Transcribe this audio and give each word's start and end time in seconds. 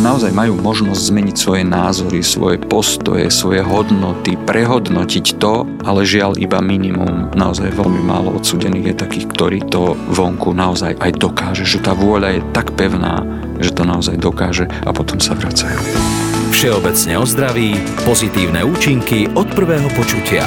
naozaj 0.00 0.32
majú 0.32 0.56
možnosť 0.56 1.00
zmeniť 1.12 1.36
svoje 1.36 1.64
názory, 1.68 2.24
svoje 2.24 2.56
postoje, 2.56 3.28
svoje 3.28 3.60
hodnoty, 3.60 4.40
prehodnotiť 4.40 5.36
to, 5.36 5.68
ale 5.84 6.08
žiaľ 6.08 6.40
iba 6.40 6.64
minimum. 6.64 7.28
Naozaj 7.36 7.76
veľmi 7.76 8.00
málo 8.00 8.40
odsudených 8.40 8.94
je 8.94 9.00
takých, 9.04 9.26
ktorí 9.28 9.58
to 9.68 9.92
vonku 10.12 10.56
naozaj 10.56 10.96
aj 10.96 11.12
dokáže, 11.20 11.68
že 11.68 11.82
tá 11.84 11.92
vôľa 11.92 12.40
je 12.40 12.46
tak 12.56 12.72
pevná, 12.72 13.20
že 13.60 13.74
to 13.76 13.84
naozaj 13.84 14.16
dokáže 14.16 14.64
a 14.68 14.90
potom 14.94 15.20
sa 15.20 15.36
vracajú. 15.36 15.80
Všeobecne 16.52 17.16
o 17.18 17.24
zdraví, 17.24 17.76
pozitívne 18.04 18.60
účinky 18.62 19.28
od 19.32 19.48
prvého 19.56 19.88
počutia. 19.96 20.46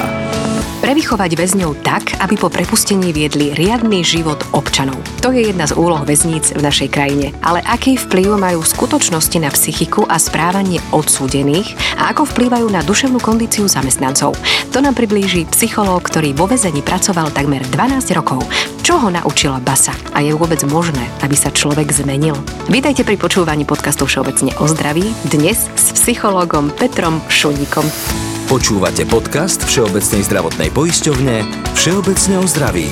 Prevychovať 0.86 1.34
väzňov 1.34 1.82
tak, 1.82 2.14
aby 2.22 2.38
po 2.38 2.46
prepustení 2.46 3.10
viedli 3.10 3.50
riadny 3.58 4.06
život 4.06 4.38
občanov. 4.54 4.94
To 5.18 5.34
je 5.34 5.50
jedna 5.50 5.66
z 5.66 5.74
úloh 5.74 5.98
väzníc 6.06 6.54
v 6.54 6.62
našej 6.62 6.94
krajine. 6.94 7.34
Ale 7.42 7.58
aký 7.66 7.98
vplyv 7.98 8.38
majú 8.38 8.62
skutočnosti 8.62 9.34
na 9.42 9.50
psychiku 9.50 10.06
a 10.06 10.14
správanie 10.14 10.78
odsúdených 10.94 11.74
a 11.98 12.14
ako 12.14 12.30
vplývajú 12.30 12.70
na 12.70 12.86
duševnú 12.86 13.18
kondíciu 13.18 13.66
zamestnancov? 13.66 14.38
To 14.70 14.78
nám 14.78 14.94
priblíži 14.94 15.50
psychológ, 15.50 16.06
ktorý 16.06 16.38
vo 16.38 16.46
väzení 16.46 16.86
pracoval 16.86 17.34
takmer 17.34 17.66
12 17.66 18.06
rokov. 18.14 18.46
Čo 18.86 19.02
ho 19.02 19.10
naučila 19.10 19.58
basa? 19.58 19.90
A 20.14 20.22
je 20.22 20.38
vôbec 20.38 20.62
možné, 20.70 21.02
aby 21.26 21.34
sa 21.34 21.50
človek 21.50 21.90
zmenil? 21.90 22.38
Vítajte 22.70 23.02
pri 23.02 23.18
počúvaní 23.18 23.66
podcastu 23.66 24.06
Všeobecne 24.06 24.54
o 24.62 24.70
zdraví, 24.70 25.10
dnes 25.34 25.66
s 25.66 25.98
psychológom 25.98 26.70
Petrom 26.70 27.18
Šuníkom. 27.26 27.90
Počúvate 28.46 29.02
podcast 29.10 29.58
Všeobecnej 29.66 30.22
zdravotnej 30.22 30.70
poisťovne 30.70 31.42
Všeobecne 31.74 32.34
o 32.38 32.46
zdraví. 32.46 32.86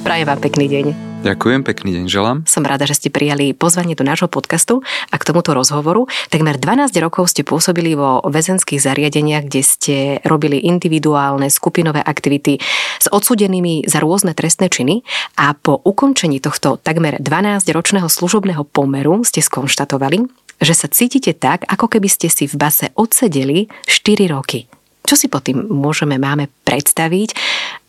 Prajem 0.00 0.24
vám 0.24 0.40
pekný 0.40 0.64
deň. 0.72 0.86
Ďakujem, 1.28 1.60
pekný 1.60 1.90
deň 2.00 2.04
želám. 2.08 2.38
Som 2.48 2.64
rada, 2.64 2.88
že 2.88 2.96
ste 2.96 3.12
prijali 3.12 3.52
pozvanie 3.52 3.92
do 3.92 4.00
nášho 4.00 4.32
podcastu 4.32 4.80
a 5.12 5.20
k 5.20 5.26
tomuto 5.28 5.52
rozhovoru. 5.52 6.08
Takmer 6.32 6.56
12 6.56 6.88
rokov 7.04 7.36
ste 7.36 7.44
pôsobili 7.44 8.00
vo 8.00 8.24
väzenských 8.24 8.80
zariadeniach, 8.80 9.44
kde 9.44 9.60
ste 9.60 9.96
robili 10.24 10.64
individuálne 10.64 11.52
skupinové 11.52 12.00
aktivity 12.00 12.56
s 12.96 13.12
odsudenými 13.12 13.84
za 13.84 14.00
rôzne 14.00 14.32
trestné 14.32 14.72
činy 14.72 15.04
a 15.36 15.52
po 15.52 15.84
ukončení 15.84 16.40
tohto 16.40 16.80
takmer 16.80 17.20
12-ročného 17.20 18.08
služobného 18.08 18.64
pomeru 18.64 19.20
ste 19.20 19.44
skonštatovali, 19.44 20.45
že 20.60 20.74
sa 20.74 20.88
cítite 20.88 21.36
tak, 21.36 21.68
ako 21.68 21.86
keby 21.86 22.08
ste 22.08 22.28
si 22.32 22.48
v 22.48 22.56
base 22.56 22.90
odsedeli 22.96 23.68
4 23.84 24.32
roky. 24.32 24.66
Čo 25.06 25.14
si 25.14 25.30
pod 25.30 25.46
tým 25.46 25.62
môžeme, 25.70 26.18
máme 26.18 26.50
predstaviť 26.66 27.38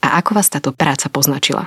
a 0.06 0.22
ako 0.22 0.38
vás 0.38 0.54
táto 0.54 0.70
práca 0.70 1.10
poznačila? 1.10 1.66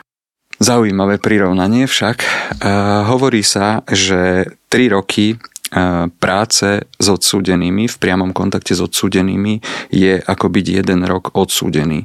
Zaujímavé 0.60 1.16
prirovnanie 1.16 1.88
však. 1.88 2.20
Uh, 2.20 3.08
hovorí 3.08 3.40
sa, 3.40 3.82
že 3.88 4.46
3 4.68 4.94
roky 4.94 5.34
uh, 5.34 6.06
práce 6.20 6.84
s 6.84 7.06
odsúdenými, 7.08 7.88
v 7.88 7.96
priamom 7.96 8.30
kontakte 8.30 8.76
s 8.76 8.84
odsúdenými 8.84 9.64
je 9.88 10.20
ako 10.20 10.46
byť 10.52 10.66
jeden 10.84 11.00
rok 11.08 11.32
odsúdený. 11.32 12.04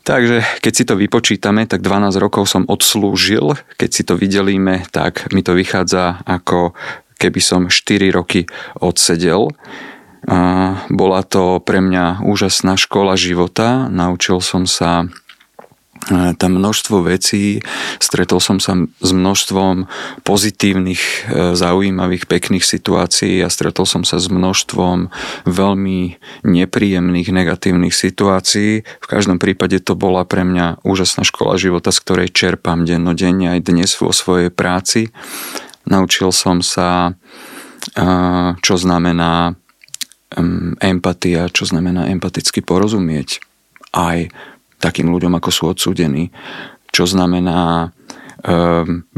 Takže 0.00 0.64
keď 0.64 0.72
si 0.72 0.84
to 0.88 0.96
vypočítame, 0.96 1.68
tak 1.68 1.84
12 1.84 2.16
rokov 2.16 2.48
som 2.48 2.64
odslúžil. 2.66 3.54
Keď 3.76 3.90
si 3.92 4.02
to 4.02 4.16
vydelíme, 4.16 4.88
tak 4.90 5.28
mi 5.30 5.44
to 5.44 5.52
vychádza 5.52 6.24
ako 6.24 6.72
keby 7.20 7.40
som 7.44 7.68
4 7.68 8.08
roky 8.08 8.48
odsedel. 8.80 9.52
Bola 10.88 11.20
to 11.24 11.60
pre 11.60 11.80
mňa 11.80 12.24
úžasná 12.24 12.76
škola 12.76 13.16
života. 13.16 13.88
Naučil 13.88 14.44
som 14.44 14.68
sa 14.68 15.08
e, 16.12 16.36
tam 16.36 16.60
množstvo 16.60 17.00
vecí, 17.08 17.64
stretol 17.96 18.36
som 18.36 18.60
sa 18.60 18.76
s 19.00 19.10
množstvom 19.16 19.88
pozitívnych, 20.20 21.00
e, 21.00 21.12
zaujímavých, 21.56 22.28
pekných 22.28 22.60
situácií 22.68 23.40
a 23.40 23.48
stretol 23.48 23.88
som 23.88 24.04
sa 24.04 24.20
s 24.20 24.28
množstvom 24.28 25.08
veľmi 25.48 26.20
nepríjemných, 26.44 27.32
negatívnych 27.32 27.96
situácií. 27.96 28.84
V 28.84 29.06
každom 29.08 29.40
prípade 29.40 29.80
to 29.80 29.96
bola 29.96 30.28
pre 30.28 30.44
mňa 30.44 30.84
úžasná 30.84 31.24
škola 31.24 31.56
života, 31.56 31.96
z 31.96 31.98
ktorej 32.04 32.28
čerpám 32.28 32.84
dennodenne 32.84 33.56
aj 33.56 33.72
dnes 33.72 33.88
vo 33.96 34.12
svojej 34.12 34.52
práci 34.52 35.08
Naučil 35.90 36.30
som 36.30 36.62
sa, 36.62 37.18
čo 38.62 38.74
znamená 38.78 39.58
empatia, 40.78 41.50
čo 41.50 41.66
znamená 41.66 42.06
empaticky 42.06 42.62
porozumieť 42.62 43.42
aj 43.90 44.30
takým 44.78 45.10
ľuďom, 45.10 45.34
ako 45.34 45.50
sú 45.50 45.62
odsúdení, 45.66 46.30
čo 46.94 47.10
znamená 47.10 47.90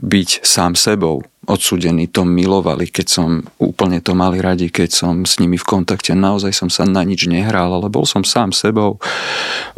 byť 0.02 0.30
sám 0.42 0.74
sebou, 0.74 1.22
odsudení 1.46 2.06
to 2.10 2.22
milovali, 2.22 2.86
keď 2.90 3.06
som 3.06 3.42
úplne 3.58 3.98
to 4.02 4.14
mali 4.14 4.38
radi, 4.38 4.70
keď 4.70 4.90
som 4.90 5.14
s 5.26 5.38
nimi 5.42 5.58
v 5.58 5.66
kontakte. 5.66 6.14
Naozaj 6.14 6.54
som 6.54 6.70
sa 6.70 6.86
na 6.86 7.02
nič 7.02 7.26
nehral, 7.26 7.70
ale 7.70 7.90
bol 7.90 8.06
som 8.06 8.22
sám 8.22 8.54
sebou. 8.54 9.02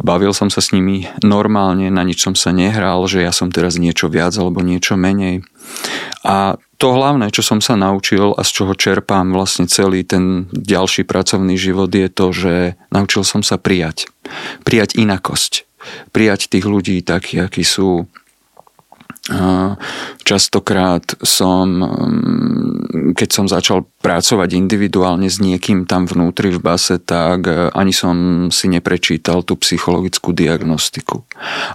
Bavil 0.01 0.33
som 0.33 0.49
sa 0.49 0.61
s 0.61 0.73
nimi 0.73 1.09
normálne, 1.25 1.89
na 1.89 2.05
nič 2.05 2.21
som 2.21 2.37
sa 2.37 2.53
nehral, 2.53 3.05
že 3.09 3.25
ja 3.25 3.33
som 3.33 3.49
teraz 3.49 3.77
niečo 3.81 4.09
viac 4.09 4.33
alebo 4.37 4.61
niečo 4.61 4.97
menej. 4.97 5.41
A 6.21 6.57
to 6.85 6.93
hlavné, 6.93 7.33
čo 7.33 7.41
som 7.41 7.65
sa 7.65 7.73
naučil 7.73 8.37
a 8.37 8.45
z 8.45 8.61
čoho 8.61 8.77
čerpám 8.77 9.33
vlastne 9.33 9.65
celý 9.65 10.05
ten 10.05 10.45
ďalší 10.53 11.01
pracovný 11.09 11.57
život 11.57 11.89
je 11.89 12.05
to, 12.13 12.29
že 12.29 12.53
naučil 12.93 13.25
som 13.25 13.41
sa 13.41 13.57
prijať. 13.57 14.05
Prijať 14.61 14.93
inakosť. 14.93 15.65
Prijať 16.13 16.45
tých 16.45 16.69
ľudí 16.69 17.01
takí, 17.01 17.41
akí 17.41 17.65
sú 17.65 18.05
Častokrát 20.25 21.05
som, 21.21 21.85
mm, 21.85 23.13
keď 23.13 23.29
som 23.29 23.45
začal 23.45 23.85
pracovať 24.01 24.57
individuálne 24.57 25.29
s 25.29 25.37
niekým 25.37 25.85
tam 25.85 26.09
vnútri 26.09 26.49
v 26.49 26.65
base, 26.65 26.97
tak 26.97 27.45
e, 27.45 27.69
ani 27.69 27.93
som 27.93 28.49
si 28.49 28.65
neprečítal 28.65 29.45
tú 29.45 29.53
psychologickú 29.53 30.33
diagnostiku. 30.33 31.21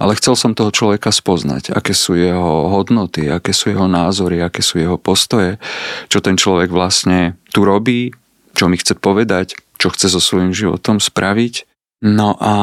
Ale 0.03 0.19
chcel 0.19 0.35
som 0.35 0.59
toho 0.59 0.75
človeka 0.75 1.15
spoznať, 1.15 1.71
aké 1.71 1.95
sú 1.95 2.19
jeho 2.19 2.75
hodnoty, 2.75 3.31
aké 3.31 3.55
sú 3.55 3.71
jeho 3.71 3.87
názory, 3.87 4.43
aké 4.43 4.67
sú 4.67 4.83
jeho 4.83 4.99
postoje, 4.99 5.63
čo 6.11 6.19
ten 6.19 6.35
človek 6.35 6.75
vlastne 6.75 7.39
tu 7.55 7.63
robí, 7.63 8.11
čo 8.59 8.67
mi 8.67 8.75
chce 8.75 8.99
povedať, 8.99 9.55
čo 9.79 9.95
chce 9.95 10.11
so 10.11 10.19
svojím 10.19 10.51
životom 10.51 10.99
spraviť. 10.99 11.71
No 12.03 12.35
a 12.43 12.55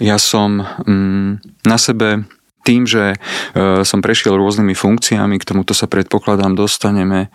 ja 0.00 0.16
som 0.16 0.64
mm, 0.88 1.62
na 1.68 1.76
sebe 1.76 2.24
tým, 2.62 2.86
že 2.86 3.14
e, 3.14 3.16
som 3.82 3.98
prešiel 4.00 4.38
rôznymi 4.38 4.74
funkciami, 4.74 5.36
k 5.38 5.48
tomuto 5.48 5.74
sa 5.74 5.90
predpokladám 5.90 6.54
dostaneme, 6.54 7.28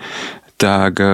tak 0.58 0.98
e, 0.98 1.08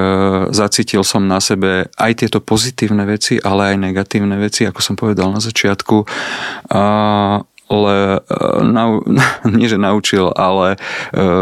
zacítil 0.55 1.03
som 1.03 1.27
na 1.27 1.43
sebe 1.43 1.91
aj 1.99 2.23
tieto 2.23 2.39
pozitívne 2.39 3.03
veci, 3.03 3.41
ale 3.41 3.75
aj 3.75 3.77
negatívne 3.89 4.39
veci, 4.39 4.63
ako 4.63 4.79
som 4.79 4.95
povedal 4.95 5.33
na 5.33 5.43
začiatku. 5.43 6.07
Ale 7.73 7.95
nau, 8.61 9.01
nie, 9.57 9.67
že 9.67 9.81
naučil, 9.81 10.29
ale 10.31 10.75
e, 10.75 10.77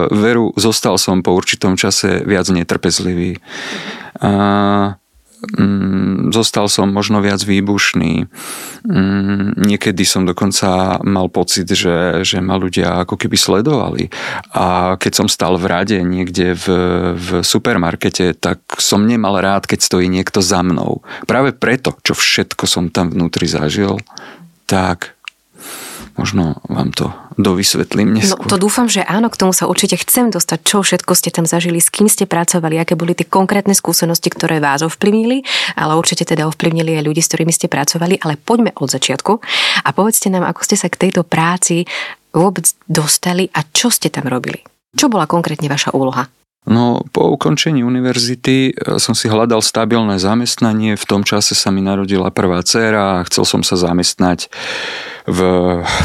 veru 0.10 0.56
zostal 0.56 0.96
som 0.96 1.22
po 1.22 1.36
určitom 1.36 1.76
čase 1.76 2.24
viac 2.24 2.48
netrpezlivý. 2.50 3.38
Mm, 5.42 6.30
zostal 6.30 6.70
som 6.70 6.94
možno 6.94 7.18
viac 7.18 7.42
výbušný. 7.42 8.30
Mm, 8.86 9.58
niekedy 9.58 10.06
som 10.06 10.22
dokonca 10.30 11.02
mal 11.02 11.34
pocit, 11.34 11.66
že, 11.66 12.22
že 12.22 12.38
ma 12.46 12.62
ľudia 12.62 13.02
ako 13.02 13.18
keby 13.18 13.38
sledovali. 13.42 14.14
A 14.54 14.98
keď 15.02 15.12
som 15.18 15.28
stal 15.28 15.58
v 15.58 15.66
rade 15.66 15.98
niekde 16.06 16.54
v, 16.54 16.66
v 17.18 17.28
supermarkete, 17.42 18.38
tak 18.38 18.62
som 18.78 19.10
nemal 19.10 19.42
rád, 19.42 19.66
keď 19.66 19.82
stojí 19.82 20.06
niekto 20.06 20.46
za 20.46 20.62
mnou. 20.62 21.02
Práve 21.26 21.58
preto, 21.58 21.98
čo 22.06 22.14
všetko 22.14 22.70
som 22.70 22.94
tam 22.94 23.10
vnútri 23.10 23.50
zažil, 23.50 23.98
tak 24.70 25.18
možno 26.20 26.60
vám 26.68 26.92
to 26.92 27.10
dovysvetlím 27.40 28.20
neskôr. 28.20 28.46
No 28.46 28.52
to 28.52 28.62
dúfam, 28.62 28.92
že 28.92 29.02
áno, 29.02 29.32
k 29.32 29.40
tomu 29.40 29.56
sa 29.56 29.66
určite 29.66 29.98
chcem 30.00 30.30
dostať, 30.30 30.60
čo 30.62 30.84
všetko 30.84 31.12
ste 31.16 31.30
tam 31.32 31.46
zažili, 31.48 31.80
s 31.80 31.90
kým 31.90 32.12
ste 32.12 32.28
pracovali, 32.28 32.78
aké 32.78 32.94
boli 33.00 33.16
tie 33.16 33.26
konkrétne 33.26 33.74
skúsenosti, 33.74 34.30
ktoré 34.30 34.60
vás 34.60 34.84
ovplyvnili, 34.86 35.42
ale 35.80 35.98
určite 35.98 36.28
teda 36.28 36.46
ovplyvnili 36.50 37.00
aj 37.00 37.06
ľudí, 37.06 37.22
s 37.24 37.30
ktorými 37.32 37.54
ste 37.54 37.72
pracovali, 37.72 38.22
ale 38.22 38.36
poďme 38.36 38.76
od 38.78 38.90
začiatku 38.92 39.34
a 39.86 39.90
povedzte 39.96 40.28
nám, 40.30 40.46
ako 40.46 40.62
ste 40.68 40.76
sa 40.78 40.88
k 40.92 41.08
tejto 41.08 41.24
práci 41.24 41.88
vôbec 42.32 42.68
dostali 42.88 43.48
a 43.52 43.64
čo 43.68 43.92
ste 43.92 44.08
tam 44.08 44.28
robili. 44.28 44.64
Čo 44.92 45.08
bola 45.08 45.28
konkrétne 45.28 45.72
vaša 45.72 45.96
úloha? 45.96 46.28
No, 46.62 47.02
po 47.10 47.34
ukončení 47.34 47.82
univerzity 47.82 48.70
e, 48.70 49.02
som 49.02 49.18
si 49.18 49.26
hľadal 49.26 49.66
stabilné 49.66 50.22
zamestnanie. 50.22 50.94
V 50.94 51.06
tom 51.10 51.26
čase 51.26 51.58
sa 51.58 51.74
mi 51.74 51.82
narodila 51.82 52.30
prvá 52.30 52.62
dcéra 52.62 53.02
a 53.18 53.26
chcel 53.26 53.50
som 53.50 53.62
sa 53.66 53.82
zamestnať 53.82 54.46
v 55.26 55.40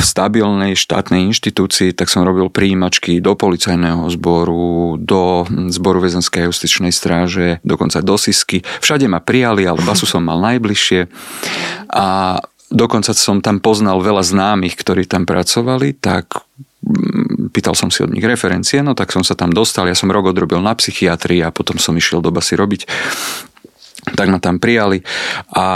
stabilnej 0.00 0.72
štátnej 0.72 1.28
inštitúcii, 1.28 1.92
tak 1.92 2.08
som 2.08 2.24
robil 2.24 2.48
príjimačky 2.48 3.20
do 3.20 3.36
policajného 3.36 4.08
zboru, 4.12 4.96
do 4.96 5.44
zboru 5.68 6.00
väzenskej 6.00 6.48
justičnej 6.48 6.92
stráže, 6.92 7.60
dokonca 7.60 8.00
do 8.00 8.16
SISky. 8.16 8.64
Všade 8.80 9.04
ma 9.12 9.20
prijali, 9.20 9.68
ale 9.68 9.84
basu 9.84 10.08
som 10.08 10.24
mal 10.24 10.40
najbližšie. 10.40 11.08
A 11.92 12.40
dokonca 12.72 13.12
som 13.12 13.44
tam 13.44 13.60
poznal 13.60 14.00
veľa 14.00 14.24
známych, 14.24 14.76
ktorí 14.76 15.04
tam 15.04 15.28
pracovali, 15.28 16.00
tak 16.00 16.48
pýtal 17.52 17.74
som 17.78 17.90
si 17.90 18.02
od 18.02 18.12
nich 18.12 18.24
referencie, 18.24 18.82
no 18.82 18.94
tak 18.94 19.12
som 19.12 19.22
sa 19.22 19.34
tam 19.38 19.50
dostal, 19.52 19.88
ja 19.88 19.96
som 19.96 20.12
rok 20.12 20.30
odrobil 20.30 20.58
na 20.62 20.74
psychiatrii 20.74 21.42
a 21.42 21.54
potom 21.54 21.78
som 21.80 21.96
išiel 21.96 22.20
do 22.20 22.30
basy 22.34 22.58
robiť. 22.58 22.86
Tak 24.06 24.30
ma 24.30 24.38
tam 24.38 24.62
prijali 24.62 25.02
a, 25.50 25.58
a 25.58 25.68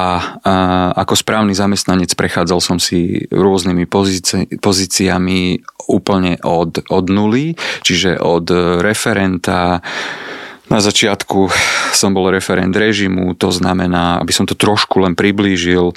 ako 0.95 1.19
správny 1.19 1.51
zamestnanec 1.51 2.15
prechádzal 2.15 2.63
som 2.63 2.79
si 2.79 3.27
rôznymi 3.27 3.91
pozíci, 3.91 4.47
pozíciami 4.55 5.59
úplne 5.91 6.39
od, 6.47 6.79
od 6.95 7.05
nuly, 7.11 7.59
čiže 7.83 8.23
od 8.23 8.47
referenta. 8.79 9.83
Na 10.71 10.79
začiatku 10.79 11.51
som 11.91 12.15
bol 12.15 12.31
referent 12.31 12.71
režimu, 12.71 13.35
to 13.35 13.51
znamená, 13.51 14.23
aby 14.23 14.31
som 14.31 14.47
to 14.47 14.55
trošku 14.55 15.03
len 15.03 15.19
priblížil, 15.19 15.91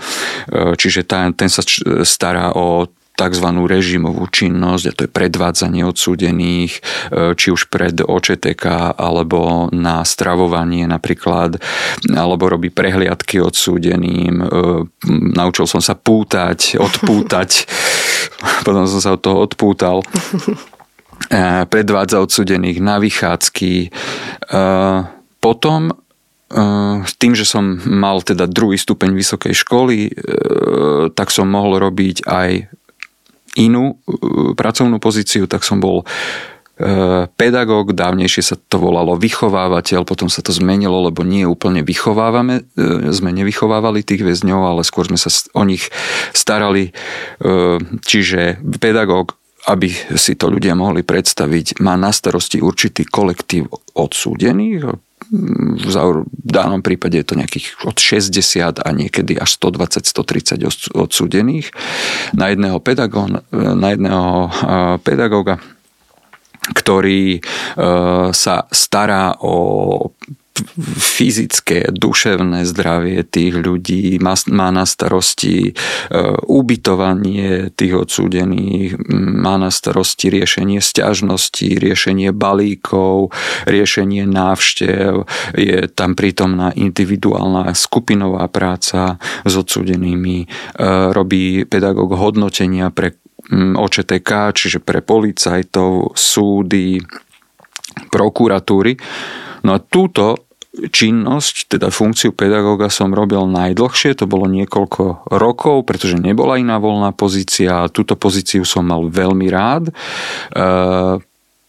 čiže 0.49 1.05
ten, 1.05 1.37
ten 1.37 1.45
sa 1.45 1.61
stará 2.01 2.57
o 2.57 2.89
tzv. 3.23 3.47
režimovú 3.63 4.27
činnosť, 4.27 4.83
a 4.83 4.95
to 4.95 5.01
je 5.07 5.11
predvádzanie 5.11 5.87
odsúdených, 5.87 6.71
e, 6.75 6.81
či 7.39 7.47
už 7.55 7.71
pred 7.71 7.95
OČTK, 8.03 8.95
alebo 8.99 9.71
na 9.71 10.03
stravovanie 10.03 10.83
napríklad, 10.83 11.63
alebo 12.11 12.51
robí 12.51 12.67
prehliadky 12.67 13.39
odsúdeným. 13.39 14.43
E, 14.43 14.45
naučil 15.31 15.65
som 15.69 15.79
sa 15.79 15.95
pútať, 15.95 16.75
odpútať, 16.75 17.49
potom 18.67 18.83
som 18.89 18.99
sa 18.99 19.15
od 19.15 19.21
toho 19.23 19.37
odpútal 19.39 20.03
e, 20.03 20.07
predvádza 21.63 22.19
odsudených 22.19 22.83
na 22.83 22.99
vychádzky. 22.99 23.93
Potom 25.43 25.81
tým, 27.17 27.33
že 27.33 27.49
som 27.49 27.81
mal 27.81 28.21
teda 28.21 28.45
druhý 28.45 28.77
stupeň 28.77 29.17
vysokej 29.17 29.57
školy, 29.57 30.13
tak 31.17 31.33
som 31.33 31.49
mohol 31.49 31.81
robiť 31.81 32.29
aj 32.29 32.49
inú 33.57 33.95
uh, 33.95 34.57
pracovnú 34.57 34.97
pozíciu, 34.97 35.45
tak 35.45 35.61
som 35.61 35.77
bol 35.77 36.01
uh, 36.03 37.29
pedagóg, 37.37 37.93
dávnejšie 37.93 38.43
sa 38.43 38.55
to 38.57 38.81
volalo 38.81 39.13
vychovávateľ, 39.17 40.05
potom 40.05 40.27
sa 40.31 40.41
to 40.41 40.49
zmenilo, 40.49 41.09
lebo 41.09 41.21
nie 41.21 41.45
úplne 41.45 41.85
vychovávame, 41.85 42.65
uh, 42.65 43.13
sme 43.13 43.29
nevychovávali 43.31 44.01
tých 44.01 44.25
väzňov, 44.25 44.61
ale 44.77 44.81
skôr 44.81 45.05
sme 45.05 45.17
sa 45.21 45.29
o 45.53 45.63
nich 45.65 45.89
starali. 46.33 46.95
Čiže 48.03 48.61
pedagóg, 48.81 49.37
aby 49.69 49.87
si 50.19 50.35
to 50.35 50.51
ľudia 50.51 50.75
mohli 50.75 51.07
predstaviť, 51.07 51.79
má 51.79 51.95
na 51.95 52.11
starosti 52.11 52.59
určitý 52.59 53.07
kolektív 53.07 53.71
odsúdených, 53.95 55.12
v 55.31 56.49
danom 56.49 56.81
prípade 56.81 57.19
je 57.19 57.27
to 57.27 57.39
nejakých 57.39 57.67
od 57.87 57.97
60 57.97 58.83
a 58.83 58.89
niekedy 58.91 59.39
až 59.39 59.55
120-130 59.59 60.95
odsúdených. 60.95 61.71
Na 62.35 62.51
jedného, 62.51 62.77
pedagóga, 62.83 63.43
na 63.53 63.87
jedného 63.93 64.51
pedagóga 65.05 65.61
ktorý 66.63 67.43
sa 68.31 68.55
stará 68.71 69.35
o 69.43 70.07
fyzické, 70.97 71.89
duševné 71.89 72.69
zdravie 72.69 73.25
tých 73.25 73.57
ľudí, 73.57 74.21
má, 74.21 74.37
má 74.53 74.69
na 74.69 74.85
starosti 74.85 75.69
e, 75.69 75.71
ubytovanie 76.45 77.73
tých 77.73 77.93
odsúdených, 78.05 79.01
má 79.17 79.57
na 79.57 79.73
starosti 79.73 80.29
riešenie 80.29 80.77
sťažností, 80.77 81.81
riešenie 81.81 82.29
balíkov, 82.29 83.33
riešenie 83.65 84.29
návštev, 84.29 85.25
je 85.57 85.89
tam 85.89 86.13
prítomná 86.13 86.69
individuálna 86.77 87.73
skupinová 87.73 88.45
práca 88.45 89.17
s 89.41 89.53
odsúdenými, 89.57 90.45
e, 90.45 90.47
robí 91.09 91.65
pedagóg 91.65 92.13
hodnotenia 92.13 92.93
pre 92.93 93.17
OČTK, 93.51 94.55
čiže 94.55 94.79
pre 94.79 95.03
policajtov, 95.03 96.15
súdy, 96.15 97.01
prokuratúry. 98.07 98.95
No 99.63 99.75
a 99.75 99.79
túto 99.79 100.43
činnosť, 100.73 101.77
teda 101.77 101.93
funkciu 101.93 102.33
pedagóga 102.33 102.89
som 102.89 103.13
robil 103.13 103.45
najdlhšie, 103.45 104.17
to 104.17 104.25
bolo 104.25 104.49
niekoľko 104.49 105.29
rokov, 105.29 105.85
pretože 105.85 106.17
nebola 106.17 106.57
iná 106.57 106.81
voľná 106.81 107.13
pozícia 107.13 107.85
a 107.85 107.91
túto 107.93 108.17
pozíciu 108.17 108.65
som 108.65 108.81
mal 108.89 109.05
veľmi 109.05 109.47
rád, 109.53 109.89
e, 109.89 109.93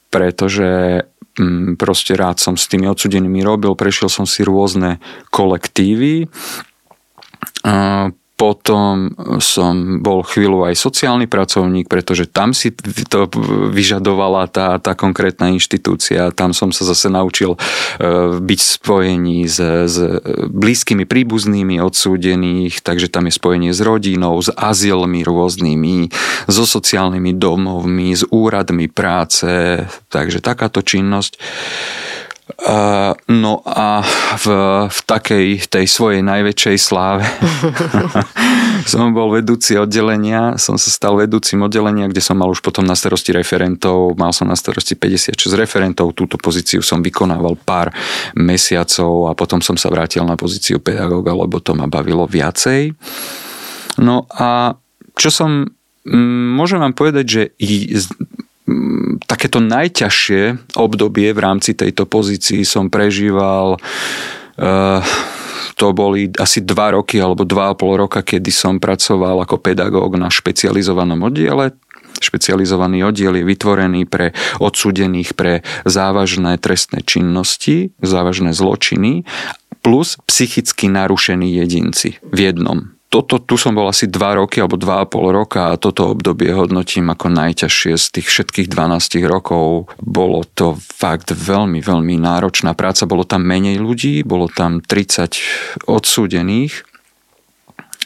pretože 0.08 1.04
mm, 1.36 1.76
proste 1.76 2.16
rád 2.16 2.40
som 2.40 2.56
s 2.56 2.64
tými 2.64 2.88
odsudenými 2.88 3.44
robil, 3.44 3.76
prešiel 3.76 4.08
som 4.08 4.24
si 4.24 4.40
rôzne 4.40 5.04
kolektívy, 5.28 6.24
e, 6.24 6.26
potom 8.34 9.14
som 9.38 10.02
bol 10.02 10.26
chvíľu 10.26 10.66
aj 10.66 10.74
sociálny 10.74 11.30
pracovník, 11.30 11.86
pretože 11.86 12.26
tam 12.26 12.50
si 12.50 12.74
to 13.06 13.30
vyžadovala 13.70 14.50
tá, 14.50 14.74
tá 14.82 14.98
konkrétna 14.98 15.54
inštitúcia. 15.54 16.34
Tam 16.34 16.50
som 16.50 16.74
sa 16.74 16.82
zase 16.82 17.06
naučil 17.14 17.54
e, 17.54 17.58
byť 18.42 18.58
v 18.58 18.70
spojení 18.74 19.38
s, 19.46 19.58
s 19.86 19.96
blízkymi 20.50 21.06
príbuznými 21.06 21.78
odsúdených, 21.78 22.82
takže 22.82 23.06
tam 23.06 23.30
je 23.30 23.38
spojenie 23.38 23.70
s 23.70 23.78
rodinou, 23.78 24.42
s 24.42 24.50
azylmi 24.50 25.22
rôznymi, 25.22 26.10
so 26.50 26.66
sociálnymi 26.66 27.38
domovmi, 27.38 28.18
s 28.18 28.26
úradmi 28.26 28.90
práce, 28.90 29.78
takže 30.10 30.42
takáto 30.42 30.82
činnosť. 30.82 31.38
Uh, 32.44 33.16
no 33.32 33.64
a 33.64 34.04
v, 34.36 34.46
v 34.92 34.98
takej 35.08 35.64
tej 35.64 35.88
svojej 35.88 36.20
najväčšej 36.20 36.76
sláve 36.76 37.24
som 38.92 39.16
bol 39.16 39.32
vedúci 39.32 39.80
oddelenia, 39.80 40.60
som 40.60 40.76
sa 40.76 40.92
stal 40.92 41.16
vedúcim 41.16 41.56
oddelenia, 41.64 42.04
kde 42.04 42.20
som 42.20 42.36
mal 42.36 42.52
už 42.52 42.60
potom 42.60 42.84
na 42.84 42.92
starosti 42.92 43.32
referentov, 43.32 44.12
mal 44.20 44.28
som 44.36 44.44
na 44.44 44.60
starosti 44.60 44.92
56 44.92 45.40
referentov, 45.56 46.12
túto 46.12 46.36
pozíciu 46.36 46.84
som 46.84 47.00
vykonával 47.00 47.56
pár 47.64 47.96
mesiacov 48.36 49.32
a 49.32 49.32
potom 49.32 49.64
som 49.64 49.80
sa 49.80 49.88
vrátil 49.88 50.20
na 50.28 50.36
pozíciu 50.36 50.84
pedagóga, 50.84 51.32
lebo 51.32 51.64
to 51.64 51.72
ma 51.72 51.88
bavilo 51.88 52.28
viacej. 52.28 52.92
No 54.04 54.28
a 54.36 54.76
čo 55.16 55.32
som, 55.32 55.64
môžem 56.04 56.76
vám 56.76 56.92
povedať, 56.92 57.24
že 57.24 57.42
takéto 59.28 59.60
najťažšie 59.60 60.72
obdobie 60.80 61.36
v 61.36 61.40
rámci 61.40 61.76
tejto 61.76 62.08
pozícii 62.08 62.64
som 62.64 62.88
prežíval 62.88 63.76
uh, 63.76 65.04
to 65.74 65.90
boli 65.90 66.30
asi 66.38 66.62
dva 66.62 66.94
roky 66.94 67.18
alebo 67.18 67.42
dva 67.42 67.74
a 67.74 67.76
pol 67.76 67.98
roka, 67.98 68.22
kedy 68.22 68.50
som 68.54 68.78
pracoval 68.78 69.42
ako 69.42 69.58
pedagóg 69.58 70.14
na 70.16 70.30
špecializovanom 70.30 71.26
oddiele. 71.26 71.74
Špecializovaný 72.22 73.02
oddiel 73.10 73.42
je 73.42 73.44
vytvorený 73.44 74.06
pre 74.06 74.30
odsúdených 74.62 75.34
pre 75.34 75.66
závažné 75.82 76.62
trestné 76.62 77.02
činnosti, 77.02 77.90
závažné 77.98 78.54
zločiny 78.54 79.26
plus 79.82 80.16
psychicky 80.24 80.88
narušení 80.88 81.58
jedinci 81.58 82.22
v 82.22 82.38
jednom 82.48 82.93
toto, 83.14 83.38
tu 83.38 83.54
som 83.54 83.78
bol 83.78 83.86
asi 83.86 84.10
2 84.10 84.42
roky 84.42 84.58
alebo 84.58 84.74
2,5 84.74 85.30
roka 85.30 85.70
a 85.70 85.78
toto 85.78 86.10
obdobie 86.10 86.50
hodnotím 86.50 87.14
ako 87.14 87.30
najťažšie 87.30 87.94
z 87.94 88.06
tých 88.18 88.26
všetkých 88.26 88.66
12 88.66 89.22
rokov. 89.30 89.86
Bolo 90.02 90.42
to 90.42 90.74
fakt 90.74 91.30
veľmi, 91.30 91.78
veľmi 91.78 92.18
náročná 92.18 92.74
práca. 92.74 93.06
Bolo 93.06 93.22
tam 93.22 93.46
menej 93.46 93.78
ľudí, 93.78 94.26
bolo 94.26 94.50
tam 94.50 94.82
30 94.82 95.86
odsúdených 95.86 96.93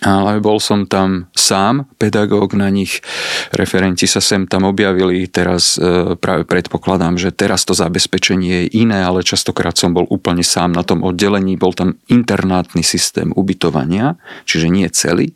ale 0.02 0.38
bol 0.38 0.62
som 0.62 0.87
tam 0.87 1.26
sám, 1.35 1.90
pedagóg 1.99 2.55
na 2.55 2.71
nich, 2.71 3.02
referenti 3.50 4.07
sa 4.07 4.23
sem 4.23 4.47
tam 4.47 4.69
objavili, 4.69 5.26
teraz 5.26 5.75
e, 5.75 6.14
práve 6.14 6.47
predpokladám, 6.47 7.19
že 7.19 7.35
teraz 7.35 7.67
to 7.67 7.75
zabezpečenie 7.75 8.67
je 8.67 8.87
iné, 8.87 9.02
ale 9.02 9.26
častokrát 9.26 9.75
som 9.75 9.90
bol 9.90 10.07
úplne 10.07 10.47
sám 10.47 10.71
na 10.71 10.87
tom 10.87 11.02
oddelení, 11.02 11.59
bol 11.59 11.75
tam 11.75 11.99
internátny 12.07 12.87
systém 12.87 13.35
ubytovania, 13.35 14.14
čiže 14.47 14.71
nie 14.71 14.87
celý, 14.90 15.35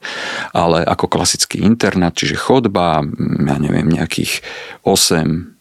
ale 0.54 0.87
ako 0.87 1.11
klasický 1.11 1.62
internát, 1.62 2.14
čiže 2.14 2.38
chodba, 2.38 3.02
ja 3.42 3.57
neviem, 3.59 3.90
nejakých 3.90 4.47
8 4.87 5.52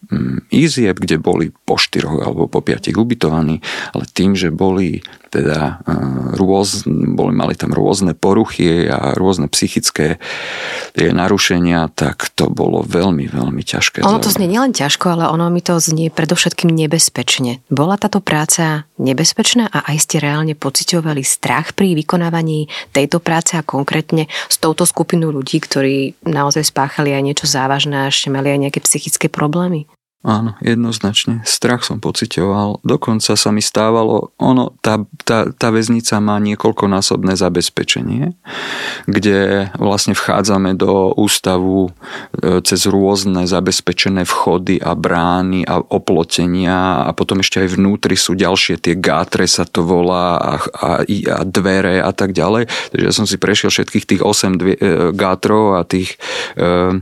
izieb, 0.52 1.00
kde 1.00 1.18
boli 1.18 1.56
po 1.64 1.80
štyroch 1.80 2.20
alebo 2.20 2.52
po 2.52 2.60
piatich 2.60 3.00
ubytovaní, 3.00 3.64
ale 3.96 4.04
tým, 4.12 4.36
že 4.36 4.52
boli 4.52 5.00
teda 5.32 5.80
e, 5.88 5.96
rôz, 6.36 6.84
boli, 6.86 7.32
mali 7.32 7.56
tam 7.56 7.72
rôzne 7.72 8.12
poruchy 8.12 8.92
a 8.92 9.16
rôzne 9.16 9.48
psychické 9.48 10.20
narušenia, 10.96 11.88
tak 11.96 12.28
to 12.36 12.52
bolo 12.52 12.84
veľmi, 12.84 13.32
veľmi 13.32 13.64
ťažké. 13.64 14.04
Ono 14.04 14.20
to 14.20 14.28
znie 14.28 14.52
nielen 14.52 14.76
ťažko, 14.76 15.16
ale 15.16 15.32
ono 15.32 15.48
mi 15.48 15.64
to 15.64 15.80
znie 15.80 16.12
predovšetkým 16.12 16.68
nebezpečne. 16.68 17.64
Bola 17.72 17.96
táto 17.96 18.20
práca 18.20 18.84
nebezpečná 19.00 19.72
a 19.72 19.88
aj 19.88 19.98
ste 20.04 20.18
reálne 20.20 20.54
pociťovali 20.54 21.24
strach 21.24 21.72
pri 21.72 21.96
vykonávaní 21.96 22.68
tejto 22.92 23.24
práce 23.24 23.56
a 23.56 23.64
konkrétne 23.64 24.28
s 24.52 24.60
touto 24.60 24.84
skupinou 24.84 25.32
ľudí, 25.32 25.64
ktorí 25.64 26.20
naozaj 26.28 26.68
spáchali 26.68 27.16
aj 27.16 27.24
niečo 27.24 27.48
závažné 27.48 28.06
a 28.06 28.12
ešte 28.12 28.28
mali 28.28 28.52
aj 28.52 28.60
nejaké 28.68 28.80
psychické 28.84 29.32
problémy? 29.32 29.88
Áno, 30.22 30.54
jednoznačne. 30.62 31.42
Strach 31.50 31.82
som 31.82 31.98
pocitoval. 31.98 32.78
Dokonca 32.86 33.34
sa 33.34 33.50
mi 33.50 33.58
stávalo, 33.58 34.30
ono, 34.38 34.78
tá, 34.86 35.02
tá, 35.26 35.50
tá 35.50 35.74
väznica 35.74 36.22
má 36.22 36.38
niekoľkonásobné 36.38 37.34
zabezpečenie, 37.34 38.38
kde 39.10 39.70
vlastne 39.82 40.14
vchádzame 40.14 40.78
do 40.78 41.10
ústavu 41.18 41.90
e, 42.38 42.62
cez 42.62 42.86
rôzne 42.86 43.50
zabezpečené 43.50 44.22
vchody 44.30 44.78
a 44.78 44.94
brány 44.94 45.66
a 45.66 45.82
oplotenia 45.82 47.02
a 47.02 47.18
potom 47.18 47.42
ešte 47.42 47.66
aj 47.66 47.82
vnútri 47.82 48.14
sú 48.14 48.38
ďalšie 48.38 48.78
tie 48.78 48.94
gátre 49.02 49.50
sa 49.50 49.66
to 49.66 49.82
volá 49.82 50.38
a, 50.38 50.54
a, 50.62 50.90
a 51.02 51.42
dvere 51.50 51.98
a 51.98 52.14
tak 52.14 52.38
ďalej. 52.38 52.70
Takže 52.94 53.06
ja 53.10 53.14
som 53.14 53.26
si 53.26 53.42
prešiel 53.42 53.74
všetkých 53.74 54.06
tých 54.06 54.22
8 54.22 54.54
dvie, 54.54 54.78
e, 54.78 55.10
gátrov 55.18 55.78
a 55.78 55.82
tých 55.82 56.22
e, 56.62 57.02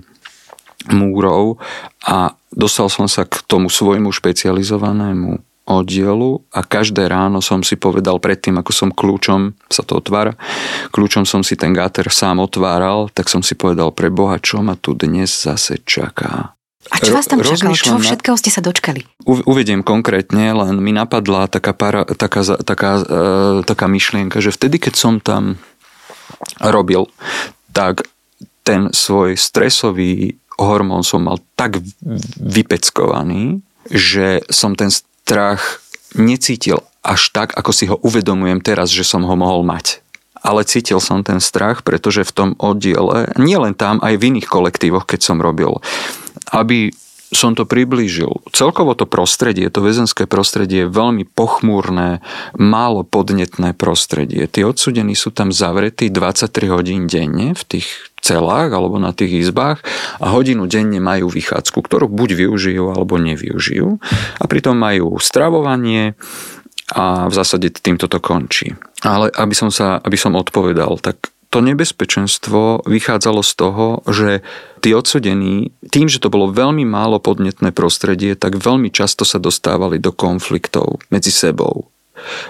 múrov 0.92 1.62
a 2.04 2.34
dostal 2.54 2.90
som 2.90 3.06
sa 3.06 3.26
k 3.26 3.42
tomu 3.46 3.70
svojmu 3.70 4.10
špecializovanému 4.10 5.42
oddielu 5.70 6.42
a 6.50 6.66
každé 6.66 7.06
ráno 7.06 7.46
som 7.46 7.62
si 7.62 7.78
povedal 7.78 8.18
predtým, 8.18 8.58
ako 8.58 8.72
som 8.74 8.90
kľúčom, 8.90 9.54
sa 9.70 9.86
to 9.86 10.02
otvára, 10.02 10.34
kľúčom 10.90 11.30
som 11.30 11.46
si 11.46 11.54
ten 11.54 11.78
gáter 11.78 12.10
sám 12.10 12.42
otváral, 12.42 13.14
tak 13.14 13.30
som 13.30 13.46
si 13.46 13.54
povedal 13.54 13.94
pre 13.94 14.10
Boha, 14.10 14.42
čo 14.42 14.66
ma 14.66 14.74
tu 14.74 14.98
dnes 14.98 15.30
zase 15.30 15.78
čaká. 15.86 16.58
A 16.90 16.98
čo 16.98 17.14
vás 17.14 17.30
tam 17.30 17.38
čakalo? 17.38 17.78
Čo 17.78 18.02
všetkého 18.02 18.34
ste 18.34 18.50
sa 18.50 18.66
dočkali? 18.66 19.06
Uvediem 19.30 19.86
konkrétne, 19.86 20.58
len 20.58 20.82
mi 20.82 20.90
napadla 20.90 21.46
taká, 21.46 21.78
para, 21.78 22.02
taká, 22.02 22.42
taká, 22.66 22.92
e, 23.06 23.62
taká 23.62 23.86
myšlienka, 23.86 24.42
že 24.42 24.50
vtedy, 24.50 24.82
keď 24.82 24.94
som 24.98 25.22
tam 25.22 25.62
robil, 26.58 27.06
tak 27.70 28.10
ten 28.66 28.90
svoj 28.90 29.38
stresový 29.38 30.40
hormón 30.60 31.08
som 31.08 31.26
mal 31.26 31.40
tak 31.56 31.80
vypeckovaný, 32.40 33.64
že 33.88 34.44
som 34.52 34.76
ten 34.76 34.92
strach 34.92 35.82
necítil 36.14 36.84
až 37.06 37.32
tak, 37.32 37.56
ako 37.56 37.72
si 37.72 37.88
ho 37.88 37.96
uvedomujem 38.02 38.60
teraz, 38.60 38.92
že 38.92 39.08
som 39.08 39.24
ho 39.24 39.36
mohol 39.38 39.64
mať. 39.64 40.04
Ale 40.40 40.64
cítil 40.64 41.04
som 41.04 41.24
ten 41.24 41.44
strach, 41.44 41.84
pretože 41.84 42.24
v 42.24 42.32
tom 42.32 42.50
oddiele, 42.60 43.32
nielen 43.36 43.76
tam, 43.76 44.00
aj 44.00 44.16
v 44.16 44.36
iných 44.36 44.48
kolektívoch, 44.48 45.04
keď 45.04 45.20
som 45.20 45.44
robil, 45.44 45.84
aby 46.56 46.96
som 47.30 47.54
to 47.54 47.66
priblížil. 47.66 48.42
Celkovo 48.50 48.98
to 48.98 49.06
prostredie, 49.06 49.70
to 49.70 49.86
väzenské 49.86 50.26
prostredie 50.26 50.86
je 50.86 50.94
veľmi 50.94 51.30
pochmúrne, 51.30 52.26
málo 52.58 53.06
podnetné 53.06 53.78
prostredie. 53.78 54.50
Tí 54.50 54.66
odsudení 54.66 55.14
sú 55.14 55.30
tam 55.30 55.54
zavretí 55.54 56.10
23 56.10 56.50
hodín 56.74 57.06
denne 57.06 57.54
v 57.54 57.64
tých 57.78 58.09
celách 58.22 58.70
alebo 58.72 59.00
na 59.00 59.16
tých 59.16 59.48
izbách 59.48 59.84
a 60.20 60.32
hodinu 60.32 60.68
denne 60.70 61.00
majú 61.02 61.32
vychádzku, 61.32 61.80
ktorú 61.80 62.12
buď 62.12 62.48
využijú 62.48 62.94
alebo 62.94 63.18
nevyužijú. 63.18 64.00
A 64.40 64.44
pritom 64.46 64.76
majú 64.76 65.18
stravovanie, 65.18 66.14
a 66.90 67.30
v 67.30 67.34
zásade 67.34 67.70
týmto 67.70 68.10
to 68.10 68.18
končí. 68.18 68.74
Ale 69.06 69.30
aby 69.38 69.54
som, 69.54 69.70
sa, 69.70 70.02
aby 70.02 70.18
som 70.18 70.34
odpovedal, 70.34 70.98
tak 70.98 71.30
to 71.50 71.66
nebezpečenstvo 71.66 72.86
vychádzalo 72.86 73.42
z 73.42 73.54
toho, 73.58 73.86
že 74.06 74.46
tí 74.86 74.94
odsudení, 74.94 75.74
tým, 75.90 76.06
že 76.06 76.22
to 76.22 76.30
bolo 76.30 76.54
veľmi 76.54 76.86
málo 76.86 77.18
podnetné 77.18 77.74
prostredie, 77.74 78.38
tak 78.38 78.58
veľmi 78.58 78.94
často 78.94 79.26
sa 79.26 79.42
dostávali 79.42 79.98
do 79.98 80.14
konfliktov 80.14 81.02
medzi 81.10 81.34
sebou. 81.34 81.90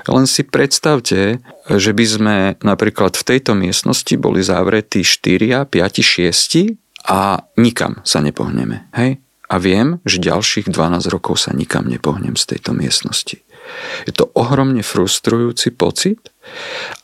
Len 0.09 0.25
si 0.25 0.41
predstavte, 0.45 1.39
že 1.69 1.91
by 1.93 2.05
sme 2.05 2.35
napríklad 2.61 3.15
v 3.15 3.23
tejto 3.23 3.53
miestnosti 3.53 4.13
boli 4.17 4.41
zavretí 4.41 5.05
4, 5.05 5.69
5, 5.69 5.71
6 5.71 7.09
a 7.09 7.43
nikam 7.55 8.01
sa 8.03 8.19
nepohneme. 8.19 8.89
Hej? 8.97 9.21
A 9.49 9.55
viem, 9.57 9.97
že 10.05 10.21
ďalších 10.21 10.69
12 10.69 11.09
rokov 11.09 11.41
sa 11.41 11.51
nikam 11.57 11.89
nepohnem 11.89 12.37
z 12.37 12.55
tejto 12.55 12.73
miestnosti. 12.73 13.41
Je 14.05 14.13
to 14.13 14.29
ohromne 14.37 14.81
frustrujúci 14.81 15.73
pocit 15.73 16.33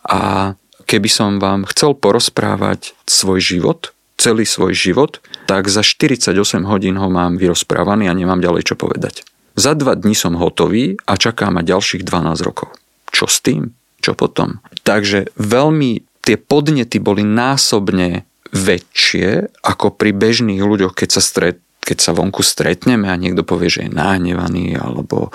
a 0.06 0.54
keby 0.86 1.10
som 1.10 1.42
vám 1.42 1.66
chcel 1.70 1.98
porozprávať 1.98 2.94
svoj 3.10 3.42
život, 3.42 3.94
celý 4.18 4.46
svoj 4.46 4.74
život, 4.78 5.22
tak 5.50 5.70
za 5.70 5.82
48 5.82 6.34
hodín 6.66 6.98
ho 7.02 7.10
mám 7.10 7.38
vyrozprávaný 7.38 8.10
a 8.10 8.18
nemám 8.18 8.42
ďalej 8.42 8.74
čo 8.74 8.76
povedať. 8.78 9.26
Za 9.56 9.72
dva 9.72 9.96
dní 9.96 10.12
som 10.16 10.36
hotový 10.36 11.00
a 11.08 11.16
čaká 11.16 11.48
ma 11.48 11.64
ďalších 11.64 12.04
12 12.04 12.44
rokov. 12.44 12.76
Čo 13.12 13.32
s 13.32 13.40
tým? 13.40 13.72
Čo 14.04 14.14
potom? 14.14 14.60
Takže 14.84 15.32
veľmi 15.40 16.04
tie 16.22 16.36
podnety 16.36 17.00
boli 17.00 17.24
násobne 17.24 18.28
väčšie 18.52 19.60
ako 19.64 19.96
pri 19.96 20.12
bežných 20.12 20.60
ľuďoch, 20.60 20.92
keď 20.92 21.10
sa 21.10 21.22
stret, 21.24 21.58
keď 21.86 21.98
sa 22.02 22.12
vonku 22.18 22.42
stretneme 22.42 23.08
a 23.08 23.16
niekto 23.16 23.46
povie, 23.46 23.70
že 23.70 23.88
je 23.88 23.96
nahnevaný 23.96 24.76
alebo 24.76 25.30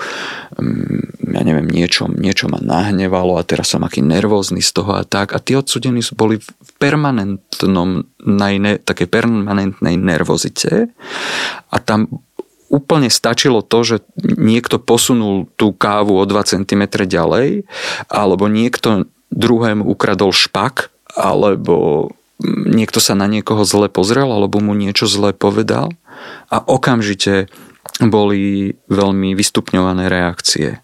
mm, 0.59 1.31
ja 1.31 1.41
neviem, 1.47 1.65
niečo, 1.65 2.11
niečo 2.11 2.51
ma 2.51 2.59
nahnevalo 2.59 3.39
a 3.39 3.47
teraz 3.47 3.71
som 3.71 3.87
aký 3.87 4.03
nervózny 4.03 4.59
z 4.59 4.71
toho 4.75 4.99
a 4.99 5.07
tak. 5.07 5.31
A 5.31 5.39
tí 5.39 5.55
odsudení 5.55 6.03
boli 6.11 6.43
v 6.43 6.71
permanentnom, 6.75 8.03
najne, 8.21 8.83
také 8.83 9.07
permanentnej 9.07 9.95
nervozite 9.95 10.91
a 11.71 11.77
tam 11.79 12.11
úplne 12.71 13.11
stačilo 13.11 13.59
to, 13.59 13.83
že 13.83 13.95
niekto 14.23 14.79
posunul 14.79 15.51
tú 15.59 15.75
kávu 15.75 16.15
o 16.15 16.23
2 16.23 16.55
cm 16.55 16.83
ďalej 16.87 17.67
alebo 18.07 18.47
niekto 18.47 19.11
druhému 19.35 19.83
ukradol 19.83 20.31
špak 20.31 20.89
alebo 21.11 22.09
niekto 22.71 23.03
sa 23.03 23.13
na 23.13 23.27
niekoho 23.27 23.67
zle 23.67 23.91
pozrel 23.91 24.31
alebo 24.31 24.63
mu 24.63 24.71
niečo 24.71 25.05
zle 25.05 25.35
povedal 25.35 25.91
a 26.47 26.63
okamžite 26.63 27.51
boli 28.01 28.73
veľmi 28.87 29.35
vystupňované 29.35 30.07
reakcie. 30.07 30.79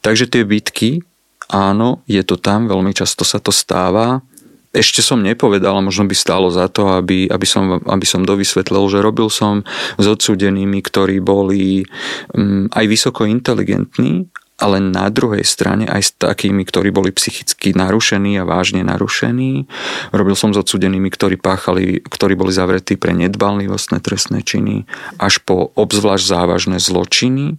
Takže 0.00 0.30
tie 0.30 0.42
bitky, 0.46 1.02
áno, 1.50 2.04
je 2.06 2.22
to 2.22 2.38
tam, 2.38 2.70
veľmi 2.70 2.94
často 2.94 3.26
sa 3.26 3.42
to 3.42 3.50
stáva. 3.50 4.22
Ešte 4.70 5.02
som 5.02 5.18
nepovedal, 5.18 5.74
a 5.74 5.82
možno 5.82 6.06
by 6.06 6.14
stálo 6.14 6.46
za 6.46 6.70
to, 6.70 6.94
aby, 6.94 7.26
aby, 7.26 7.46
som, 7.46 7.82
aby 7.82 8.06
som 8.06 8.22
dovysvetlil, 8.22 8.86
že 8.86 9.02
robil 9.02 9.26
som 9.26 9.66
s 9.98 10.06
odsudenými, 10.06 10.78
ktorí 10.78 11.18
boli 11.18 11.82
um, 12.30 12.70
aj 12.70 12.84
vysoko 12.86 13.26
inteligentní, 13.26 14.30
ale 14.60 14.76
na 14.78 15.08
druhej 15.08 15.42
strane 15.42 15.88
aj 15.88 16.02
s 16.04 16.10
takými, 16.20 16.62
ktorí 16.68 16.92
boli 16.92 17.10
psychicky 17.10 17.72
narušení 17.72 18.36
a 18.36 18.44
vážne 18.44 18.84
narušení. 18.84 19.64
Robil 20.12 20.36
som 20.36 20.52
s 20.52 20.60
odsudenými, 20.60 21.08
ktorí 21.08 21.40
páchali, 21.40 22.04
ktorí 22.04 22.36
boli 22.36 22.52
zavretí 22.52 23.00
pre 23.00 23.16
nedbalnivostné 23.16 24.04
trestné 24.04 24.44
činy, 24.44 24.84
až 25.16 25.40
po 25.42 25.72
obzvlášť 25.74 26.24
závažné 26.28 26.76
zločiny. 26.76 27.56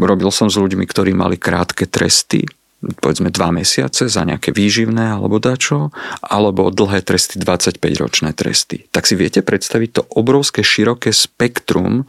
Robil 0.00 0.32
som 0.32 0.48
s 0.48 0.56
ľuďmi, 0.56 0.88
ktorí 0.88 1.12
mali 1.12 1.36
krátke 1.36 1.84
tresty, 1.84 2.48
povedzme 2.80 3.28
dva 3.28 3.52
mesiace 3.52 4.08
za 4.08 4.22
nejaké 4.24 4.56
výživné 4.56 5.12
alebo 5.20 5.36
dačo, 5.36 5.92
alebo 6.24 6.72
dlhé 6.72 7.04
tresty, 7.04 7.36
25-ročné 7.36 8.32
tresty. 8.32 8.88
Tak 8.88 9.04
si 9.04 9.20
viete 9.20 9.44
predstaviť 9.44 9.90
to 9.92 10.02
obrovské 10.16 10.64
široké 10.64 11.12
spektrum 11.12 12.08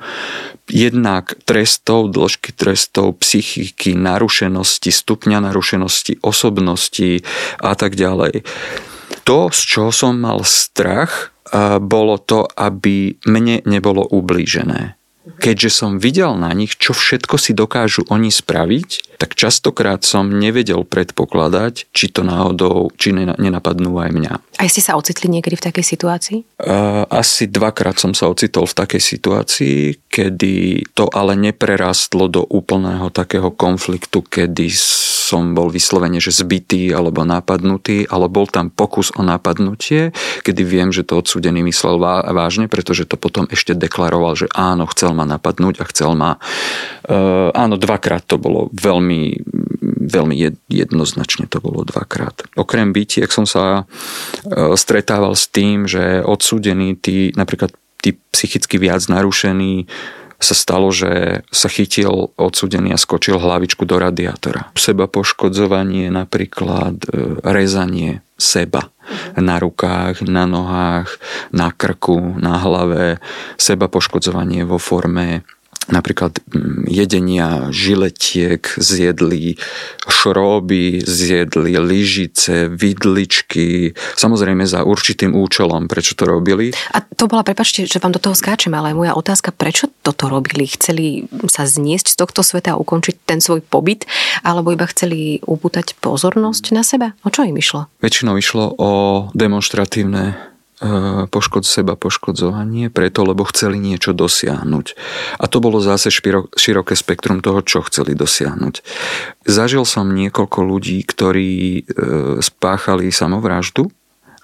jednak 0.71 1.35
trestov, 1.43 2.15
dĺžky 2.15 2.55
trestov, 2.55 3.19
psychiky, 3.19 3.99
narušenosti, 3.99 4.95
stupňa 4.95 5.43
narušenosti, 5.43 6.23
osobnosti 6.23 7.19
a 7.59 7.75
tak 7.75 7.99
ďalej. 7.99 8.47
To, 9.27 9.51
z 9.51 9.61
čoho 9.67 9.91
som 9.91 10.23
mal 10.23 10.39
strach, 10.47 11.35
bolo 11.83 12.15
to, 12.15 12.47
aby 12.47 13.19
mne 13.27 13.59
nebolo 13.67 14.07
ublížené 14.07 14.95
keďže 15.37 15.69
som 15.71 15.91
videl 16.01 16.33
na 16.35 16.51
nich, 16.51 16.75
čo 16.75 16.91
všetko 16.91 17.35
si 17.37 17.51
dokážu 17.55 18.03
oni 18.09 18.33
spraviť, 18.33 19.19
tak 19.21 19.37
častokrát 19.37 20.01
som 20.01 20.33
nevedel 20.33 20.81
predpokladať, 20.81 21.93
či 21.93 22.09
to 22.09 22.25
náhodou, 22.25 22.89
či 22.97 23.13
nenapadnú 23.13 24.01
aj 24.01 24.09
mňa. 24.09 24.33
A 24.57 24.65
ste 24.65 24.81
sa 24.81 24.97
ocitli 24.97 25.29
niekedy 25.29 25.61
v 25.61 25.65
takej 25.69 25.85
situácii? 25.85 26.39
Uh, 26.57 27.05
asi 27.13 27.45
dvakrát 27.45 28.01
som 28.01 28.17
sa 28.17 28.27
ocitol 28.27 28.65
v 28.65 28.77
takej 28.81 29.01
situácii, 29.01 29.77
kedy 30.09 30.85
to 30.97 31.05
ale 31.13 31.37
neprerastlo 31.37 32.25
do 32.25 32.41
úplného 32.49 33.13
takého 33.13 33.53
konfliktu, 33.53 34.25
kedy 34.25 34.73
som 35.31 35.55
bol 35.55 35.71
vyslovene, 35.71 36.19
že 36.19 36.35
zbytý 36.35 36.91
alebo 36.91 37.23
napadnutý, 37.23 38.03
ale 38.11 38.27
bol 38.27 38.51
tam 38.51 38.67
pokus 38.67 39.15
o 39.15 39.23
napadnutie, 39.23 40.11
kedy 40.43 40.61
viem, 40.67 40.91
že 40.91 41.07
to 41.07 41.23
odsudený 41.23 41.63
myslel 41.71 41.95
vážne, 42.35 42.67
pretože 42.67 43.07
to 43.07 43.15
potom 43.15 43.47
ešte 43.47 43.71
deklaroval, 43.71 44.35
že 44.35 44.51
áno, 44.51 44.83
chcel 44.91 45.15
ma 45.15 45.23
napadnúť 45.23 45.79
a 45.79 45.87
chcel 45.87 46.19
ma... 46.19 46.35
Uh, 47.07 47.47
áno, 47.55 47.79
dvakrát 47.79 48.27
to 48.27 48.35
bolo 48.35 48.67
veľmi, 48.75 49.39
veľmi 50.11 50.35
jednoznačne 50.67 51.47
to 51.47 51.63
bolo 51.63 51.87
dvakrát. 51.87 52.43
Okrem 52.59 52.91
bytí, 52.91 53.23
ak 53.23 53.31
som 53.31 53.47
sa 53.47 53.83
uh, 53.83 54.75
stretával 54.75 55.39
s 55.39 55.47
tým, 55.47 55.87
že 55.87 56.19
odsúdení, 56.19 56.99
tí, 56.99 57.31
napríklad 57.39 57.71
tí 58.01 58.17
psychicky 58.33 58.81
viac 58.81 59.05
narušení, 59.07 59.85
sa 60.41 60.57
stalo, 60.57 60.89
že 60.89 61.45
sa 61.53 61.69
chytil 61.69 62.33
odsudený 62.33 62.97
a 62.97 62.99
skočil 62.99 63.37
hlavičku 63.37 63.85
do 63.85 64.01
radiátora. 64.01 64.73
Seba 64.73 65.05
poškodzovanie, 65.05 66.09
napríklad 66.09 66.97
e, 67.05 67.37
rezanie 67.45 68.25
seba. 68.41 68.89
Na 69.37 69.61
rukách, 69.61 70.25
na 70.25 70.49
nohách, 70.49 71.21
na 71.53 71.69
krku, 71.69 72.41
na 72.41 72.57
hlave, 72.57 73.21
seba 73.61 73.85
poškodzovanie 73.85 74.65
vo 74.65 74.81
forme 74.81 75.45
napríklad 75.91 76.39
mm, 76.49 76.87
jedenia 76.87 77.69
žiletiek, 77.69 78.63
zjedli 78.79 79.59
šróby, 80.07 81.03
zjedli 81.03 81.75
lyžice, 81.77 82.71
vidličky, 82.71 83.93
samozrejme 84.15 84.63
za 84.63 84.87
určitým 84.87 85.35
účelom, 85.35 85.91
prečo 85.91 86.15
to 86.15 86.25
robili. 86.25 86.71
A 86.95 87.03
to 87.03 87.27
bola, 87.27 87.43
prepačte, 87.43 87.85
že 87.85 87.99
vám 87.99 88.15
do 88.15 88.23
toho 88.23 88.33
skáčem, 88.33 88.71
ale 88.73 88.95
moja 88.95 89.13
otázka, 89.13 89.51
prečo 89.51 89.91
toto 90.01 90.31
robili? 90.31 90.65
Chceli 90.65 91.27
sa 91.51 91.67
zniesť 91.67 92.15
z 92.15 92.19
tohto 92.19 92.41
sveta 92.41 92.73
a 92.73 92.79
ukončiť 92.79 93.27
ten 93.27 93.43
svoj 93.43 93.61
pobyt, 93.61 94.07
alebo 94.41 94.71
iba 94.71 94.87
chceli 94.89 95.43
upútať 95.43 95.99
pozornosť 95.99 96.63
na 96.73 96.81
seba? 96.81 97.13
O 97.27 97.29
čo 97.29 97.43
im 97.43 97.59
išlo? 97.59 97.91
Väčšinou 97.99 98.39
išlo 98.39 98.73
o 98.79 98.91
demonstratívne 99.35 100.50
poškod 101.29 101.61
seba 101.61 101.93
poškodzovanie, 101.93 102.89
preto 102.89 103.21
lebo 103.21 103.45
chceli 103.45 103.77
niečo 103.77 104.17
dosiahnuť. 104.17 104.85
A 105.37 105.45
to 105.45 105.61
bolo 105.61 105.77
zase 105.77 106.09
široké 106.09 106.97
spektrum 106.97 107.45
toho, 107.45 107.61
čo 107.61 107.85
chceli 107.85 108.17
dosiahnuť. 108.17 108.81
Zažil 109.45 109.85
som 109.85 110.09
niekoľko 110.09 110.59
ľudí, 110.65 111.05
ktorí 111.05 111.53
eh, 111.53 111.83
spáchali 112.41 113.13
samovraždu 113.13 113.93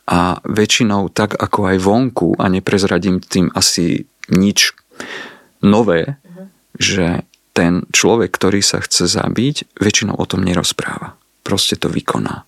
a 0.07 0.39
väčšinou 0.45 1.09
tak 1.09 1.33
ako 1.35 1.73
aj 1.73 1.77
vonku, 1.81 2.29
a 2.37 2.45
neprezradím 2.47 3.19
tým 3.19 3.49
asi 3.51 4.07
nič 4.29 4.77
nové, 5.65 6.21
že 6.77 7.25
ten 7.57 7.89
človek, 7.89 8.29
ktorý 8.29 8.61
sa 8.61 8.77
chce 8.77 9.09
zabiť, 9.09 9.81
väčšinou 9.81 10.13
o 10.13 10.25
tom 10.29 10.45
nerozpráva. 10.45 11.17
Proste 11.41 11.73
to 11.73 11.89
vykoná. 11.89 12.45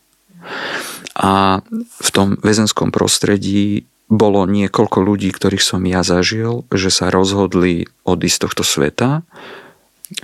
A 1.19 1.59
v 1.99 2.09
tom 2.15 2.39
väzenskom 2.39 2.95
prostredí 2.95 3.83
bolo 4.09 4.47
niekoľko 4.47 5.03
ľudí, 5.03 5.29
ktorých 5.29 5.61
som 5.61 5.83
ja 5.85 6.01
zažil, 6.01 6.65
že 6.71 6.89
sa 6.89 7.11
rozhodli 7.11 7.85
odísť 8.07 8.35
z 8.35 8.41
tohto 8.47 8.63
sveta. 8.65 9.09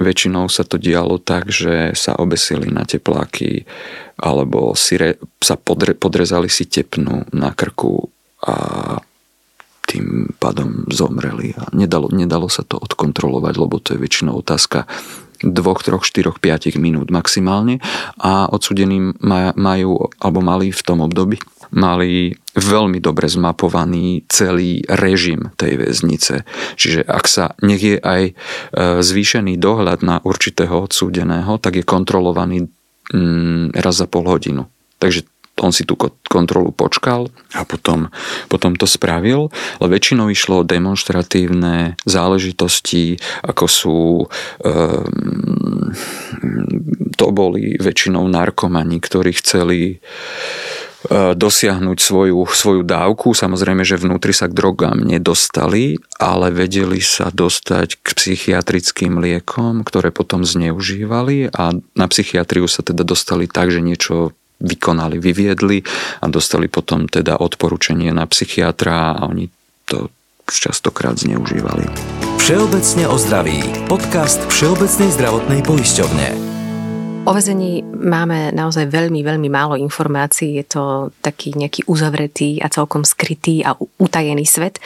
Väčšinou 0.02 0.50
sa 0.50 0.66
to 0.66 0.82
dialo 0.82 1.22
tak, 1.22 1.54
že 1.54 1.94
sa 1.94 2.18
obesili 2.18 2.74
na 2.74 2.88
tepláky 2.88 3.70
alebo 4.18 4.74
si 4.74 4.98
re, 4.98 5.22
sa 5.38 5.54
podre, 5.60 5.94
podrezali 5.94 6.50
si 6.50 6.66
tepnu 6.66 7.30
na 7.36 7.54
krku 7.54 8.10
a 8.42 8.56
tým 9.86 10.34
pádom 10.42 10.90
zomreli. 10.90 11.54
A 11.54 11.70
nedalo, 11.78 12.10
nedalo 12.10 12.50
sa 12.50 12.66
to 12.66 12.82
odkontrolovať, 12.82 13.54
lebo 13.62 13.78
to 13.78 13.94
je 13.94 14.02
väčšinou 14.02 14.42
otázka 14.42 14.90
dvoch, 15.42 15.82
troch, 15.84 16.06
štyroch, 16.06 16.40
piatich 16.40 16.78
minút 16.80 17.12
maximálne 17.12 17.82
a 18.20 18.48
odsudení 18.48 19.16
majú, 19.56 20.12
alebo 20.22 20.40
mali 20.40 20.72
v 20.72 20.82
tom 20.86 21.02
období, 21.04 21.42
mali 21.76 22.36
veľmi 22.56 23.04
dobre 23.04 23.28
zmapovaný 23.28 24.24
celý 24.32 24.86
režim 24.88 25.52
tej 25.60 25.82
väznice. 25.82 26.48
Čiže 26.80 27.04
ak 27.04 27.26
sa 27.28 27.52
nech 27.60 27.84
je 27.84 27.98
aj 28.00 28.24
e, 28.30 28.34
zvýšený 29.04 29.60
dohľad 29.60 30.00
na 30.06 30.24
určitého 30.24 30.88
odsúdeného, 30.88 31.60
tak 31.60 31.82
je 31.82 31.84
kontrolovaný 31.84 32.72
mm, 33.12 33.76
raz 33.76 34.00
za 34.00 34.08
pol 34.08 34.24
hodinu. 34.30 34.72
Takže 34.96 35.28
on 35.64 35.72
si 35.72 35.88
tú 35.88 35.96
kontrolu 36.28 36.76
počkal 36.76 37.32
a 37.56 37.64
potom, 37.64 38.12
potom 38.52 38.76
to 38.76 38.84
spravil, 38.84 39.48
ale 39.80 39.88
väčšinou 39.96 40.28
išlo 40.28 40.62
o 40.62 40.68
demonstratívne 40.68 41.96
záležitosti, 42.04 43.16
ako 43.48 43.66
sú 43.66 44.00
um, 44.68 45.96
to 47.16 47.32
boli 47.32 47.80
väčšinou 47.80 48.28
narkomani, 48.28 49.00
ktorí 49.00 49.32
chceli 49.40 49.80
e, 49.88 49.98
dosiahnuť 51.34 51.98
svoju, 51.98 52.44
svoju 52.46 52.82
dávku. 52.84 53.32
Samozrejme, 53.32 53.88
že 53.88 54.00
vnútri 54.00 54.36
sa 54.36 54.52
k 54.52 54.58
drogám 54.58 55.00
nedostali, 55.00 55.96
ale 56.20 56.52
vedeli 56.52 57.00
sa 57.00 57.32
dostať 57.32 58.04
k 58.04 58.08
psychiatrickým 58.14 59.18
liekom, 59.24 59.88
ktoré 59.88 60.12
potom 60.12 60.44
zneužívali 60.44 61.50
a 61.56 61.74
na 61.74 62.06
psychiatriu 62.12 62.68
sa 62.68 62.84
teda 62.84 63.08
dostali 63.08 63.48
tak, 63.48 63.72
že 63.72 63.80
niečo 63.80 64.36
vykonali, 64.60 65.20
vyviedli 65.20 65.84
a 66.22 66.26
dostali 66.32 66.72
potom 66.72 67.08
teda 67.08 67.40
odporúčanie 67.40 68.12
na 68.16 68.24
psychiatra 68.28 69.20
a 69.20 69.28
oni 69.28 69.52
to 69.86 70.10
častokrát 70.48 71.18
zneužívali. 71.18 71.90
Všeobecne 72.38 73.10
o 73.10 73.18
zdraví. 73.18 73.60
Podcast 73.90 74.38
Všeobecnej 74.54 75.10
zdravotnej 75.18 75.66
poisťovne. 75.66 76.28
O 77.26 77.34
vezení 77.34 77.82
máme 77.82 78.54
naozaj 78.54 78.86
veľmi, 78.86 79.26
veľmi 79.26 79.50
málo 79.50 79.74
informácií. 79.82 80.62
Je 80.62 80.66
to 80.78 81.10
taký 81.26 81.58
nejaký 81.58 81.90
uzavretý 81.90 82.62
a 82.62 82.70
celkom 82.70 83.02
skrytý 83.02 83.66
a 83.66 83.74
utajený 83.98 84.46
svet. 84.46 84.78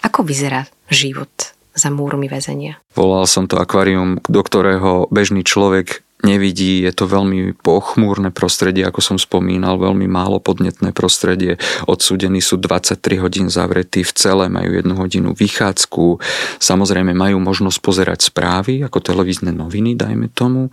Ako 0.00 0.24
vyzerá 0.24 0.64
život 0.88 1.28
za 1.76 1.92
múrmi 1.92 2.32
väzenia? 2.32 2.80
Volal 2.96 3.28
som 3.28 3.44
to 3.44 3.60
akvárium, 3.60 4.24
do 4.24 4.40
ktorého 4.40 5.12
bežný 5.12 5.44
človek 5.44 6.00
nevidí, 6.22 6.82
je 6.86 6.92
to 6.94 7.10
veľmi 7.10 7.58
pochmúrne 7.60 8.30
prostredie, 8.30 8.86
ako 8.86 9.00
som 9.02 9.16
spomínal, 9.18 9.78
veľmi 9.78 10.06
málo 10.06 10.38
podnetné 10.38 10.94
prostredie. 10.94 11.58
Odsúdení 11.86 12.40
sú 12.40 12.58
23 12.58 13.22
hodín 13.22 13.46
zavretí 13.50 14.06
v 14.06 14.12
celé, 14.14 14.46
majú 14.46 14.70
jednu 14.72 14.94
hodinu 14.96 15.30
vychádzku, 15.34 16.22
samozrejme 16.62 17.12
majú 17.12 17.42
možnosť 17.42 17.78
pozerať 17.82 18.18
správy, 18.30 18.86
ako 18.86 18.98
televízne 19.02 19.50
noviny, 19.50 19.98
dajme 19.98 20.30
tomu 20.32 20.72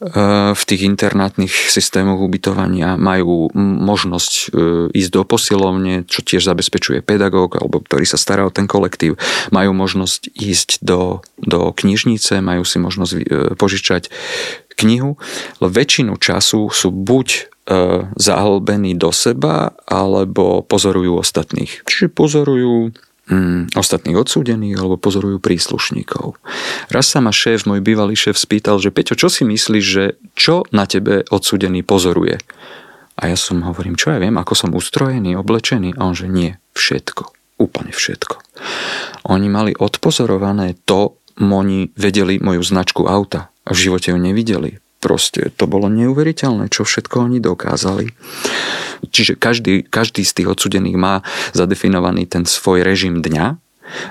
v 0.00 0.62
tých 0.64 0.88
internátnych 0.88 1.52
systémoch 1.52 2.24
ubytovania 2.24 2.96
majú 2.96 3.52
možnosť 3.52 4.32
e, 4.32 4.42
ísť 4.96 5.10
do 5.12 5.22
posilovne, 5.28 6.08
čo 6.08 6.24
tiež 6.24 6.48
zabezpečuje 6.48 7.04
pedagóg, 7.04 7.60
alebo 7.60 7.84
ktorý 7.84 8.08
sa 8.08 8.16
stará 8.16 8.48
o 8.48 8.54
ten 8.54 8.64
kolektív. 8.64 9.20
Majú 9.52 9.76
možnosť 9.76 10.32
ísť 10.32 10.80
do, 10.80 11.20
do 11.36 11.68
knižnice, 11.76 12.40
majú 12.40 12.64
si 12.64 12.80
možnosť 12.80 13.12
e, 13.12 13.20
požičať 13.60 14.08
knihu, 14.80 15.20
väčšinu 15.60 16.16
času 16.16 16.72
sú 16.72 16.88
buď 16.88 17.52
zahlbení 18.18 18.98
do 18.98 19.14
seba, 19.14 19.70
alebo 19.86 20.66
pozorujú 20.66 21.22
ostatných. 21.22 21.86
Čiže 21.86 22.10
pozorujú 22.10 22.90
mm, 23.30 23.78
ostatných 23.78 24.18
odsúdených 24.18 24.76
alebo 24.76 24.98
pozorujú 24.98 25.38
príslušníkov. 25.38 26.36
Raz 26.90 27.06
sa 27.08 27.22
ma 27.22 27.30
šéf, 27.30 27.64
môj 27.64 27.80
bývalý 27.80 28.18
šéf 28.18 28.36
spýtal, 28.36 28.82
že 28.82 28.90
Peťo, 28.90 29.14
čo 29.14 29.30
si 29.30 29.46
myslíš, 29.46 29.84
že 29.86 30.04
čo 30.34 30.66
na 30.74 30.84
tebe 30.84 31.22
odsúdený 31.30 31.86
pozoruje? 31.86 32.42
A 33.20 33.28
ja 33.30 33.36
som 33.36 33.62
hovorím, 33.62 33.94
čo 33.94 34.10
ja 34.10 34.18
viem, 34.18 34.34
ako 34.34 34.52
som 34.56 34.70
ustrojený, 34.74 35.36
oblečený? 35.38 35.96
A 36.00 36.08
on, 36.08 36.16
že 36.16 36.26
nie, 36.26 36.56
všetko. 36.74 37.28
Úplne 37.60 37.92
všetko. 37.92 38.36
Oni 39.28 39.48
mali 39.52 39.76
odpozorované 39.76 40.80
to, 40.88 41.20
oni 41.40 41.92
vedeli 41.96 42.40
moju 42.40 42.60
značku 42.64 43.04
auta 43.08 43.52
a 43.64 43.70
v 43.72 43.78
živote 43.88 44.12
ju 44.12 44.18
nevideli. 44.20 44.80
Proste 45.00 45.48
to 45.56 45.64
bolo 45.64 45.88
neuveriteľné, 45.88 46.68
čo 46.68 46.84
všetko 46.84 47.32
oni 47.32 47.40
dokázali. 47.40 48.12
Čiže 49.08 49.40
každý, 49.40 49.80
každý 49.88 50.28
z 50.28 50.32
tých 50.40 50.48
odsudených 50.52 51.00
má 51.00 51.24
zadefinovaný 51.56 52.28
ten 52.28 52.44
svoj 52.44 52.84
režim 52.84 53.24
dňa 53.24 53.56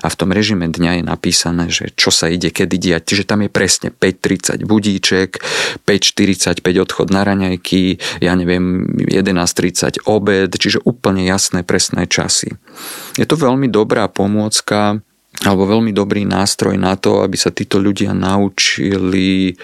a 0.03 0.07
v 0.07 0.15
tom 0.17 0.29
režime 0.35 0.67
dňa 0.67 0.99
je 0.99 1.03
napísané, 1.05 1.63
že 1.71 1.91
čo 1.95 2.11
sa 2.11 2.27
ide 2.27 2.51
kedy 2.51 2.75
diať. 2.75 3.03
Čiže 3.13 3.23
tam 3.29 3.45
je 3.45 3.49
presne 3.51 3.89
5.30 3.93 4.67
budíček, 4.67 5.39
5.45 5.87 6.59
odchod 6.83 7.07
na 7.13 7.21
raňajky, 7.23 7.99
ja 8.19 8.33
neviem, 8.35 8.89
11.30 9.07 10.09
obed, 10.09 10.51
čiže 10.51 10.83
úplne 10.83 11.23
jasné, 11.23 11.63
presné 11.63 12.09
časy. 12.09 12.59
Je 13.15 13.25
to 13.29 13.39
veľmi 13.39 13.71
dobrá 13.71 14.09
pomôcka 14.11 14.99
alebo 15.39 15.69
veľmi 15.69 15.95
dobrý 15.95 16.27
nástroj 16.27 16.75
na 16.75 16.99
to, 16.99 17.23
aby 17.23 17.39
sa 17.39 17.53
títo 17.53 17.79
ľudia 17.79 18.11
naučili 18.11 19.55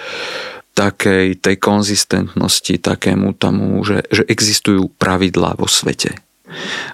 takej 0.76 1.40
tej 1.40 1.56
konzistentnosti, 1.56 2.76
takému 2.78 3.32
tomu, 3.40 3.80
že, 3.88 4.04
že 4.12 4.28
existujú 4.28 4.92
pravidlá 5.00 5.56
vo 5.56 5.72
svete. 5.72 6.20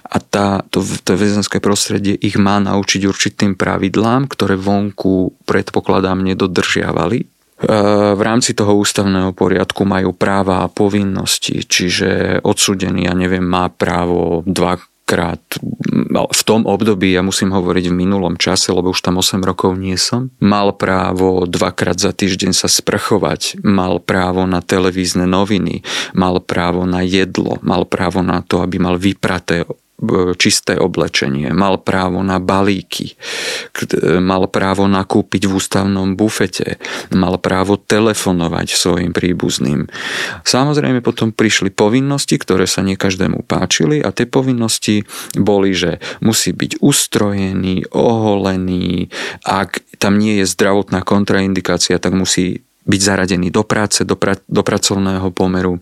A 0.08 0.16
tá, 0.22 0.64
to, 0.72 0.80
to 0.80 1.18
väzenské 1.18 1.60
prostredie 1.60 2.16
ich 2.16 2.40
má 2.40 2.56
naučiť 2.62 3.04
určitým 3.04 3.52
pravidlám, 3.58 4.30
ktoré 4.30 4.56
vonku 4.56 5.44
predpokladám 5.44 6.24
nedodržiavali. 6.24 7.18
E, 7.20 7.26
v 8.16 8.22
rámci 8.22 8.56
toho 8.56 8.78
ústavného 8.80 9.36
poriadku 9.36 9.84
majú 9.84 10.16
práva 10.16 10.64
a 10.64 10.72
povinnosti, 10.72 11.62
čiže 11.62 12.40
odsudený, 12.42 13.10
ja 13.10 13.14
neviem, 13.14 13.44
má 13.44 13.68
právo 13.68 14.40
dva 14.48 14.80
dvakrát 15.12 15.44
v 16.32 16.42
tom 16.48 16.64
období, 16.64 17.12
ja 17.12 17.20
musím 17.20 17.52
hovoriť 17.52 17.92
v 17.92 17.98
minulom 18.00 18.40
čase, 18.40 18.72
lebo 18.72 18.96
už 18.96 19.04
tam 19.04 19.20
8 19.20 19.44
rokov 19.44 19.76
nie 19.76 20.00
som, 20.00 20.32
mal 20.40 20.72
právo 20.72 21.44
dvakrát 21.44 22.00
za 22.00 22.16
týždeň 22.16 22.56
sa 22.56 22.64
sprchovať, 22.64 23.60
mal 23.60 24.00
právo 24.00 24.48
na 24.48 24.64
televízne 24.64 25.28
noviny, 25.28 25.84
mal 26.16 26.40
právo 26.40 26.88
na 26.88 27.04
jedlo, 27.04 27.60
mal 27.60 27.84
právo 27.84 28.24
na 28.24 28.40
to, 28.40 28.64
aby 28.64 28.80
mal 28.80 28.96
vypraté 28.96 29.68
čisté 30.34 30.74
oblečenie, 30.82 31.54
mal 31.54 31.78
právo 31.78 32.18
na 32.26 32.42
balíky, 32.42 33.14
mal 34.18 34.50
právo 34.50 34.90
nakúpiť 34.90 35.46
v 35.46 35.52
ústavnom 35.62 36.18
bufete, 36.18 36.82
mal 37.14 37.38
právo 37.38 37.78
telefonovať 37.78 38.74
svojim 38.74 39.14
príbuzným. 39.14 39.86
Samozrejme 40.42 41.06
potom 41.06 41.30
prišli 41.30 41.70
povinnosti, 41.70 42.34
ktoré 42.34 42.66
sa 42.66 42.82
nie 42.82 42.98
každému 42.98 43.46
páčili 43.46 44.02
a 44.02 44.10
tie 44.10 44.26
povinnosti 44.26 45.06
boli, 45.38 45.70
že 45.70 46.02
musí 46.18 46.50
byť 46.50 46.82
ustrojený, 46.82 47.94
oholený, 47.94 49.06
ak 49.46 49.86
tam 50.02 50.18
nie 50.18 50.42
je 50.42 50.50
zdravotná 50.50 51.06
kontraindikácia, 51.06 52.02
tak 52.02 52.10
musí 52.18 52.66
byť 52.82 53.00
zaradený 53.00 53.54
do 53.54 53.62
práce, 53.62 54.02
do, 54.02 54.18
pra, 54.18 54.34
do 54.50 54.62
pracovného 54.66 55.30
pomeru. 55.30 55.78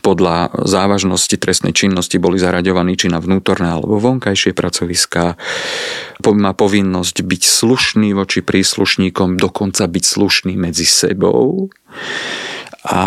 Podľa 0.00 0.64
závažnosti 0.64 1.36
trestnej 1.36 1.76
činnosti 1.76 2.16
boli 2.16 2.40
zaraďovaní 2.40 2.96
či 2.96 3.12
na 3.12 3.20
vnútorné 3.20 3.68
alebo 3.68 4.00
vonkajšie 4.00 4.56
pracoviská. 4.56 5.36
Má 6.24 6.52
povinnosť 6.56 7.20
byť 7.20 7.42
slušný 7.44 8.16
voči 8.16 8.40
príslušníkom, 8.40 9.36
dokonca 9.36 9.84
byť 9.84 10.04
slušný 10.04 10.56
medzi 10.56 10.88
sebou. 10.88 11.68
A 12.88 13.02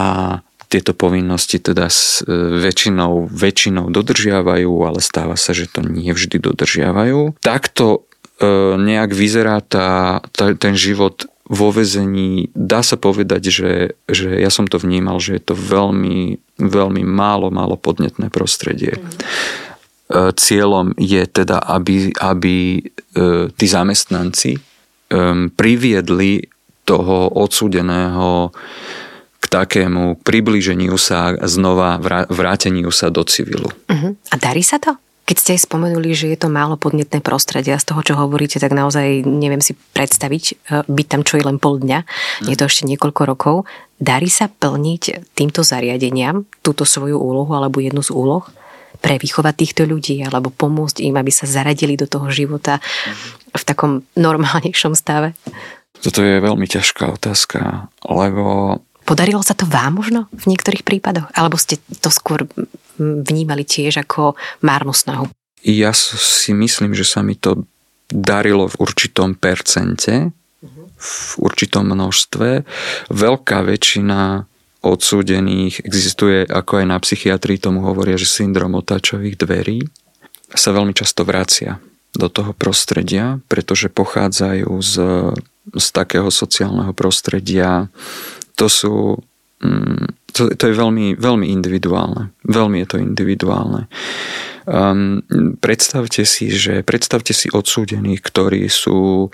tieto 0.72 0.96
povinnosti 0.96 1.60
teda 1.60 1.92
s 1.92 2.24
e, 2.24 2.32
väčšinou, 2.64 3.28
väčšinou 3.28 3.92
dodržiavajú, 3.92 4.72
ale 4.88 5.04
stáva 5.04 5.36
sa, 5.36 5.52
že 5.52 5.68
to 5.68 5.84
nie 5.84 6.16
vždy 6.16 6.40
dodržiavajú. 6.40 7.36
Takto 7.44 8.08
e, 8.40 8.80
nejak 8.80 9.12
vyzerá 9.12 9.60
tá, 9.60 10.24
tá, 10.32 10.56
ten 10.56 10.80
život 10.80 11.28
vo 11.52 11.68
vezení 11.76 12.48
dá 12.56 12.80
sa 12.80 12.96
povedať, 12.96 13.52
že, 13.52 13.72
že 14.08 14.40
ja 14.40 14.48
som 14.48 14.72
to 14.72 14.80
vnímal, 14.80 15.20
že 15.20 15.36
je 15.36 15.44
to 15.52 15.56
veľmi, 15.56 16.40
veľmi 16.56 17.04
málo, 17.04 17.52
málo 17.52 17.76
podnetné 17.76 18.32
prostredie. 18.32 18.96
Mm. 18.96 20.32
Cieľom 20.32 20.96
je 20.96 21.24
teda, 21.28 21.60
aby, 21.60 22.12
aby 22.20 22.56
e, 22.80 22.82
tí 23.52 23.66
zamestnanci 23.68 24.60
priviedli 25.56 26.48
toho 26.88 27.36
odsúdeného 27.36 28.56
k 29.42 29.46
takému 29.48 30.24
priblíženiu 30.24 30.96
sa, 30.96 31.36
znova 31.44 32.00
vráteniu 32.32 32.92
sa 32.96 33.12
do 33.12 33.28
civilu. 33.28 33.68
Uh-huh. 33.92 34.16
A 34.32 34.36
darí 34.40 34.64
sa 34.64 34.80
to? 34.80 34.96
Keď 35.32 35.40
ste 35.40 35.56
aj 35.56 35.64
spomenuli, 35.64 36.12
že 36.12 36.28
je 36.28 36.36
to 36.36 36.52
málo 36.52 36.76
podnetné 36.76 37.24
prostredie 37.24 37.72
a 37.72 37.80
z 37.80 37.88
toho, 37.88 38.04
čo 38.04 38.20
hovoríte, 38.20 38.60
tak 38.60 38.76
naozaj 38.76 39.24
neviem 39.24 39.64
si 39.64 39.80
predstaviť 39.96 40.44
e, 40.44 40.54
byť 40.84 41.08
tam 41.08 41.24
čo 41.24 41.40
je 41.40 41.48
len 41.48 41.56
pol 41.56 41.80
dňa, 41.80 42.04
je 42.52 42.56
to 42.60 42.68
ešte 42.68 42.84
niekoľko 42.84 43.22
rokov. 43.24 43.56
Darí 43.96 44.28
sa 44.28 44.52
plniť 44.52 45.32
týmto 45.32 45.64
zariadeniam 45.64 46.44
túto 46.60 46.84
svoju 46.84 47.16
úlohu 47.16 47.48
alebo 47.56 47.80
jednu 47.80 48.04
z 48.04 48.12
úloh? 48.12 48.44
pre 49.02 49.18
vychovať 49.18 49.56
týchto 49.58 49.84
ľudí 49.90 50.22
alebo 50.22 50.54
pomôcť 50.54 51.02
im, 51.02 51.18
aby 51.18 51.34
sa 51.34 51.50
zaradili 51.50 51.98
do 51.98 52.06
toho 52.06 52.30
života 52.30 52.78
v 53.50 53.64
takom 53.66 54.06
normálnejšom 54.14 54.94
stave? 54.94 55.34
Toto 56.06 56.22
je 56.22 56.38
veľmi 56.38 56.70
ťažká 56.70 57.10
otázka, 57.10 57.90
lebo 58.06 58.78
Podarilo 59.06 59.42
sa 59.44 59.58
to 59.58 59.68
vám 59.68 59.98
možno 60.00 60.32
v 60.32 60.56
niektorých 60.56 60.86
prípadoch? 60.86 61.28
Alebo 61.36 61.58
ste 61.58 61.82
to 62.00 62.10
skôr 62.14 62.46
vnímali 63.02 63.66
tiež 63.66 64.02
ako 64.02 64.38
márnu 64.62 64.94
snahu? 64.94 65.28
Ja 65.62 65.94
si 65.94 66.52
myslím, 66.58 66.98
že 66.98 67.06
sa 67.06 67.22
mi 67.22 67.38
to 67.38 67.66
darilo 68.10 68.68
v 68.70 68.80
určitom 68.82 69.38
percente, 69.38 70.34
v 71.02 71.32
určitom 71.42 71.86
množstve. 71.86 72.66
Veľká 73.10 73.66
väčšina 73.66 74.46
odsúdených 74.82 75.86
existuje, 75.86 76.46
ako 76.46 76.82
aj 76.82 76.86
na 76.90 76.98
psychiatrii 76.98 77.62
tomu 77.62 77.86
hovoria, 77.86 78.18
že 78.18 78.30
syndrom 78.30 78.74
otáčových 78.78 79.38
dverí 79.38 79.86
sa 80.52 80.74
veľmi 80.74 80.92
často 80.92 81.22
vracia 81.24 81.78
do 82.12 82.28
toho 82.28 82.52
prostredia, 82.52 83.40
pretože 83.48 83.88
pochádzajú 83.88 84.68
z, 84.84 84.96
z 85.72 85.88
takého 85.96 86.28
sociálneho 86.28 86.92
prostredia. 86.92 87.88
To 88.62 88.70
sú 88.70 89.18
mm, 89.66 90.22
to, 90.32 90.56
to 90.56 90.64
je 90.72 90.76
veľmi, 90.76 91.20
veľmi 91.20 91.48
individuálne. 91.52 92.32
Veľmi 92.48 92.82
je 92.84 92.88
to 92.88 92.98
individuálne. 92.98 93.92
Um, 94.64 95.22
predstavte 95.60 96.24
si, 96.24 96.48
že 96.50 96.82
predstavte 96.88 97.36
si 97.36 97.52
odsúdených, 97.52 98.24
ktorí 98.24 98.66
sú, 98.72 99.30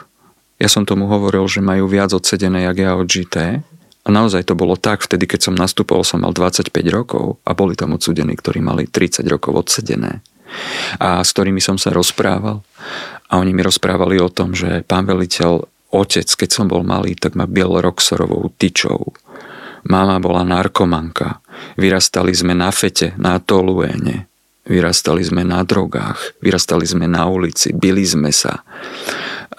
ja 0.58 0.70
som 0.70 0.84
tomu 0.84 1.06
hovoril, 1.06 1.46
že 1.46 1.62
majú 1.62 1.86
viac 1.86 2.12
odsedené, 2.18 2.66
jak 2.66 2.78
ja 2.82 2.92
odžité. 2.98 3.62
A 4.08 4.10
naozaj 4.10 4.48
to 4.48 4.56
bolo 4.56 4.80
tak, 4.80 5.04
vtedy, 5.04 5.28
keď 5.28 5.52
som 5.52 5.56
nastúpol, 5.56 6.02
som 6.02 6.24
mal 6.24 6.32
25 6.32 6.72
rokov 6.90 7.44
a 7.44 7.52
boli 7.52 7.76
tam 7.76 7.94
odsúdení, 7.94 8.34
ktorí 8.40 8.64
mali 8.64 8.88
30 8.88 9.28
rokov 9.28 9.68
odsedené. 9.68 10.24
A 10.98 11.22
s 11.28 11.36
ktorými 11.36 11.60
som 11.60 11.76
sa 11.76 11.92
rozprával. 11.92 12.64
A 13.28 13.44
oni 13.44 13.52
mi 13.52 13.60
rozprávali 13.60 14.16
o 14.24 14.32
tom, 14.32 14.56
že 14.56 14.88
pán 14.88 15.04
veliteľ, 15.04 15.68
otec, 15.94 16.28
keď 16.28 16.50
som 16.50 16.66
bol 16.68 16.84
malý, 16.84 17.16
tak 17.16 17.36
ma 17.40 17.48
biel 17.48 17.80
roxorovou 17.80 18.52
tyčou 18.60 19.16
Mama 19.88 20.20
bola 20.20 20.44
narkomanka. 20.44 21.40
Vyrastali 21.80 22.36
sme 22.36 22.52
na 22.52 22.68
fete, 22.76 23.16
na 23.16 23.40
toluéne. 23.40 24.28
Vyrastali 24.68 25.24
sme 25.24 25.48
na 25.48 25.64
drogách. 25.64 26.36
Vyrastali 26.44 26.84
sme 26.84 27.08
na 27.08 27.24
ulici. 27.32 27.72
Bili 27.72 28.04
sme 28.04 28.36
sa. 28.36 28.68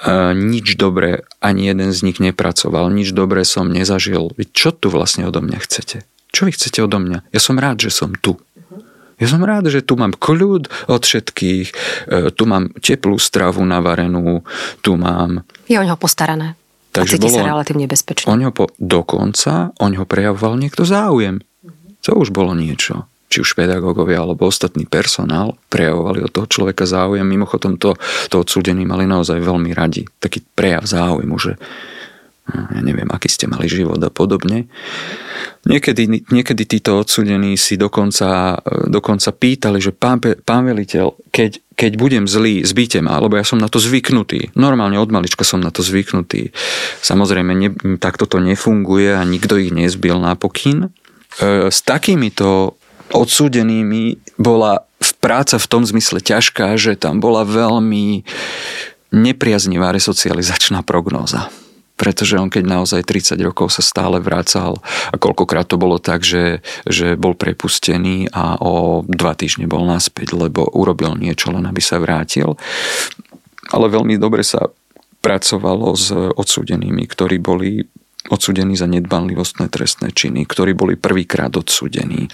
E, 0.04 0.36
nič 0.36 0.76
dobré 0.76 1.24
ani 1.40 1.72
jeden 1.72 1.96
z 1.96 2.04
nich 2.04 2.20
nepracoval. 2.20 2.92
Nič 2.92 3.16
dobré 3.16 3.48
som 3.48 3.72
nezažil. 3.72 4.36
Čo 4.52 4.76
tu 4.76 4.92
vlastne 4.92 5.24
odo 5.24 5.40
mňa 5.40 5.58
chcete? 5.64 6.04
Čo 6.28 6.44
vy 6.44 6.52
chcete 6.52 6.84
odo 6.84 7.00
mňa? 7.00 7.32
Ja 7.32 7.40
som 7.40 7.56
rád, 7.56 7.80
že 7.80 7.88
som 7.88 8.12
tu. 8.12 8.36
Ja 9.18 9.26
som 9.26 9.42
rád, 9.42 9.66
že 9.66 9.82
tu 9.82 9.98
mám 9.98 10.14
kľud 10.14 10.70
od 10.86 11.02
všetkých, 11.02 11.66
e, 12.06 12.30
tu 12.30 12.42
mám 12.46 12.70
teplú 12.78 13.18
stravu 13.18 13.66
navarenú, 13.66 14.46
tu 14.78 14.94
mám... 14.94 15.42
Je 15.66 15.74
o 15.74 15.82
neho 15.82 15.98
postarané. 15.98 16.54
Takže 16.94 17.18
a 17.18 17.22
bolo, 17.26 17.38
sa 17.38 17.50
relatívne 17.50 17.86
bezpečne. 17.90 18.30
O 18.30 18.38
ňo 18.38 18.50
po, 18.54 18.70
dokonca, 18.78 19.74
o 19.76 19.86
ňo 19.86 20.06
prejavoval 20.06 20.56
niekto 20.56 20.86
záujem. 20.86 21.42
To 22.06 22.16
už 22.16 22.32
bolo 22.32 22.56
niečo. 22.56 23.10
Či 23.28 23.44
už 23.44 23.60
pedagógovia 23.60 24.24
alebo 24.24 24.48
ostatný 24.48 24.88
personál 24.88 25.60
prejavovali 25.68 26.24
od 26.24 26.32
toho 26.32 26.46
človeka 26.48 26.88
záujem. 26.88 27.28
Mimochodom 27.28 27.76
to, 27.76 27.92
to 28.32 28.40
odsúdení 28.40 28.88
mali 28.88 29.04
naozaj 29.04 29.36
veľmi 29.36 29.76
radi. 29.76 30.08
Taký 30.16 30.40
prejav 30.56 30.88
záujmu, 30.88 31.36
že 31.36 31.60
ja 32.48 32.80
neviem, 32.80 33.08
aký 33.12 33.28
ste 33.28 33.44
mali 33.44 33.68
život 33.68 34.00
a 34.00 34.08
podobne. 34.08 34.72
Niekedy, 35.68 36.32
niekedy 36.32 36.64
títo 36.64 36.96
odsudení 36.96 37.60
si 37.60 37.76
dokonca, 37.76 38.56
dokonca 38.88 39.30
pýtali, 39.36 39.78
že 39.84 39.92
pán, 39.92 40.16
pán 40.20 40.64
veliteľ, 40.64 41.12
keď, 41.28 41.60
keď 41.76 41.92
budem 42.00 42.24
zlý, 42.24 42.64
zbíte 42.64 43.04
ma, 43.04 43.20
lebo 43.20 43.36
ja 43.36 43.44
som 43.44 43.60
na 43.60 43.68
to 43.68 43.76
zvyknutý. 43.76 44.56
Normálne 44.56 44.96
od 44.96 45.12
malička 45.12 45.44
som 45.44 45.60
na 45.60 45.68
to 45.68 45.84
zvyknutý. 45.84 46.56
Samozrejme, 47.04 47.52
ne, 47.52 47.68
takto 48.00 48.24
to 48.24 48.40
nefunguje 48.40 49.12
a 49.12 49.22
nikto 49.28 49.60
ich 49.60 49.74
nezbil 49.74 50.16
na 50.16 50.32
pokyn. 50.32 50.88
E, 50.88 51.68
s 51.68 51.84
takýmito 51.84 52.80
odsúdenými 53.12 54.16
bola 54.40 54.88
práca 55.20 55.60
v 55.60 55.68
tom 55.68 55.84
zmysle 55.84 56.24
ťažká, 56.24 56.80
že 56.80 56.96
tam 56.96 57.20
bola 57.20 57.44
veľmi 57.44 58.24
nepriaznivá 59.12 59.92
resocializačná 59.92 60.80
prognóza 60.84 61.52
pretože 61.98 62.38
on 62.38 62.46
keď 62.46 62.64
naozaj 62.64 63.02
30 63.02 63.42
rokov 63.42 63.74
sa 63.74 63.82
stále 63.82 64.22
vracal 64.22 64.78
a 65.10 65.16
koľkokrát 65.18 65.66
to 65.66 65.76
bolo 65.76 65.98
tak, 65.98 66.22
že, 66.22 66.62
že 66.86 67.18
bol 67.18 67.34
prepustený 67.34 68.30
a 68.30 68.56
o 68.62 69.02
dva 69.04 69.34
týždne 69.34 69.66
bol 69.66 69.82
naspäť, 69.82 70.38
lebo 70.38 70.70
urobil 70.70 71.18
niečo, 71.18 71.50
len 71.50 71.66
aby 71.66 71.82
sa 71.82 71.98
vrátil. 71.98 72.54
Ale 73.74 73.90
veľmi 73.90 74.16
dobre 74.16 74.46
sa 74.46 74.70
pracovalo 75.18 75.98
s 75.98 76.14
odsúdenými, 76.14 77.04
ktorí 77.10 77.42
boli 77.42 77.82
odsudení 78.28 78.76
za 78.76 78.86
nedbanlivostné 78.86 79.68
trestné 79.72 80.12
činy, 80.12 80.44
ktorí 80.44 80.76
boli 80.76 80.94
prvýkrát 80.94 81.52
odsudení. 81.56 82.28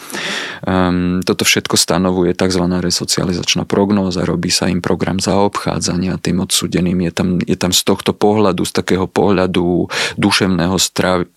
Um, 0.66 1.22
toto 1.22 1.46
všetko 1.46 1.78
stanovuje 1.78 2.35
tzv. 2.35 2.64
resocializačná 2.66 3.64
prognóza, 3.64 4.26
robí 4.26 4.50
sa 4.50 4.66
im 4.66 4.83
program 4.83 5.22
zaobchádzania 5.22 6.18
tým 6.18 6.42
odsudeným. 6.42 7.09
Je 7.09 7.12
tam, 7.14 7.28
je 7.40 7.57
tam 7.57 7.72
z 7.72 7.83
tohto 7.87 8.12
pohľadu, 8.12 8.66
z 8.66 8.72
takého 8.74 9.07
pohľadu 9.07 9.88
duševného 10.18 10.76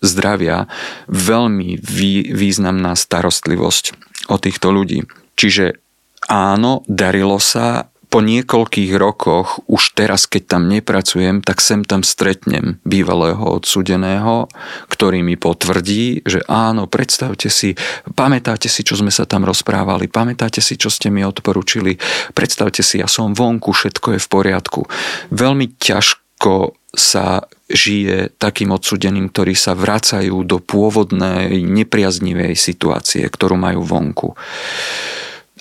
zdravia 0.02 0.66
veľmi 1.08 1.78
vý, 1.78 2.34
významná 2.34 2.98
starostlivosť 2.98 3.84
o 4.28 4.36
týchto 4.36 4.74
ľudí. 4.74 5.06
Čiže 5.38 5.78
áno, 6.26 6.82
darilo 6.90 7.38
sa 7.38 7.88
po 8.08 8.24
niekoľkých 8.24 8.92
rokoch, 8.96 9.60
už 9.68 9.92
teraz, 9.92 10.24
keď 10.24 10.56
tam 10.56 10.62
nepracujem, 10.72 11.44
tak 11.44 11.60
sem 11.60 11.84
tam 11.84 12.00
stretnem 12.00 12.80
bývalého 12.88 13.40
odsudeného, 13.60 14.48
ktorý 14.88 15.20
mi 15.20 15.36
potvrdí, 15.36 16.24
že 16.24 16.40
áno, 16.48 16.88
predstavte 16.88 17.52
si, 17.52 17.76
pamätáte 18.16 18.72
si, 18.72 18.80
čo 18.80 18.96
sme 18.96 19.12
sa 19.12 19.28
tam 19.28 19.44
rozprávali, 19.44 20.08
pamätáte 20.08 20.64
si, 20.64 20.80
čo 20.80 20.88
ste 20.88 21.12
mi 21.12 21.20
odporučili, 21.20 22.00
predstavte 22.32 22.80
si, 22.80 23.04
ja 23.04 23.06
som 23.06 23.36
vonku, 23.36 23.76
všetko 23.76 24.16
je 24.16 24.20
v 24.24 24.28
poriadku. 24.32 24.80
Veľmi 25.28 25.76
ťažko 25.76 26.72
sa 26.88 27.44
žije 27.68 28.32
takým 28.40 28.72
odsudeným, 28.72 29.28
ktorí 29.28 29.52
sa 29.52 29.76
vracajú 29.76 30.40
do 30.48 30.56
pôvodnej 30.56 31.60
nepriaznivej 31.60 32.56
situácie, 32.56 33.28
ktorú 33.28 33.60
majú 33.60 33.84
vonku. 33.84 34.32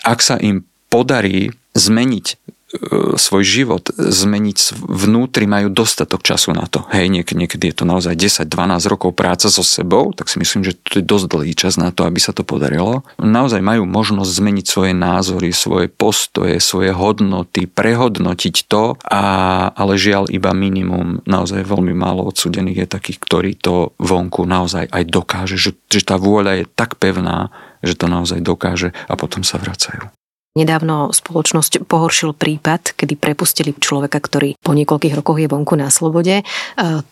Ak 0.07 0.23
sa 0.23 0.39
im 0.39 0.63
podarí 0.87 1.51
zmeniť 1.77 2.57
E, 2.67 3.15
svoj 3.15 3.47
život 3.47 3.95
zmeniť 3.95 4.75
vnútri, 4.75 5.47
majú 5.47 5.71
dostatok 5.71 6.19
času 6.19 6.51
na 6.51 6.67
to. 6.67 6.83
Hej, 6.91 7.07
niek- 7.07 7.31
niekedy 7.31 7.71
je 7.71 7.75
to 7.79 7.85
naozaj 7.87 8.11
10-12 8.11 8.91
rokov 8.91 9.15
práca 9.15 9.47
so 9.47 9.63
sebou, 9.63 10.11
tak 10.11 10.27
si 10.27 10.35
myslím, 10.35 10.67
že 10.67 10.75
to 10.75 10.99
je 10.99 11.05
dosť 11.07 11.25
dlhý 11.31 11.55
čas 11.55 11.79
na 11.79 11.95
to, 11.95 12.03
aby 12.03 12.19
sa 12.19 12.35
to 12.35 12.43
podarilo. 12.43 13.07
Naozaj 13.23 13.63
majú 13.63 13.87
možnosť 13.87 14.27
zmeniť 14.27 14.65
svoje 14.67 14.91
názory, 14.91 15.55
svoje 15.55 15.87
postoje, 15.87 16.59
svoje 16.59 16.91
hodnoty, 16.91 17.71
prehodnotiť 17.71 18.67
to, 18.67 18.99
a, 18.99 19.23
ale 19.71 19.95
žiaľ 19.95 20.27
iba 20.27 20.51
minimum, 20.51 21.23
naozaj 21.23 21.63
veľmi 21.63 21.95
málo 21.95 22.27
odsudených 22.27 22.83
je 22.83 22.87
takých, 22.99 23.19
ktorí 23.23 23.51
to 23.63 23.95
vonku 23.95 24.43
naozaj 24.43 24.91
aj 24.91 25.03
dokáže, 25.07 25.55
že, 25.55 25.71
že 25.87 26.03
tá 26.03 26.19
vôľa 26.19 26.59
je 26.59 26.65
tak 26.67 26.99
pevná, 26.99 27.47
že 27.79 27.95
to 27.95 28.11
naozaj 28.11 28.43
dokáže 28.43 28.91
a 29.07 29.13
potom 29.15 29.47
sa 29.47 29.55
vracajú. 29.55 30.16
Nedávno 30.57 31.13
spoločnosť 31.13 31.85
pohoršil 31.85 32.33
prípad, 32.33 32.97
kedy 32.97 33.13
prepustili 33.13 33.77
človeka, 33.77 34.17
ktorý 34.17 34.57
po 34.57 34.73
niekoľkých 34.73 35.13
rokoch 35.13 35.37
je 35.37 35.45
vonku 35.45 35.77
na 35.77 35.93
slobode. 35.93 36.41
E, 36.41 36.43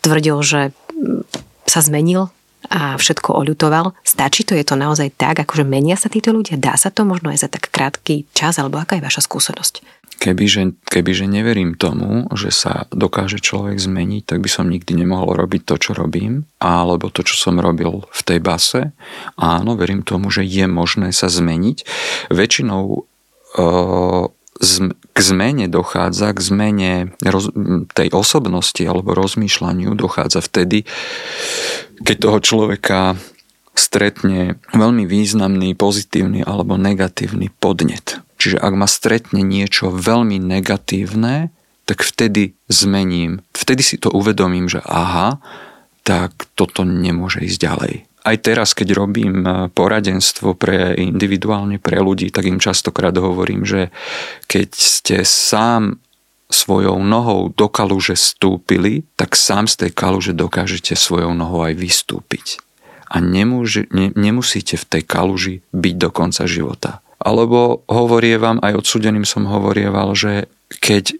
tvrdil, 0.02 0.34
že 0.42 0.74
mm, 0.90 1.22
sa 1.70 1.78
zmenil 1.78 2.34
a 2.66 2.98
všetko 2.98 3.30
oľutoval. 3.38 3.94
Stačí 4.02 4.42
to? 4.42 4.58
Je 4.58 4.66
to 4.66 4.74
naozaj 4.74 5.14
tak? 5.14 5.38
Akože 5.38 5.62
menia 5.62 5.94
sa 5.94 6.10
títo 6.10 6.34
ľudia? 6.34 6.58
Dá 6.58 6.74
sa 6.74 6.90
to 6.90 7.06
možno 7.06 7.30
aj 7.30 7.46
za 7.46 7.48
tak 7.50 7.70
krátky 7.70 8.26
čas? 8.34 8.58
Alebo 8.58 8.82
aká 8.82 8.98
je 8.98 9.06
vaša 9.06 9.22
skúsenosť? 9.22 9.86
Kebyže, 10.16 10.80
kebyže 10.88 11.28
neverím 11.28 11.76
tomu, 11.76 12.24
že 12.32 12.48
sa 12.48 12.88
dokáže 12.88 13.36
človek 13.36 13.76
zmeniť, 13.76 14.24
tak 14.24 14.40
by 14.40 14.48
som 14.48 14.72
nikdy 14.72 14.96
nemohol 14.96 15.36
robiť 15.36 15.68
to, 15.68 15.76
čo 15.76 15.90
robím, 15.92 16.48
alebo 16.56 17.12
to, 17.12 17.20
čo 17.20 17.36
som 17.36 17.60
robil 17.60 18.08
v 18.08 18.20
tej 18.24 18.40
base. 18.40 18.96
Áno, 19.36 19.76
verím 19.76 20.00
tomu, 20.00 20.32
že 20.32 20.40
je 20.40 20.64
možné 20.64 21.12
sa 21.12 21.28
zmeniť. 21.28 21.84
Väčšinou 22.32 23.04
k 23.56 25.18
zmene 25.20 25.66
dochádza, 25.68 26.32
k 26.36 26.40
zmene 26.40 26.92
tej 27.92 28.08
osobnosti 28.12 28.80
alebo 28.84 29.16
rozmýšľaniu 29.16 29.96
dochádza 29.96 30.44
vtedy, 30.44 30.84
keď 32.04 32.16
toho 32.20 32.38
človeka 32.40 33.00
stretne 33.76 34.56
veľmi 34.72 35.04
významný 35.04 35.76
pozitívny 35.76 36.40
alebo 36.44 36.80
negatívny 36.80 37.52
podnet. 37.60 38.20
Čiže 38.40 38.60
ak 38.60 38.72
ma 38.76 38.88
stretne 38.88 39.44
niečo 39.44 39.92
veľmi 39.92 40.40
negatívne, 40.40 41.52
tak 41.84 42.02
vtedy 42.02 42.56
zmením, 42.72 43.44
vtedy 43.52 43.84
si 43.84 43.96
to 44.00 44.08
uvedomím, 44.12 44.68
že 44.68 44.80
aha, 44.84 45.38
tak 46.02 46.48
toto 46.56 46.82
nemôže 46.82 47.44
ísť 47.44 47.58
ďalej 47.60 47.94
aj 48.26 48.36
teraz, 48.42 48.74
keď 48.74 48.88
robím 48.98 49.46
e, 49.46 49.70
poradenstvo 49.70 50.58
pre 50.58 50.98
individuálne 50.98 51.78
pre 51.78 52.02
ľudí, 52.02 52.34
tak 52.34 52.50
im 52.50 52.58
častokrát 52.58 53.14
hovorím, 53.14 53.62
že 53.62 53.94
keď 54.50 54.68
ste 54.74 55.16
sám 55.22 56.02
svojou 56.50 56.98
nohou 57.02 57.54
do 57.54 57.66
kaluže 57.70 58.18
stúpili, 58.18 59.06
tak 59.14 59.38
sám 59.38 59.70
z 59.70 59.86
tej 59.86 59.90
kaluže 59.94 60.34
dokážete 60.34 60.98
svojou 60.98 61.34
nohou 61.34 61.62
aj 61.66 61.74
vystúpiť. 61.78 62.58
A 63.06 63.22
nemôže, 63.22 63.86
ne, 63.94 64.10
nemusíte 64.18 64.74
v 64.74 64.86
tej 64.98 65.02
kaluži 65.06 65.54
byť 65.70 65.94
do 65.94 66.10
konca 66.10 66.42
života. 66.50 66.98
Alebo 67.22 67.86
hovorievam, 67.86 68.58
aj 68.62 68.82
odsudeným 68.82 69.26
som 69.26 69.46
hovorieval, 69.46 70.14
že 70.18 70.50
keď 70.82 71.04
e, 71.10 71.16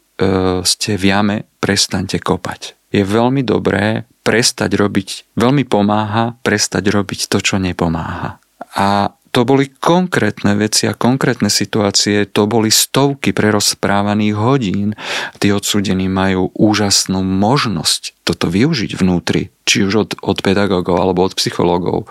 ste 0.66 0.98
v 0.98 1.04
jame, 1.06 1.36
prestaňte 1.62 2.18
kopať. 2.18 2.74
Je 2.94 3.02
veľmi 3.02 3.42
dobré 3.42 4.06
prestať 4.26 4.74
robiť, 4.74 5.38
veľmi 5.38 5.62
pomáha 5.62 6.34
prestať 6.42 6.90
robiť 6.90 7.30
to, 7.30 7.38
čo 7.38 7.62
nepomáha. 7.62 8.42
A 8.74 9.14
to 9.30 9.44
boli 9.44 9.68
konkrétne 9.68 10.56
veci 10.56 10.88
a 10.88 10.96
konkrétne 10.96 11.52
situácie, 11.52 12.24
to 12.24 12.48
boli 12.48 12.72
stovky 12.72 13.36
prerozprávaných 13.36 14.34
hodín. 14.34 14.88
Tí 15.36 15.52
odsudení 15.52 16.08
majú 16.08 16.50
úžasnú 16.56 17.20
možnosť 17.20 18.16
toto 18.24 18.48
využiť 18.48 18.96
vnútri, 18.96 19.52
či 19.68 19.84
už 19.84 19.94
od, 19.94 20.10
od 20.24 20.40
pedagógov 20.40 20.96
alebo 20.96 21.28
od 21.28 21.36
psychológov, 21.36 22.08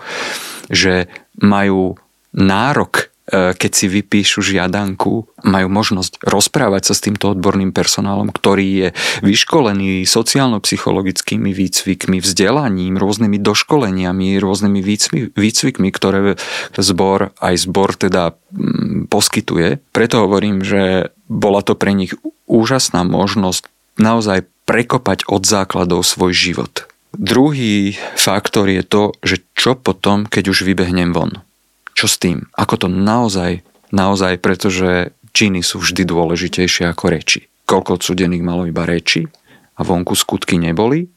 že 0.70 1.10
majú 1.42 1.98
nárok 2.30 3.10
keď 3.30 3.70
si 3.74 3.86
vypíšu 3.90 4.38
žiadanku, 4.38 5.26
majú 5.42 5.66
možnosť 5.66 6.22
rozprávať 6.22 6.82
sa 6.90 6.94
s 6.94 7.02
týmto 7.02 7.34
odborným 7.34 7.74
personálom, 7.74 8.30
ktorý 8.30 8.66
je 8.66 8.88
vyškolený 9.26 10.06
sociálno-psychologickými 10.06 11.50
výcvikmi, 11.50 12.22
vzdelaním, 12.22 12.94
rôznymi 12.94 13.38
doškoleniami, 13.42 14.38
rôznymi 14.38 14.80
výcvikmi, 15.34 15.88
ktoré 15.90 16.38
zbor, 16.78 17.34
aj 17.42 17.54
zbor 17.66 17.98
teda 17.98 18.38
mm, 18.54 19.10
poskytuje. 19.10 19.82
Preto 19.90 20.22
hovorím, 20.22 20.62
že 20.62 21.10
bola 21.26 21.66
to 21.66 21.74
pre 21.74 21.98
nich 21.98 22.14
úžasná 22.46 23.02
možnosť 23.02 23.66
naozaj 23.98 24.46
prekopať 24.70 25.26
od 25.26 25.42
základov 25.42 26.06
svoj 26.06 26.30
život. 26.30 26.86
Druhý 27.16 27.96
faktor 28.14 28.70
je 28.70 28.82
to, 28.86 29.02
že 29.24 29.42
čo 29.56 29.74
potom, 29.74 30.28
keď 30.28 30.52
už 30.52 30.62
vybehnem 30.62 31.10
von 31.10 31.42
čo 31.96 32.06
s 32.06 32.20
tým? 32.20 32.44
Ako 32.52 32.76
to 32.76 32.88
naozaj, 32.92 33.64
naozaj, 33.88 34.36
pretože 34.44 35.16
činy 35.32 35.64
sú 35.64 35.80
vždy 35.80 36.04
dôležitejšie 36.04 36.84
ako 36.92 37.04
reči. 37.08 37.40
Koľko 37.64 37.96
odsudených 37.96 38.44
malo 38.44 38.68
iba 38.68 38.84
reči 38.84 39.24
a 39.76 39.80
vonku 39.80 40.12
skutky 40.12 40.60
neboli, 40.60 41.08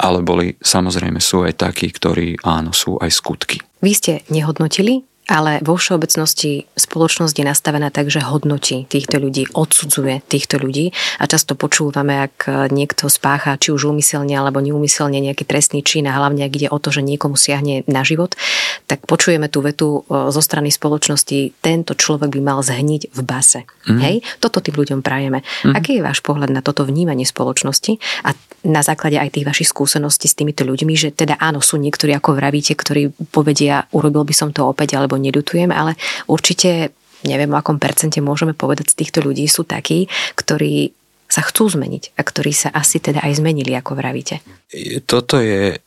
ale 0.00 0.24
boli, 0.24 0.56
samozrejme 0.56 1.20
sú 1.20 1.44
aj 1.44 1.60
takí, 1.60 1.92
ktorí 1.92 2.40
áno, 2.40 2.72
sú 2.72 2.96
aj 2.96 3.12
skutky. 3.12 3.60
Vy 3.84 3.92
ste 3.92 4.12
nehodnotili 4.32 5.04
ale 5.30 5.62
vo 5.62 5.78
všeobecnosti 5.78 6.66
spoločnosť 6.74 7.34
je 7.38 7.46
nastavená 7.46 7.94
tak, 7.94 8.10
že 8.10 8.18
hodnotí 8.18 8.90
týchto 8.90 9.22
ľudí, 9.22 9.46
odsudzuje 9.54 10.26
týchto 10.26 10.58
ľudí 10.58 10.90
a 11.22 11.24
často 11.30 11.54
počúvame, 11.54 12.26
ak 12.26 12.68
niekto 12.74 13.06
spácha 13.06 13.54
či 13.54 13.70
už 13.70 13.94
úmyselne 13.94 14.34
alebo 14.34 14.58
neúmyselne 14.58 15.22
nejaký 15.22 15.46
trestný 15.46 15.86
čin 15.86 16.10
a 16.10 16.18
hlavne 16.18 16.42
ak 16.42 16.52
ide 16.58 16.68
o 16.68 16.78
to, 16.82 16.90
že 16.90 17.06
niekomu 17.06 17.38
siahne 17.38 17.86
na 17.86 18.02
život, 18.02 18.34
tak 18.90 19.06
počujeme 19.06 19.46
tú 19.46 19.62
vetu 19.62 20.02
e, 20.02 20.30
zo 20.34 20.42
strany 20.42 20.74
spoločnosti, 20.74 21.62
tento 21.62 21.94
človek 21.94 22.34
by 22.34 22.40
mal 22.42 22.58
zhniť 22.58 23.14
v 23.14 23.20
base. 23.22 23.62
Mm. 23.86 24.00
Hej? 24.02 24.16
Toto 24.42 24.58
tým 24.58 24.74
ľuďom 24.74 25.00
prajeme. 25.04 25.46
Mm. 25.62 25.78
Aký 25.78 26.00
je 26.00 26.02
váš 26.02 26.18
pohľad 26.26 26.50
na 26.50 26.58
toto 26.58 26.82
vnímanie 26.82 27.22
spoločnosti 27.22 28.02
a 28.26 28.34
na 28.66 28.82
základe 28.84 29.16
aj 29.16 29.38
tých 29.38 29.46
vašich 29.46 29.70
skúseností 29.70 30.26
s 30.28 30.36
týmito 30.36 30.66
ľuďmi, 30.66 30.92
že 30.98 31.14
teda 31.14 31.38
áno, 31.40 31.64
sú 31.64 31.80
niektorí, 31.80 32.12
ako 32.12 32.36
vravíte, 32.36 32.76
ktorí 32.76 33.14
povedia, 33.32 33.88
urobil 33.94 34.26
by 34.26 34.34
som 34.36 34.50
to 34.50 34.66
opäť 34.66 35.00
alebo 35.00 35.16
nedutujem, 35.20 35.70
ale 35.70 35.94
určite 36.26 36.96
neviem, 37.24 37.52
o 37.52 37.58
akom 37.60 37.76
percente 37.76 38.20
môžeme 38.24 38.56
povedať 38.56 38.96
z 38.96 38.98
týchto 39.04 39.20
ľudí 39.20 39.44
sú 39.44 39.68
takí, 39.68 40.08
ktorí 40.36 40.96
sa 41.30 41.46
chcú 41.46 41.70
zmeniť 41.70 42.16
a 42.18 42.20
ktorí 42.24 42.50
sa 42.50 42.72
asi 42.74 42.98
teda 42.98 43.22
aj 43.22 43.38
zmenili, 43.38 43.76
ako 43.76 43.94
vravíte. 43.94 44.42
Toto 45.06 45.38
je 45.38 45.78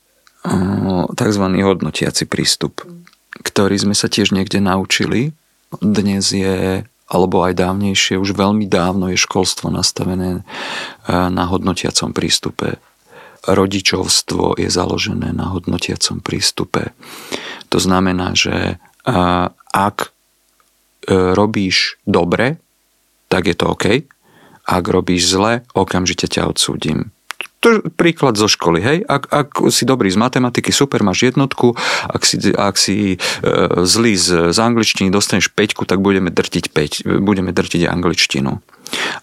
tzv. 1.12 1.44
hodnotiaci 1.44 2.24
prístup, 2.28 2.86
ktorý 3.44 3.76
sme 3.76 3.96
sa 3.98 4.08
tiež 4.08 4.32
niekde 4.32 4.64
naučili. 4.64 5.36
Dnes 5.82 6.32
je 6.32 6.86
alebo 7.14 7.46
aj 7.46 7.60
dávnejšie, 7.60 8.18
už 8.18 8.34
veľmi 8.34 8.66
dávno 8.66 9.12
je 9.14 9.20
školstvo 9.22 9.70
nastavené 9.70 10.40
e, 10.40 10.42
na 11.12 11.46
hodnotiacom 11.46 12.10
prístupe. 12.10 12.82
Rodičovstvo 13.44 14.58
je 14.58 14.72
založené 14.72 15.30
na 15.36 15.52
hodnotiacom 15.54 16.24
prístupe. 16.24 16.96
To 17.70 17.78
znamená, 17.78 18.34
že 18.34 18.82
ak 19.04 19.98
e, 20.04 20.10
robíš 21.36 22.00
dobre, 22.08 22.58
tak 23.28 23.52
je 23.52 23.56
to 23.56 23.76
OK. 23.76 24.08
Ak 24.64 24.84
robíš 24.88 25.28
zle, 25.28 25.68
okamžite 25.76 26.32
ťa 26.32 26.48
odsúdim. 26.48 27.12
To 27.64 27.80
je 27.80 27.88
príklad 27.96 28.36
zo 28.36 28.52
školy, 28.52 28.80
hej? 28.84 28.98
Ak, 29.08 29.32
ak 29.32 29.72
si 29.72 29.88
dobrý 29.88 30.12
z 30.12 30.20
matematiky, 30.20 30.76
super, 30.76 31.00
máš 31.00 31.32
jednotku, 31.32 31.80
ak 32.12 32.22
si, 32.28 32.36
ak 32.52 32.76
si 32.76 33.16
e, 33.16 33.18
zlý 33.88 34.20
z, 34.20 34.52
z 34.52 34.58
angličtiny, 34.60 35.08
dostaneš 35.08 35.48
peťku, 35.52 35.88
tak 35.88 36.04
budeme 36.04 36.28
drtiť, 36.28 36.66
peť, 36.76 37.08
budeme 37.24 37.56
drtiť 37.56 37.88
angličtinu. 37.88 38.60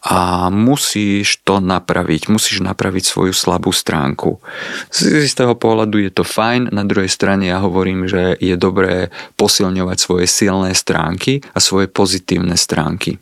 A 0.00 0.48
musíš 0.48 1.40
to 1.44 1.60
napraviť, 1.60 2.32
musíš 2.32 2.64
napraviť 2.64 3.04
svoju 3.04 3.32
slabú 3.36 3.70
stránku. 3.70 4.40
Z 4.90 5.24
istého 5.24 5.54
pohľadu 5.54 6.00
je 6.02 6.10
to 6.10 6.24
fajn, 6.24 6.72
na 6.72 6.82
druhej 6.86 7.10
strane 7.10 7.48
ja 7.50 7.60
hovorím, 7.60 8.08
že 8.08 8.34
je 8.40 8.54
dobré 8.56 9.12
posilňovať 9.36 9.96
svoje 9.98 10.26
silné 10.26 10.72
stránky 10.72 11.44
a 11.54 11.58
svoje 11.60 11.86
pozitívne 11.86 12.56
stránky 12.56 13.20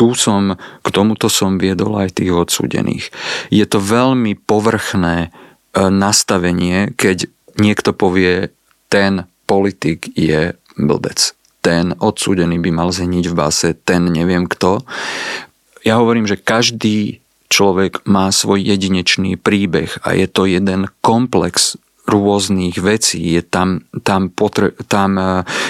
tu 0.00 0.16
som, 0.16 0.56
k 0.56 0.88
tomuto 0.88 1.28
som 1.28 1.60
viedol 1.60 2.00
aj 2.00 2.16
tých 2.16 2.32
odsúdených. 2.32 3.12
Je 3.52 3.68
to 3.68 3.84
veľmi 3.84 4.32
povrchné 4.48 5.28
e, 5.28 5.30
nastavenie, 5.92 6.96
keď 6.96 7.28
niekto 7.60 7.92
povie, 7.92 8.48
ten 8.88 9.28
politik 9.44 10.08
je 10.16 10.56
blbec. 10.80 11.36
Ten 11.60 11.92
odsúdený 11.96 12.58
by 12.58 12.70
mal 12.72 12.88
zhniť 12.92 13.24
v 13.28 13.34
base, 13.36 13.68
ten 13.84 14.08
neviem 14.08 14.48
kto. 14.48 14.80
Ja 15.84 16.00
hovorím, 16.00 16.28
že 16.28 16.40
každý 16.40 17.20
človek 17.50 18.06
má 18.06 18.30
svoj 18.30 18.62
jedinečný 18.62 19.34
príbeh 19.36 19.90
a 20.06 20.14
je 20.14 20.30
to 20.30 20.46
jeden 20.46 20.88
komplex 21.02 21.76
rôznych 22.10 22.78
vecí. 22.82 23.22
Je 23.22 23.42
tam, 23.44 23.86
tam, 24.02 24.34
potre, 24.34 24.74
tam 24.90 25.14
e, 25.14 25.24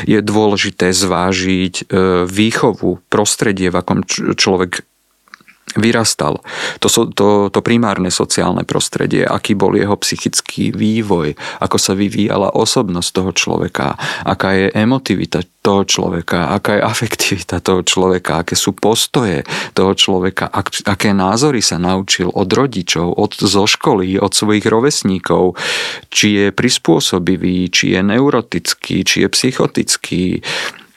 je 0.08 0.24
dôležité 0.24 0.88
zvážiť 0.92 1.74
e, 1.74 1.84
výchovu, 2.24 3.04
prostredie, 3.12 3.68
v 3.68 3.76
akom 3.76 4.00
človek 4.08 4.88
vyrastal. 5.76 6.42
To, 6.80 6.88
to, 6.88 7.28
to 7.52 7.60
primárne 7.60 8.08
sociálne 8.10 8.66
prostredie, 8.66 9.22
aký 9.26 9.54
bol 9.54 9.76
jeho 9.76 9.94
psychický 9.98 10.74
vývoj, 10.74 11.36
ako 11.62 11.76
sa 11.76 11.92
vyvíjala 11.94 12.54
osobnosť 12.54 13.10
toho 13.10 13.30
človeka, 13.34 13.94
aká 14.24 14.50
je 14.56 14.66
emotivita 14.74 15.44
toho 15.60 15.84
človeka, 15.84 16.56
aká 16.56 16.80
je 16.80 16.82
afektivita 16.82 17.60
toho 17.60 17.84
človeka, 17.84 18.40
aké 18.40 18.56
sú 18.56 18.72
postoje 18.72 19.44
toho 19.76 19.92
človeka, 19.92 20.48
ak, 20.48 20.88
aké 20.88 21.12
názory 21.12 21.60
sa 21.60 21.76
naučil 21.76 22.32
od 22.32 22.48
rodičov, 22.48 23.12
od, 23.12 23.36
zo 23.36 23.68
školy, 23.68 24.16
od 24.16 24.32
svojich 24.32 24.64
rovesníkov, 24.64 25.60
či 26.08 26.26
je 26.40 26.46
prispôsobivý, 26.48 27.68
či 27.68 27.92
je 27.92 28.00
neurotický, 28.00 29.04
či 29.04 29.16
je 29.24 29.28
psychotický, 29.28 30.40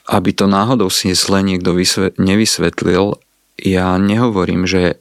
aby 0.08 0.30
to 0.32 0.48
náhodou 0.48 0.88
si 0.88 1.12
zle 1.12 1.44
niekto 1.44 1.76
nevysvetlil 2.16 3.20
ja 3.60 3.94
nehovorím, 3.96 4.66
že, 4.66 4.98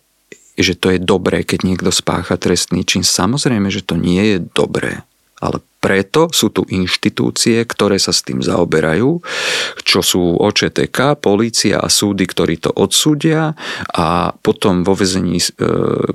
že 0.57 0.77
to 0.77 0.93
je 0.93 0.99
dobré, 1.01 1.41
keď 1.41 1.65
niekto 1.65 1.89
spácha 1.89 2.37
trestný 2.37 2.85
čin. 2.85 3.01
Samozrejme, 3.01 3.69
že 3.73 3.85
to 3.85 3.97
nie 3.97 4.21
je 4.35 4.37
dobré. 4.41 5.01
Ale 5.43 5.59
preto 5.83 6.31
sú 6.31 6.55
tu 6.55 6.63
inštitúcie, 6.71 7.59
ktoré 7.67 7.99
sa 7.99 8.15
s 8.15 8.23
tým 8.23 8.39
zaoberajú, 8.39 9.19
čo 9.83 9.99
sú 9.99 10.39
OČTK, 10.39 11.19
polícia 11.19 11.83
a 11.83 11.91
súdy, 11.91 12.23
ktorí 12.23 12.63
to 12.63 12.71
odsúdia 12.71 13.51
a 13.91 14.31
potom 14.31 14.87
vo 14.87 14.95
vezení 14.95 15.43
e, 15.43 15.51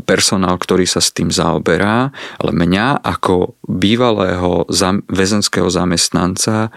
personál, 0.09 0.57
ktorý 0.57 0.88
sa 0.88 1.05
s 1.05 1.12
tým 1.12 1.29
zaoberá. 1.29 2.09
Ale 2.40 2.57
mňa 2.57 3.05
ako 3.05 3.61
bývalého 3.68 4.64
väzenského 5.12 5.68
zamestnanca 5.68 6.72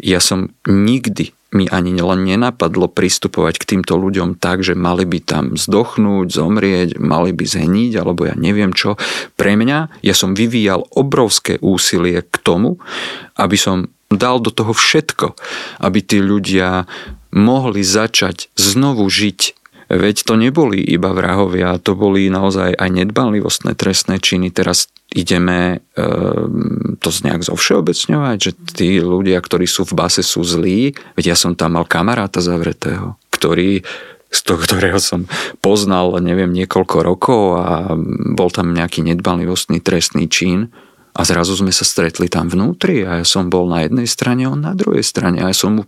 ja 0.00 0.18
som 0.24 0.56
nikdy 0.64 1.33
mi 1.54 1.70
ani 1.70 1.94
len 1.94 2.26
nenapadlo 2.26 2.90
pristupovať 2.90 3.62
k 3.62 3.68
týmto 3.76 3.94
ľuďom 3.94 4.36
tak, 4.42 4.66
že 4.66 4.74
mali 4.74 5.06
by 5.06 5.18
tam 5.22 5.44
zdochnúť, 5.54 6.26
zomrieť, 6.34 6.88
mali 6.98 7.30
by 7.30 7.44
zhniť, 7.46 7.92
alebo 7.94 8.26
ja 8.26 8.34
neviem 8.34 8.74
čo. 8.74 8.98
Pre 9.38 9.52
mňa, 9.54 10.02
ja 10.02 10.14
som 10.14 10.34
vyvíjal 10.34 10.84
obrovské 10.92 11.62
úsilie 11.62 12.26
k 12.26 12.36
tomu, 12.42 12.82
aby 13.38 13.54
som 13.54 13.88
dal 14.10 14.42
do 14.42 14.50
toho 14.50 14.74
všetko, 14.74 15.38
aby 15.80 15.98
tí 16.02 16.18
ľudia 16.18 16.90
mohli 17.34 17.82
začať 17.82 18.50
znovu 18.54 19.06
žiť 19.10 19.63
Veď 19.92 20.24
to 20.24 20.34
neboli 20.40 20.80
iba 20.80 21.12
vrahovia, 21.12 21.76
to 21.80 21.92
boli 21.92 22.32
naozaj 22.32 22.72
aj 22.76 22.90
nedbanlivostné 22.90 23.76
trestné 23.76 24.16
činy. 24.16 24.48
Teraz 24.48 24.88
ideme 25.12 25.84
e, 25.94 26.06
to 26.98 27.08
nejak 27.22 27.44
zovšeobecňovať, 27.44 28.36
že 28.40 28.50
tí 28.74 28.98
ľudia, 28.98 29.38
ktorí 29.44 29.68
sú 29.68 29.84
v 29.84 29.96
base, 29.96 30.24
sú 30.24 30.40
zlí. 30.40 30.96
Veď 31.14 31.34
ja 31.34 31.36
som 31.36 31.52
tam 31.52 31.76
mal 31.76 31.84
kamaráta 31.84 32.40
zavretého, 32.40 33.20
ktorý 33.28 33.84
z 34.34 34.40
toho, 34.42 34.58
ktorého 34.58 34.98
som 34.98 35.30
poznal, 35.62 36.18
neviem, 36.18 36.50
niekoľko 36.50 36.96
rokov 37.06 37.42
a 37.54 37.94
bol 38.34 38.50
tam 38.50 38.74
nejaký 38.74 39.06
nedbanlivostný 39.06 39.78
trestný 39.78 40.26
čin 40.26 40.74
a 41.14 41.22
zrazu 41.22 41.54
sme 41.54 41.70
sa 41.70 41.86
stretli 41.86 42.26
tam 42.26 42.50
vnútri 42.50 43.06
a 43.06 43.22
ja 43.22 43.26
som 43.26 43.46
bol 43.46 43.70
na 43.70 43.86
jednej 43.86 44.10
strane, 44.10 44.50
on 44.50 44.58
na 44.58 44.74
druhej 44.74 45.06
strane 45.06 45.38
a 45.38 45.54
ja 45.54 45.56
som 45.56 45.78
mu 45.78 45.82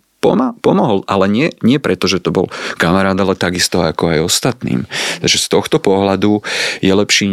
pomohol, 0.65 1.05
ale 1.07 1.29
nie, 1.29 1.49
nie 1.61 1.79
preto, 1.79 2.09
že 2.09 2.19
to 2.19 2.33
bol 2.33 2.51
kamarát, 2.81 3.15
ale 3.15 3.39
takisto 3.39 3.85
ako 3.85 4.17
aj 4.17 4.19
ostatným. 4.25 4.89
Takže 5.23 5.39
z 5.39 5.47
tohto 5.53 5.77
pohľadu 5.79 6.41
je 6.83 6.93
lepší, 6.93 7.31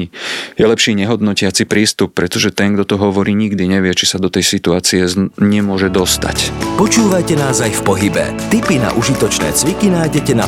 je 0.60 0.66
lepší 0.68 0.94
nehodnotiaci 1.00 1.66
prístup, 1.66 2.14
pretože 2.14 2.54
ten, 2.54 2.76
kto 2.78 2.84
to 2.84 2.96
hovorí, 3.00 3.34
nikdy 3.34 3.66
nevie, 3.66 3.96
či 3.96 4.06
sa 4.06 4.22
do 4.22 4.30
tej 4.30 4.46
situácie 4.46 5.08
nemôže 5.40 5.90
dostať. 5.90 6.52
Počúvajte 6.76 7.34
nás 7.40 7.64
aj 7.64 7.80
v 7.80 7.82
pohybe. 7.82 8.24
Tipy 8.52 8.78
na 8.82 8.92
užitočné 8.94 9.56
cviky 9.56 9.90
nájdete 9.90 10.36
na 10.38 10.46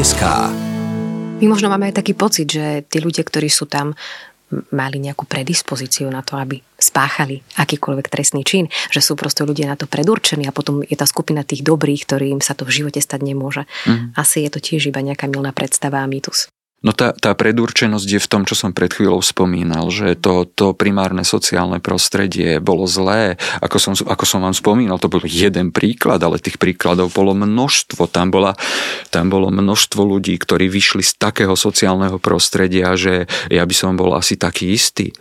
SK. 0.00 0.22
My 1.40 1.48
možno 1.48 1.72
máme 1.72 1.88
aj 1.88 2.04
taký 2.04 2.12
pocit, 2.12 2.52
že 2.52 2.84
tí 2.84 3.00
ľudia, 3.00 3.24
ktorí 3.24 3.48
sú 3.48 3.64
tam, 3.64 3.96
mali 4.74 4.98
nejakú 4.98 5.24
predispozíciu 5.26 6.10
na 6.10 6.26
to, 6.26 6.34
aby 6.34 6.58
spáchali 6.74 7.42
akýkoľvek 7.54 8.06
trestný 8.10 8.42
čin, 8.42 8.66
že 8.90 8.98
sú 8.98 9.14
proste 9.14 9.46
ľudia 9.46 9.70
na 9.70 9.76
to 9.78 9.86
predurčení 9.86 10.48
a 10.50 10.54
potom 10.54 10.82
je 10.82 10.96
tá 10.98 11.06
skupina 11.06 11.46
tých 11.46 11.62
dobrých, 11.62 12.04
ktorým 12.06 12.38
sa 12.42 12.58
to 12.58 12.66
v 12.66 12.82
živote 12.82 12.98
stať 12.98 13.20
nemôže. 13.22 13.62
Mm. 13.86 14.16
Asi 14.18 14.42
je 14.42 14.50
to 14.50 14.58
tiež 14.58 14.90
iba 14.90 15.00
nejaká 15.00 15.30
milná 15.30 15.54
predstava 15.54 16.02
a 16.02 16.10
mýtus. 16.10 16.50
No 16.80 16.96
tá, 16.96 17.12
tá 17.12 17.36
predurčenosť 17.36 18.08
je 18.08 18.20
v 18.24 18.30
tom, 18.30 18.48
čo 18.48 18.56
som 18.56 18.72
pred 18.72 18.88
chvíľou 18.88 19.20
spomínal, 19.20 19.92
že 19.92 20.16
to, 20.16 20.48
to 20.48 20.72
primárne 20.72 21.28
sociálne 21.28 21.76
prostredie 21.76 22.56
bolo 22.56 22.88
zlé. 22.88 23.36
Ako 23.60 23.76
som, 23.76 23.92
ako 23.92 24.24
som 24.24 24.40
vám 24.40 24.56
spomínal, 24.56 24.96
to 24.96 25.12
bol 25.12 25.20
jeden 25.20 25.76
príklad, 25.76 26.24
ale 26.24 26.40
tých 26.40 26.56
príkladov 26.56 27.12
bolo 27.12 27.36
množstvo. 27.36 28.08
Tam, 28.08 28.32
bola, 28.32 28.56
tam 29.12 29.28
bolo 29.28 29.52
množstvo 29.52 30.00
ľudí, 30.00 30.40
ktorí 30.40 30.72
vyšli 30.72 31.04
z 31.04 31.20
takého 31.20 31.52
sociálneho 31.52 32.16
prostredia, 32.16 32.96
že 32.96 33.28
ja 33.52 33.68
by 33.68 33.74
som 33.76 34.00
bol 34.00 34.16
asi 34.16 34.40
taký 34.40 34.72
istý. 34.72 35.12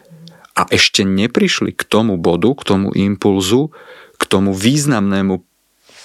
A 0.56 0.64
ešte 0.72 1.04
neprišli 1.04 1.76
k 1.76 1.84
tomu 1.84 2.16
bodu, 2.16 2.56
k 2.56 2.64
tomu 2.64 2.96
impulzu, 2.96 3.76
k 4.16 4.24
tomu 4.32 4.56
významnému 4.56 5.49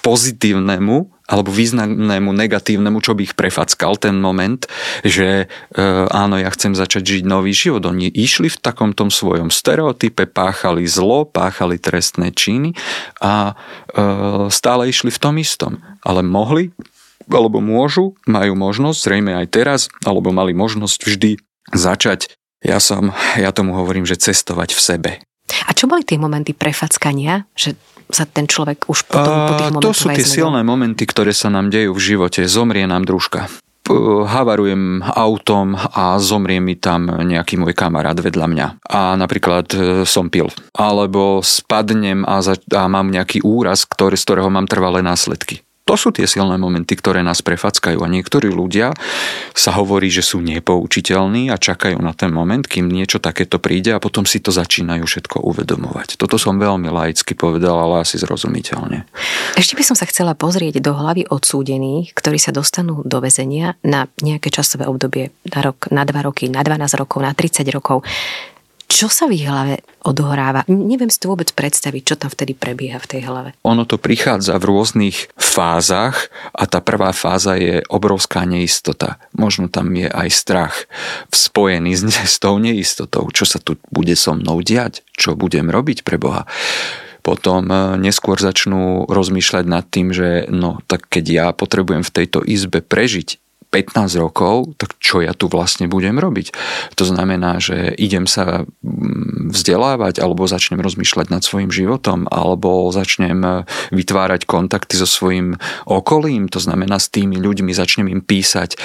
pozitívnemu 0.05 1.09
alebo 1.25 1.49
významnému 1.49 2.37
negatívnemu, 2.37 3.01
čo 3.01 3.17
by 3.17 3.25
ich 3.25 3.33
prefackal 3.33 3.97
ten 3.97 4.21
moment, 4.21 4.69
že 5.01 5.49
e, 5.49 5.81
áno, 6.13 6.37
ja 6.37 6.53
chcem 6.53 6.77
začať 6.77 7.01
žiť 7.01 7.23
nový 7.25 7.57
život. 7.57 7.81
Oni 7.89 8.13
išli 8.13 8.53
v 8.53 8.61
takom 8.61 8.93
tom 8.93 9.09
svojom 9.09 9.49
stereotype, 9.49 10.29
páchali 10.29 10.85
zlo, 10.85 11.25
páchali 11.25 11.81
trestné 11.81 12.29
činy 12.29 12.77
a 13.25 13.57
e, 13.57 14.53
stále 14.53 14.93
išli 14.93 15.09
v 15.09 15.23
tom 15.25 15.41
istom. 15.41 15.81
Ale 16.05 16.21
mohli, 16.21 16.77
alebo 17.25 17.65
môžu, 17.65 18.13
majú 18.29 18.53
možnosť, 18.53 18.99
zrejme 19.01 19.33
aj 19.33 19.47
teraz, 19.49 19.81
alebo 20.05 20.29
mali 20.29 20.53
možnosť 20.53 20.99
vždy 21.09 21.31
začať, 21.73 22.29
ja 22.61 22.77
som, 22.85 23.17
ja 23.41 23.49
tomu 23.57 23.73
hovorím, 23.81 24.05
že 24.05 24.21
cestovať 24.21 24.77
v 24.77 24.81
sebe. 24.81 25.11
A 25.65 25.71
čo 25.77 25.89
boli 25.89 26.05
tie 26.05 26.21
momenty 26.21 26.53
prefackania, 26.53 27.49
že 27.57 27.77
sa 28.11 28.25
ten 28.29 28.45
človek 28.45 28.89
už 28.89 29.09
potom 29.09 29.49
po 29.49 29.53
tých 29.57 29.73
momentoch 29.75 29.95
To 29.95 29.97
sú 29.97 30.07
tie 30.13 30.27
silné 30.27 30.61
momenty, 30.67 31.05
ktoré 31.09 31.33
sa 31.33 31.49
nám 31.49 31.73
dejú 31.73 31.97
v 31.97 32.01
živote. 32.01 32.45
Zomrie 32.45 32.85
nám 32.85 33.09
družka 33.09 33.49
havarujem 34.25 35.05
autom 35.05 35.77
a 35.77 36.17
zomrie 36.17 36.57
mi 36.57 36.73
tam 36.81 37.05
nejaký 37.05 37.61
môj 37.61 37.77
kamarát 37.77 38.17
vedľa 38.17 38.47
mňa. 38.49 38.67
A 38.89 39.13
napríklad 39.21 39.67
e, 39.77 39.79
som 40.09 40.33
pil. 40.33 40.49
Alebo 40.73 41.45
spadnem 41.45 42.25
a, 42.25 42.41
za, 42.41 42.57
a 42.73 42.89
mám 42.89 43.13
nejaký 43.13 43.45
úraz, 43.45 43.85
ktorý, 43.85 44.17
z 44.17 44.25
ktorého 44.25 44.49
mám 44.49 44.65
trvalé 44.65 45.05
následky. 45.05 45.61
To 45.85 46.01
sú 46.01 46.17
tie 46.17 46.25
silné 46.25 46.57
momenty, 46.57 46.97
ktoré 46.97 47.21
nás 47.21 47.45
prefackajú 47.45 48.01
a 48.01 48.09
niektorí 48.09 48.49
ľudia 48.49 48.97
sa 49.53 49.77
hovorí, 49.77 50.09
že 50.09 50.25
sú 50.25 50.41
nepoučiteľní 50.41 51.53
a 51.53 51.61
čakajú 51.61 52.01
na 52.01 52.17
ten 52.17 52.33
moment, 52.33 52.65
kým 52.65 52.89
niečo 52.89 53.21
takéto 53.21 53.61
príde 53.61 53.93
a 53.93 54.01
potom 54.01 54.25
si 54.25 54.41
to 54.41 54.49
začínajú 54.49 55.05
všetko 55.05 55.45
uvedomovať. 55.45 56.17
Toto 56.17 56.41
som 56.41 56.57
veľmi 56.57 56.89
laicky 56.89 57.37
povedal, 57.37 57.77
ale 57.77 58.01
asi 58.01 58.17
zrozumiteľne. 58.17 59.05
Ešte 59.61 59.77
by 59.77 59.85
som 59.85 59.93
sa 59.93 60.09
chcela 60.09 60.33
pozrieť 60.33 60.81
do 60.81 60.97
hlavy 60.97 61.29
odsúdených, 61.29 62.17
ktorí 62.17 62.41
sa 62.41 62.57
dostanú 62.57 63.05
do 63.05 63.21
väzenia 63.21 63.77
na 63.85 64.09
nejaké 64.25 64.49
časové 64.49 64.89
obdobie, 64.89 65.37
na 65.53 65.69
rok, 65.69 65.93
na 65.93 66.09
2 66.09 66.17
roky, 66.25 66.49
na 66.49 66.65
12 66.65 66.97
rokov, 66.97 67.21
na 67.21 67.37
30 67.37 67.61
rokov. 67.69 68.01
Čo 68.89 69.11
sa 69.11 69.27
v 69.27 69.41
ich 69.41 69.47
hlave 69.49 69.83
odohráva? 70.07 70.63
Neviem 70.71 71.11
si 71.11 71.19
to 71.19 71.33
vôbec 71.33 71.51
predstaviť, 71.51 72.03
čo 72.05 72.15
tam 72.15 72.31
vtedy 72.31 72.55
prebieha 72.55 73.01
v 73.01 73.11
tej 73.11 73.21
hlave. 73.27 73.51
Ono 73.67 73.83
to 73.89 73.99
prichádza 73.99 74.55
v 74.61 74.69
rôznych 74.71 75.35
fázach 75.35 76.31
a 76.55 76.69
tá 76.69 76.79
prvá 76.79 77.11
fáza 77.11 77.59
je 77.59 77.83
obrovská 77.91 78.47
neistota. 78.47 79.19
Možno 79.35 79.67
tam 79.73 79.91
je 79.97 80.07
aj 80.07 80.29
strach 80.31 80.75
spojený 81.33 81.97
s, 81.97 82.05
s 82.07 82.37
tou 82.39 82.61
neistotou. 82.61 83.29
Čo 83.35 83.45
sa 83.45 83.59
tu 83.59 83.81
bude 83.91 84.15
so 84.15 84.37
mnou 84.37 84.63
diať? 84.63 85.03
Čo 85.17 85.35
budem 85.35 85.73
robiť 85.73 86.07
pre 86.07 86.21
Boha? 86.21 86.47
potom 87.25 87.65
e, 87.73 87.97
neskôr 88.05 88.37
začnú 88.37 89.09
rozmýšľať 89.09 89.65
nad 89.65 89.89
tým, 89.89 90.13
že 90.13 90.45
no 90.53 90.85
tak 90.85 91.09
keď 91.09 91.25
ja 91.25 91.47
potrebujem 91.57 92.05
v 92.05 92.15
tejto 92.21 92.45
izbe 92.45 92.85
prežiť 92.85 93.41
15 93.75 94.23
rokov, 94.23 94.79
tak 94.79 94.95
čo 95.03 95.19
ja 95.19 95.35
tu 95.35 95.51
vlastne 95.51 95.91
budem 95.91 96.15
robiť? 96.23 96.55
To 96.95 97.03
znamená, 97.03 97.59
že 97.59 97.91
idem 97.99 98.31
sa 98.31 98.63
mm, 98.63 99.51
vzdelávať, 99.51 100.23
alebo 100.23 100.47
začnem 100.47 100.79
rozmýšľať 100.79 101.35
nad 101.35 101.43
svojim 101.43 101.75
životom, 101.75 102.31
alebo 102.31 102.95
začnem 102.95 103.43
e, 103.43 103.51
vytvárať 103.91 104.47
kontakty 104.47 104.95
so 104.95 105.11
svojím 105.11 105.59
okolím, 105.91 106.47
to 106.47 106.63
znamená 106.63 107.03
s 107.03 107.11
tými 107.11 107.43
ľuďmi 107.43 107.75
začnem 107.75 108.07
im 108.07 108.23
písať 108.23 108.79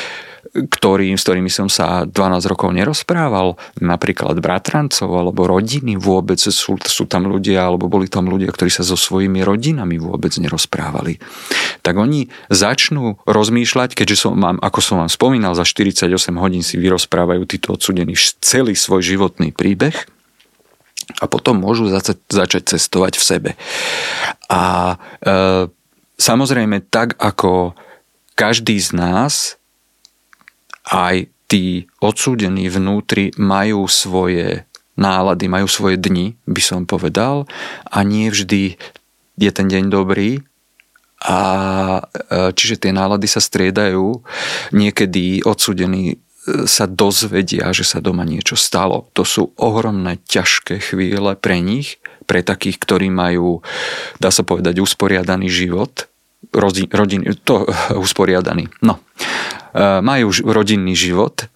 ktorý, 0.54 1.13
s 1.13 1.23
ktorými 1.25 1.52
som 1.52 1.69
sa 1.69 2.08
12 2.08 2.49
rokov 2.49 2.73
nerozprával, 2.73 3.60
napríklad 3.84 4.39
bratrancov 4.41 5.10
alebo 5.12 5.45
rodiny 5.45 5.99
vôbec, 5.99 6.41
sú, 6.41 6.80
sú 6.80 7.04
tam 7.06 7.30
ľudia, 7.30 7.69
alebo 7.69 7.91
boli 7.91 8.10
tam 8.10 8.28
ľudia, 8.32 8.49
ktorí 8.49 8.71
sa 8.73 8.82
so 8.82 8.97
svojimi 8.97 9.45
rodinami 9.45 10.02
vôbec 10.02 10.34
nerozprávali. 10.41 11.21
Tak 11.81 11.95
oni 11.95 12.27
začnú 12.51 13.19
rozmýšľať, 13.23 13.95
keďže 13.95 14.27
som 14.27 14.35
mám, 14.35 14.57
ako 14.59 14.79
som 14.83 14.95
vám 15.01 15.11
spomínal, 15.11 15.55
za 15.55 15.63
48 15.63 16.11
hodín 16.37 16.63
si 16.63 16.75
vyrozprávajú 16.75 17.43
títo 17.47 17.75
odsudení 17.75 18.13
celý 18.43 18.75
svoj 18.75 19.03
životný 19.03 19.55
príbeh, 19.55 19.95
a 21.17 21.25
potom 21.25 21.57
môžu 21.57 21.89
zaca- 21.89 22.21
začať 22.30 22.77
cestovať 22.77 23.17
v 23.17 23.23
sebe. 23.23 23.51
A 24.45 24.93
e, 24.93 24.97
samozrejme 26.21 26.86
tak 26.93 27.17
ako 27.17 27.73
každý 28.38 28.77
z 28.77 28.93
nás, 28.93 29.57
aj 30.86 31.27
tí 31.49 31.89
odsúdení 31.97 32.69
vnútri 32.69 33.34
majú 33.41 33.89
svoje 33.89 34.69
nálady, 34.93 35.49
majú 35.49 35.65
svoje 35.65 35.97
dni, 35.97 36.38
by 36.45 36.61
som 36.61 36.86
povedal, 36.86 37.49
a 37.89 37.97
nie 38.05 38.30
vždy 38.30 38.77
je 39.39 39.49
ten 39.49 39.67
deň 39.71 39.89
dobrý, 39.89 40.43
a 41.20 41.39
e, 41.99 42.55
čiže 42.55 42.88
tie 42.88 42.91
nálady 42.95 43.28
sa 43.28 43.43
striedajú. 43.43 44.24
Niekedy 44.72 45.43
odsudení 45.43 46.15
e, 46.15 46.17
sa 46.63 46.88
dozvedia, 46.88 47.76
že 47.76 47.84
sa 47.84 47.99
doma 47.99 48.24
niečo 48.24 48.55
stalo. 48.55 49.11
To 49.20 49.28
sú 49.28 49.51
ohromné 49.59 50.24
ťažké 50.24 50.80
chvíle 50.80 51.36
pre 51.36 51.59
nich, 51.59 51.99
pre 52.24 52.39
takých, 52.39 52.80
ktorí 52.80 53.11
majú, 53.11 53.59
dá 54.24 54.32
sa 54.32 54.47
povedať, 54.47 54.80
usporiadaný 54.80 55.51
život. 55.51 56.07
Rodin, 56.55 56.88
rodin, 56.88 57.28
to 57.43 57.67
usporiadaný. 58.07 58.72
No. 58.80 59.03
E, 59.76 59.99
majú 59.99 60.32
rodinný 60.47 60.95
život, 60.95 61.51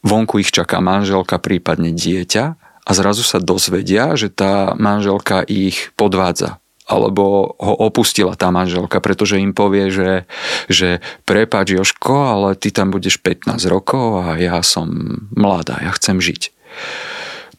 vonku 0.00 0.40
ich 0.40 0.48
čaká 0.48 0.80
manželka, 0.80 1.36
prípadne 1.36 1.92
dieťa 1.92 2.44
a 2.80 2.90
zrazu 2.96 3.20
sa 3.20 3.36
dozvedia, 3.36 4.16
že 4.16 4.32
tá 4.32 4.72
manželka 4.72 5.44
ich 5.44 5.92
podvádza 6.00 6.56
alebo 6.90 7.54
ho 7.54 7.74
opustila 7.86 8.34
tá 8.34 8.50
manželka, 8.50 8.98
pretože 8.98 9.38
im 9.38 9.54
povie, 9.54 9.94
že, 9.94 10.26
že 10.66 10.98
prepáč 11.22 11.78
Joško, 11.78 12.14
ale 12.18 12.48
ty 12.58 12.74
tam 12.74 12.90
budeš 12.90 13.22
15 13.22 13.62
rokov 13.70 14.26
a 14.26 14.34
ja 14.42 14.58
som 14.66 14.90
mladá, 15.30 15.78
ja 15.78 15.94
chcem 15.94 16.18
žiť. 16.18 16.50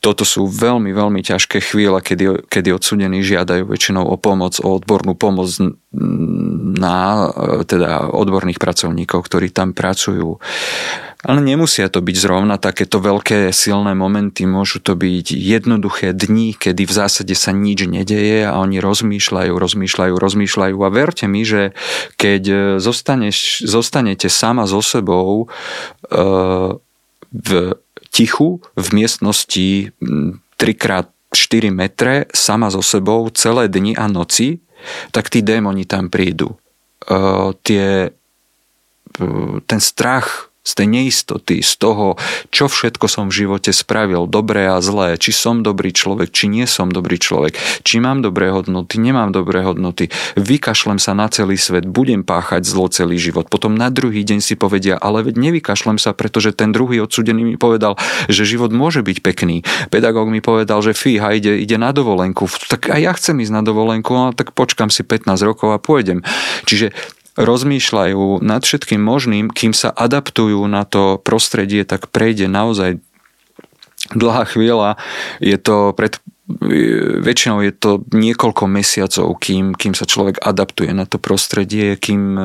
Toto 0.02 0.26
sú 0.26 0.50
veľmi, 0.50 0.98
veľmi 0.98 1.22
ťažké 1.22 1.62
chvíle, 1.62 2.02
kedy, 2.02 2.50
kedy 2.50 2.74
odsudení 2.74 3.22
žiadajú 3.22 3.70
väčšinou 3.70 4.10
o 4.10 4.18
pomoc, 4.18 4.58
o 4.58 4.74
odbornú 4.74 5.14
pomoc 5.14 5.54
na 6.82 7.30
teda 7.70 8.10
odborných 8.10 8.58
pracovníkov, 8.58 9.22
ktorí 9.22 9.54
tam 9.54 9.78
pracujú. 9.78 10.42
Ale 11.22 11.38
nemusia 11.38 11.86
to 11.86 12.02
byť 12.02 12.18
zrovna 12.18 12.58
takéto 12.58 12.98
veľké 12.98 13.54
silné 13.54 13.94
momenty, 13.94 14.50
môžu 14.50 14.82
to 14.82 14.98
byť 14.98 15.38
jednoduché 15.38 16.18
dni, 16.18 16.58
kedy 16.58 16.82
v 16.82 16.94
zásade 16.94 17.38
sa 17.38 17.54
nič 17.54 17.86
nedeje 17.86 18.50
a 18.50 18.58
oni 18.58 18.82
rozmýšľajú, 18.82 19.54
rozmýšľajú, 19.54 20.14
rozmýšľajú 20.18 20.78
a 20.82 20.90
verte 20.90 21.30
mi, 21.30 21.46
že 21.46 21.78
keď 22.18 22.76
zostaneš, 22.82 23.62
zostanete 23.70 24.34
sama 24.34 24.66
so 24.66 24.82
sebou 24.82 25.46
e, 25.46 25.48
v 27.30 27.50
tichu, 28.10 28.58
v 28.74 28.88
miestnosti 28.90 29.94
3x4 30.58 31.64
metre, 31.70 32.26
sama 32.34 32.74
so 32.74 32.82
sebou 32.82 33.30
celé 33.30 33.70
dni 33.70 33.94
a 33.94 34.10
noci, 34.10 34.58
tak 35.14 35.30
tí 35.30 35.46
démoni 35.46 35.86
tam 35.86 36.10
prídu. 36.10 36.58
E, 37.06 37.54
tie, 37.62 38.10
e, 38.10 39.30
ten 39.70 39.78
strach 39.78 40.51
z 40.62 40.72
tej 40.78 40.88
neistoty, 40.94 41.66
z 41.66 41.74
toho, 41.82 42.22
čo 42.54 42.70
všetko 42.70 43.10
som 43.10 43.34
v 43.34 43.46
živote 43.46 43.74
spravil, 43.74 44.30
dobré 44.30 44.70
a 44.70 44.78
zlé, 44.78 45.18
či 45.18 45.34
som 45.34 45.66
dobrý 45.66 45.90
človek, 45.90 46.30
či 46.30 46.46
nie 46.54 46.70
som 46.70 46.94
dobrý 46.94 47.18
človek, 47.18 47.58
či 47.82 47.98
mám 47.98 48.22
dobré 48.22 48.54
hodnoty, 48.54 49.02
nemám 49.02 49.34
dobré 49.34 49.66
hodnoty, 49.66 50.14
vykašlem 50.38 51.02
sa 51.02 51.18
na 51.18 51.26
celý 51.34 51.58
svet, 51.58 51.90
budem 51.90 52.22
páchať 52.22 52.62
zlo 52.62 52.86
celý 52.94 53.18
život. 53.18 53.50
Potom 53.50 53.74
na 53.74 53.90
druhý 53.90 54.22
deň 54.22 54.38
si 54.38 54.54
povedia, 54.54 55.02
ale 55.02 55.26
veď 55.26 55.42
nevykašlem 55.50 55.98
sa, 55.98 56.14
pretože 56.14 56.54
ten 56.54 56.70
druhý 56.70 57.02
odsudený 57.02 57.42
mi 57.42 57.56
povedal, 57.58 57.98
že 58.30 58.46
život 58.46 58.70
môže 58.70 59.02
byť 59.02 59.18
pekný. 59.26 59.66
Pedagóg 59.90 60.30
mi 60.30 60.46
povedal, 60.46 60.78
že 60.86 60.94
fíha, 60.94 61.34
ide, 61.34 61.58
ide 61.58 61.82
na 61.82 61.90
dovolenku, 61.90 62.46
tak 62.70 62.94
aj 62.94 63.02
ja 63.02 63.12
chcem 63.18 63.42
ísť 63.42 63.54
na 63.54 63.66
dovolenku, 63.66 64.14
no 64.14 64.30
tak 64.30 64.54
počkam 64.54 64.94
si 64.94 65.02
15 65.02 65.42
rokov 65.42 65.74
a 65.74 65.82
pôjdem. 65.82 66.22
Čiže 66.70 66.94
rozmýšľajú 67.40 68.44
nad 68.44 68.62
všetkým 68.64 69.00
možným, 69.00 69.48
kým 69.48 69.72
sa 69.72 69.92
adaptujú 69.92 70.60
na 70.68 70.84
to 70.84 71.22
prostredie, 71.22 71.88
tak 71.88 72.12
prejde 72.12 72.52
naozaj 72.52 73.00
dlhá 74.12 74.44
chvíľa. 74.50 75.00
Je 75.40 75.56
to 75.56 75.96
pred 75.96 76.20
väčšinou 77.22 77.64
je 77.64 77.72
to 77.72 78.04
niekoľko 78.12 78.68
mesiacov, 78.68 79.40
kým, 79.40 79.72
kým 79.72 79.94
sa 79.96 80.04
človek 80.04 80.42
adaptuje 80.42 80.92
na 80.92 81.08
to 81.08 81.16
prostredie, 81.16 81.96
kým, 81.96 82.36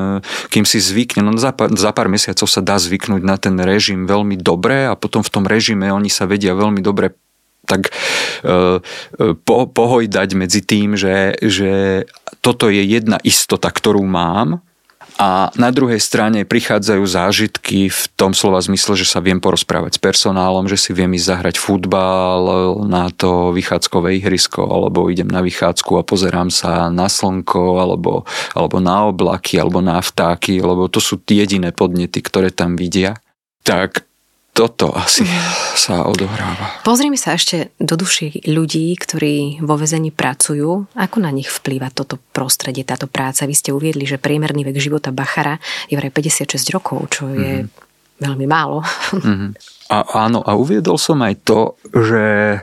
kým 0.47 0.63
si 0.63 0.79
zvykne. 0.79 1.27
No 1.27 1.35
za 1.35 1.51
pár, 1.51 1.73
za 1.75 1.91
pár 1.91 2.07
mesiacov 2.07 2.47
sa 2.47 2.61
dá 2.63 2.79
zvyknúť 2.79 3.21
na 3.25 3.35
ten 3.35 3.59
režim 3.59 4.07
veľmi 4.07 4.39
dobre 4.39 4.87
a 4.87 4.95
potom 4.95 5.25
v 5.25 5.33
tom 5.33 5.43
režime 5.43 5.91
oni 5.91 6.07
sa 6.07 6.23
vedia 6.23 6.55
veľmi 6.55 6.79
dobre 6.79 7.11
tak 7.67 7.91
uh, 8.47 8.79
po, 9.43 9.67
pohojdať 9.67 10.29
medzi 10.39 10.63
tým, 10.63 10.95
že, 10.95 11.35
že 11.43 12.07
toto 12.39 12.71
je 12.71 12.79
jedna 12.79 13.19
istota, 13.27 13.67
ktorú 13.67 14.07
mám 14.07 14.63
a 15.17 15.49
na 15.57 15.69
druhej 15.73 15.97
strane 15.97 16.45
prichádzajú 16.45 17.03
zážitky 17.03 17.89
v 17.89 18.01
tom 18.15 18.37
slova 18.37 18.61
zmysle, 18.61 18.95
že 18.95 19.09
sa 19.09 19.19
viem 19.19 19.41
porozprávať 19.41 19.97
s 19.97 19.99
personálom, 20.01 20.69
že 20.69 20.77
si 20.77 20.93
viem 20.93 21.09
ísť 21.13 21.29
zahrať 21.33 21.55
futbal 21.57 22.41
na 22.85 23.11
to 23.11 23.51
vychádzkové 23.51 24.21
ihrisko, 24.21 24.63
alebo 24.63 25.09
idem 25.11 25.27
na 25.27 25.43
vychádzku 25.43 25.91
a 25.99 26.07
pozerám 26.07 26.53
sa 26.53 26.87
na 26.93 27.11
slnko, 27.11 27.81
alebo, 27.81 28.23
alebo 28.55 28.77
na 28.77 29.09
oblaky, 29.09 29.57
alebo 29.57 29.83
na 29.83 29.99
vtáky, 29.99 30.61
lebo 30.63 30.87
to 30.87 31.03
sú 31.03 31.19
jediné 31.21 31.75
podnety, 31.75 32.23
ktoré 32.23 32.53
tam 32.53 32.79
vidia. 32.79 33.19
Tak 33.67 34.06
toto 34.57 34.89
asi 34.97 35.21
sa 35.77 36.09
odohráva. 36.09 36.81
Pozrime 36.81 37.13
sa 37.13 37.37
ešte 37.37 37.69
do 37.77 37.93
duši 37.93 38.41
ľudí, 38.49 38.97
ktorí 38.97 39.61
vo 39.61 39.77
vezení 39.77 40.09
pracujú. 40.09 40.89
Ako 40.97 41.21
na 41.21 41.29
nich 41.29 41.45
vplýva 41.45 41.93
toto 41.93 42.17
prostredie, 42.33 42.81
táto 42.81 43.05
práca? 43.05 43.45
Vy 43.45 43.53
ste 43.53 43.69
uviedli, 43.69 44.09
že 44.09 44.17
priemerný 44.17 44.65
vek 44.65 44.81
života 44.81 45.13
Bachara 45.13 45.61
je 45.85 45.93
vraj 45.93 46.09
56 46.09 46.73
rokov, 46.73 47.05
čo 47.13 47.29
je 47.29 47.69
mm-hmm. 47.69 48.17
veľmi 48.17 48.45
málo. 48.49 48.81
Mm-hmm. 49.13 49.49
A 49.93 50.25
áno, 50.25 50.41
a 50.41 50.57
uviedol 50.57 50.97
som 50.97 51.21
aj 51.21 51.37
to, 51.45 51.77
že, 51.93 52.59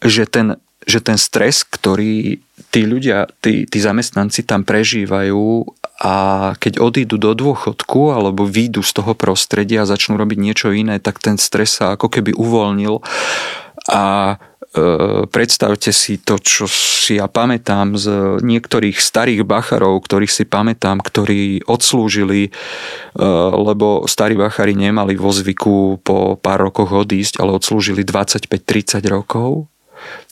že, 0.00 0.24
ten, 0.24 0.56
že 0.88 1.04
ten 1.04 1.20
stres, 1.20 1.68
ktorý 1.68 2.40
tí 2.72 2.88
ľudia, 2.88 3.28
tí, 3.44 3.68
tí 3.68 3.78
zamestnanci 3.78 4.48
tam 4.48 4.64
prežívajú 4.64 5.68
a 5.96 6.52
keď 6.60 6.76
odídu 6.76 7.16
do 7.16 7.32
dôchodku 7.32 8.12
alebo 8.12 8.44
výjdu 8.44 8.84
z 8.84 9.00
toho 9.00 9.16
prostredia 9.16 9.82
a 9.84 9.88
začnú 9.88 10.20
robiť 10.20 10.38
niečo 10.38 10.68
iné, 10.68 11.00
tak 11.00 11.24
ten 11.24 11.40
stres 11.40 11.80
sa 11.80 11.96
ako 11.96 12.12
keby 12.12 12.36
uvoľnil. 12.36 13.00
A 13.88 14.04
e, 14.34 14.36
predstavte 15.24 15.96
si 15.96 16.20
to, 16.20 16.36
čo 16.36 16.68
si 16.68 17.16
ja 17.16 17.32
pamätám 17.32 17.96
z 17.96 18.36
niektorých 18.44 19.00
starých 19.00 19.48
bacharov, 19.48 20.04
ktorých 20.04 20.32
si 20.32 20.44
pamätám, 20.44 21.00
ktorí 21.00 21.64
odslúžili, 21.64 22.48
e, 22.48 22.50
lebo 23.56 24.04
starí 24.04 24.36
bachari 24.36 24.76
nemali 24.76 25.16
vo 25.16 25.32
zvyku 25.32 26.04
po 26.04 26.36
pár 26.36 26.68
rokoch 26.68 26.92
odísť, 26.92 27.40
ale 27.40 27.56
odslúžili 27.56 28.04
25-30 28.04 29.00
rokov 29.08 29.72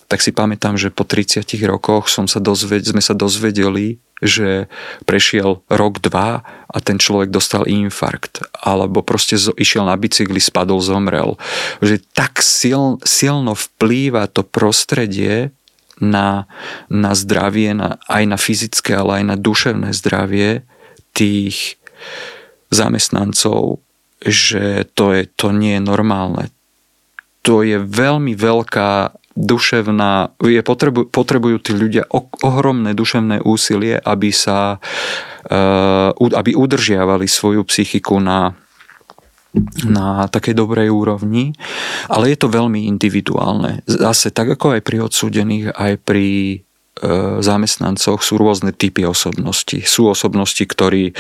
tak 0.07 0.21
si 0.21 0.31
pamätám, 0.31 0.77
že 0.77 0.93
po 0.93 1.03
30 1.09 1.45
rokoch 1.65 2.13
som 2.13 2.29
sa 2.29 2.39
dozved, 2.39 2.85
sme 2.85 3.01
sa 3.01 3.17
dozvedeli, 3.17 3.99
že 4.23 4.71
prešiel 5.05 5.61
rok, 5.69 6.01
dva 6.01 6.41
a 6.45 6.77
ten 6.81 6.97
človek 6.97 7.29
dostal 7.29 7.67
infarkt 7.67 8.47
alebo 8.57 9.05
proste 9.05 9.37
išiel 9.37 9.85
na 9.85 9.99
bicykli, 9.99 10.39
spadol, 10.41 10.81
zomrel. 10.81 11.37
Že 11.85 12.01
tak 12.17 12.41
sil, 12.41 13.03
silno 13.05 13.53
vplýva 13.53 14.31
to 14.31 14.47
prostredie 14.47 15.53
na, 16.01 16.47
na 16.91 17.13
zdravie, 17.15 17.75
na, 17.77 18.01
aj 18.11 18.25
na 18.27 18.39
fyzické, 18.39 18.97
ale 18.97 19.23
aj 19.23 19.25
na 19.35 19.37
duševné 19.39 19.91
zdravie 19.95 20.67
tých 21.15 21.79
zamestnancov, 22.75 23.79
že 24.25 24.89
to, 24.99 25.15
je, 25.15 25.23
to 25.39 25.55
nie 25.55 25.79
je 25.79 25.83
normálne. 25.85 26.51
To 27.45 27.61
je 27.61 27.77
veľmi 27.79 28.35
veľká 28.35 29.24
duševná, 29.35 30.39
je 30.39 30.63
potrebu, 30.63 31.11
potrebujú 31.11 31.59
tí 31.59 31.75
ľudia 31.75 32.07
ohromné 32.43 32.95
duševné 32.95 33.43
úsilie, 33.43 33.99
aby 33.99 34.31
sa 34.31 34.79
uh, 34.79 36.11
aby 36.15 36.55
udržiavali 36.55 37.27
svoju 37.27 37.67
psychiku 37.67 38.23
na 38.23 38.55
na 39.87 40.27
takej 40.27 40.59
dobrej 40.59 40.91
úrovni, 40.91 41.55
ale 42.11 42.35
je 42.35 42.39
to 42.43 42.51
veľmi 42.51 42.91
individuálne. 42.91 43.87
Zase 43.87 44.35
tak 44.35 44.51
ako 44.59 44.75
aj 44.75 44.81
pri 44.83 45.07
odsúdených, 45.07 45.71
aj 45.71 45.93
pri 46.03 46.27
e, 46.51 46.57
zamestnancoch 47.39 48.19
sú 48.19 48.35
rôzne 48.35 48.75
typy 48.75 49.07
osobností. 49.07 49.87
Sú 49.87 50.11
osobnosti, 50.11 50.59
ktorí 50.59 51.15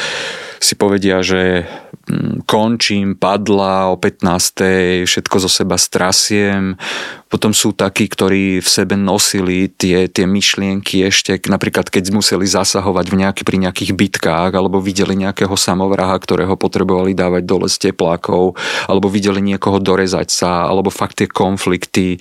si 0.64 0.74
povedia, 0.80 1.20
že 1.20 1.68
mm, 2.08 2.48
končím, 2.48 3.12
padla 3.12 3.92
o 3.92 4.00
15. 4.00 5.04
všetko 5.04 5.36
zo 5.44 5.50
seba 5.52 5.76
strasiem. 5.76 6.80
Potom 7.28 7.50
sú 7.50 7.74
takí, 7.74 8.06
ktorí 8.06 8.62
v 8.62 8.68
sebe 8.68 8.94
nosili 8.94 9.66
tie, 9.66 10.06
tie 10.06 10.22
myšlienky 10.22 11.02
ešte, 11.10 11.34
napríklad 11.50 11.90
keď 11.90 12.14
museli 12.14 12.46
zasahovať 12.46 13.10
v 13.10 13.18
nejaký, 13.26 13.42
pri 13.42 13.58
nejakých 13.58 13.90
bitkách, 13.90 14.52
alebo 14.54 14.78
videli 14.78 15.18
nejakého 15.18 15.52
samovraha, 15.58 16.14
ktorého 16.14 16.54
potrebovali 16.54 17.10
dávať 17.10 17.42
dole 17.42 17.66
z 17.66 17.90
teplákov, 17.90 18.54
alebo 18.86 19.10
videli 19.10 19.42
niekoho 19.42 19.82
dorezať 19.82 20.30
sa, 20.30 20.70
alebo 20.70 20.94
fakt 20.94 21.18
tie 21.18 21.26
konflikty 21.26 22.16
e, 22.16 22.18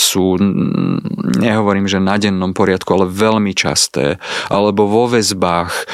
sú, 0.00 0.40
nehovorím, 1.36 1.84
že 1.84 2.00
na 2.00 2.16
dennom 2.16 2.56
poriadku, 2.56 2.88
ale 2.96 3.04
veľmi 3.04 3.52
časté. 3.52 4.16
Alebo 4.48 4.88
vo 4.88 5.12
väzbách, 5.12 5.72
e, 5.76 5.84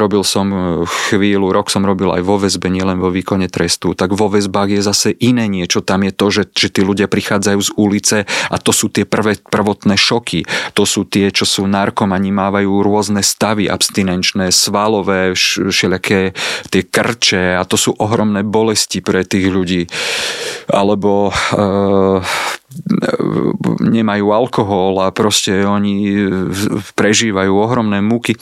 robil 0.00 0.24
som 0.24 0.48
chvíľu, 0.88 1.19
rok 1.52 1.68
som 1.68 1.84
robil 1.84 2.08
aj 2.10 2.22
vo 2.24 2.40
väzbe, 2.40 2.72
nielen 2.72 2.98
vo 2.98 3.12
výkone 3.12 3.52
trestu, 3.52 3.92
tak 3.92 4.16
vo 4.16 4.32
väzbách 4.32 4.70
je 4.74 4.80
zase 4.80 5.08
iné 5.20 5.46
niečo. 5.46 5.84
Tam 5.84 6.00
je 6.06 6.12
to, 6.14 6.26
že, 6.32 6.42
že 6.50 6.68
tí 6.72 6.80
ľudia 6.80 7.06
prichádzajú 7.06 7.60
z 7.60 7.70
ulice 7.76 8.18
a 8.26 8.56
to 8.56 8.72
sú 8.72 8.88
tie 8.88 9.04
prvé, 9.04 9.36
prvotné 9.38 9.98
šoky. 9.98 10.46
To 10.74 10.88
sú 10.88 11.04
tie, 11.04 11.28
čo 11.28 11.44
sú 11.44 11.68
narkomani, 11.68 12.32
mávajú 12.32 12.80
rôzne 12.80 13.20
stavy 13.20 13.68
abstinenčné, 13.68 14.48
svalové, 14.54 15.36
všelijaké 15.36 16.32
tie 16.72 16.82
krče 16.86 17.60
a 17.60 17.62
to 17.68 17.76
sú 17.76 17.92
ohromné 17.98 18.46
bolesti 18.46 19.04
pre 19.04 19.26
tých 19.26 19.46
ľudí. 19.50 19.82
Alebo 20.70 21.30
e, 21.30 21.32
nemajú 23.80 24.26
alkohol 24.30 25.02
a 25.02 25.10
proste 25.10 25.66
oni 25.66 26.26
prežívajú 26.94 27.52
ohromné 27.52 27.98
múky 27.98 28.38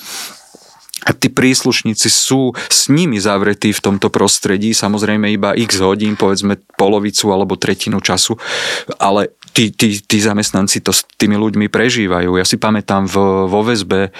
a 1.06 1.14
tí 1.14 1.30
príslušníci 1.30 2.08
sú 2.10 2.54
s 2.56 2.90
nimi 2.90 3.22
zavretí 3.22 3.70
v 3.70 3.80
tomto 3.84 4.10
prostredí, 4.10 4.74
samozrejme 4.74 5.30
iba 5.30 5.54
x 5.54 5.78
hodín, 5.78 6.18
povedzme 6.18 6.58
polovicu 6.74 7.30
alebo 7.30 7.54
tretinu 7.54 8.02
času, 8.02 8.34
ale 8.98 9.34
tí, 9.52 9.70
tí, 9.74 9.98
tí 9.98 10.18
zamestnanci 10.22 10.82
to 10.82 10.94
s 10.94 11.02
tými 11.18 11.34
ľuďmi 11.34 11.66
prežívajú. 11.66 12.38
Ja 12.38 12.46
si 12.46 12.58
pamätám 12.58 13.10
v, 13.10 13.46
vo 13.50 13.60
väzbe 13.66 14.08
e, 14.08 14.10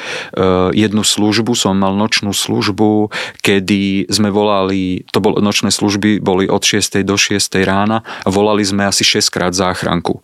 jednu 0.74 1.06
službu, 1.06 1.54
som 1.54 1.78
mal 1.78 1.94
nočnú 1.94 2.34
službu, 2.34 3.14
kedy 3.42 4.10
sme 4.10 4.34
volali, 4.34 5.06
to 5.14 5.22
bol, 5.22 5.38
nočné 5.38 5.70
služby 5.70 6.18
boli 6.18 6.50
od 6.50 6.62
6. 6.62 7.02
do 7.06 7.14
6. 7.14 7.38
rána 7.62 8.02
volali 8.26 8.66
sme 8.66 8.86
asi 8.86 9.06
6 9.06 9.30
krát 9.30 9.52
záchranku 9.54 10.20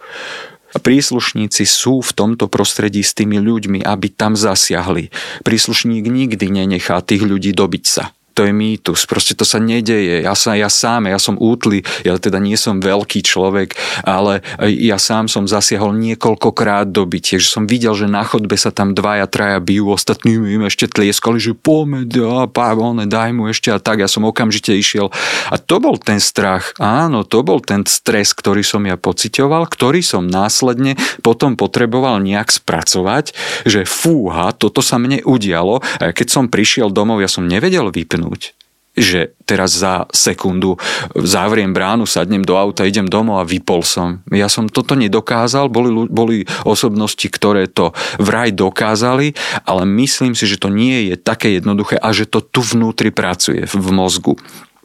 príslušníci 0.79 1.67
sú 1.67 2.01
v 2.01 2.11
tomto 2.15 2.47
prostredí 2.47 3.03
s 3.03 3.13
tými 3.13 3.43
ľuďmi, 3.43 3.83
aby 3.83 4.07
tam 4.09 4.39
zasiahli. 4.39 5.11
Príslušník 5.43 6.07
nikdy 6.07 6.47
nenechá 6.49 7.03
tých 7.03 7.27
ľudí 7.27 7.51
dobiť 7.51 7.85
sa 7.85 8.14
to 8.35 8.51
je 8.51 8.53
mýtus, 8.53 9.07
proste 9.07 9.39
to 9.39 9.47
sa 9.47 9.63
nedeje. 9.63 10.27
Ja, 10.27 10.35
sa, 10.35 10.59
ja 10.59 10.67
sám, 10.67 11.07
ja 11.07 11.23
som 11.23 11.39
útly, 11.39 11.87
ja 12.03 12.19
teda 12.19 12.43
nie 12.43 12.59
som 12.59 12.83
veľký 12.83 13.23
človek, 13.23 13.79
ale 14.03 14.43
ja 14.75 14.99
sám 14.99 15.31
som 15.31 15.47
zasiahol 15.47 15.95
niekoľkokrát 15.95 16.91
do 16.91 17.07
bytie, 17.07 17.39
že 17.39 17.47
som 17.47 17.71
videl, 17.71 17.95
že 17.95 18.11
na 18.11 18.27
chodbe 18.27 18.59
sa 18.59 18.75
tam 18.75 18.91
dvaja, 18.91 19.31
traja 19.31 19.63
bijú, 19.63 19.95
ostatní 19.95 20.35
im 20.35 20.67
ešte 20.67 20.91
tlieskali, 20.91 21.39
že 21.39 21.55
poďme, 21.55 22.11
one, 22.59 23.07
daj 23.07 23.31
mu 23.31 23.47
ešte 23.47 23.71
a 23.71 23.79
tak. 23.79 24.03
Ja 24.03 24.11
som 24.11 24.27
okamžite 24.27 24.75
išiel. 24.75 25.15
A 25.49 25.57
to 25.57 25.79
bol 25.79 25.95
ten 25.95 26.19
strach, 26.19 26.75
áno, 26.83 27.23
to 27.23 27.47
bol 27.47 27.63
ten 27.63 27.87
stres, 27.87 28.35
ktorý 28.35 28.67
som 28.67 28.83
ja 28.83 28.99
pocitoval, 28.99 29.71
ktorý 29.71 30.03
som 30.03 30.27
následne 30.27 30.99
potom 31.23 31.55
potreboval 31.55 32.19
nejak 32.19 32.51
spracovať, 32.51 33.31
že 33.63 33.87
fúha, 33.87 34.51
toto 34.51 34.83
sa 34.83 34.99
mne 34.99 35.23
udialo. 35.23 35.79
Keď 36.03 36.27
som 36.27 36.51
prišiel 36.51 36.91
domov, 36.91 37.23
ja 37.23 37.31
som 37.31 37.47
nevedel 37.47 37.95
vypnúť 37.95 38.24
zvyknúť 38.25 38.55
že 38.95 39.35
teraz 39.43 39.75
za 39.75 40.07
sekundu 40.15 40.79
zavriem 41.19 41.75
bránu, 41.75 42.07
sadnem 42.07 42.47
do 42.47 42.55
auta, 42.55 42.87
idem 42.87 43.11
domov 43.11 43.43
a 43.43 43.49
vypol 43.51 43.83
som. 43.83 44.23
Ja 44.31 44.47
som 44.47 44.71
toto 44.71 44.95
nedokázal, 44.95 45.67
boli, 45.67 45.91
boli 46.07 46.47
osobnosti, 46.63 47.27
ktoré 47.27 47.67
to 47.67 47.91
vraj 48.23 48.55
dokázali, 48.55 49.35
ale 49.67 49.83
myslím 49.99 50.39
si, 50.39 50.47
že 50.47 50.63
to 50.63 50.71
nie 50.71 51.11
je 51.11 51.19
také 51.19 51.59
jednoduché 51.59 51.99
a 51.99 52.15
že 52.15 52.23
to 52.23 52.39
tu 52.39 52.63
vnútri 52.63 53.11
pracuje 53.11 53.67
v 53.67 53.87
mozgu. 53.91 54.39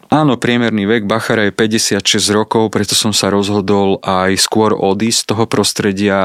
Áno, 0.10 0.42
priemerný 0.42 0.90
vek 0.90 1.06
Bachara 1.06 1.46
je 1.46 1.54
56 1.54 2.02
rokov, 2.34 2.74
preto 2.74 2.98
som 2.98 3.14
sa 3.14 3.30
rozhodol 3.30 4.02
aj 4.02 4.42
skôr 4.42 4.74
odísť 4.74 5.20
z 5.22 5.28
toho 5.30 5.46
prostredia. 5.46 6.18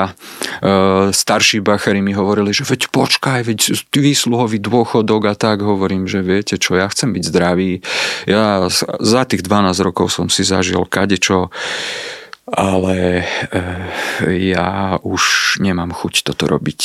E, 0.65 1.13
starší 1.13 1.61
Bachari 1.61 2.01
mi 2.01 2.17
hovorili, 2.17 2.57
že 2.57 2.65
veď 2.65 2.89
počkaj, 2.89 3.45
veď 3.45 3.77
výsluhový 3.93 4.57
dôchodok 4.57 5.29
a 5.29 5.35
tak 5.37 5.61
hovorím, 5.61 6.09
že 6.09 6.25
viete 6.25 6.57
čo, 6.57 6.81
ja 6.81 6.89
chcem 6.89 7.13
byť 7.13 7.25
zdravý. 7.29 7.85
Ja 8.25 8.73
za 9.05 9.23
tých 9.29 9.45
12 9.45 9.77
rokov 9.85 10.17
som 10.17 10.33
si 10.33 10.49
zažil 10.49 10.81
kadečo, 10.89 11.53
ale 12.49 13.21
e, 13.21 13.25
ja 14.49 14.97
už 15.05 15.57
nemám 15.61 15.93
chuť 15.93 16.25
toto 16.33 16.49
robiť. 16.49 16.81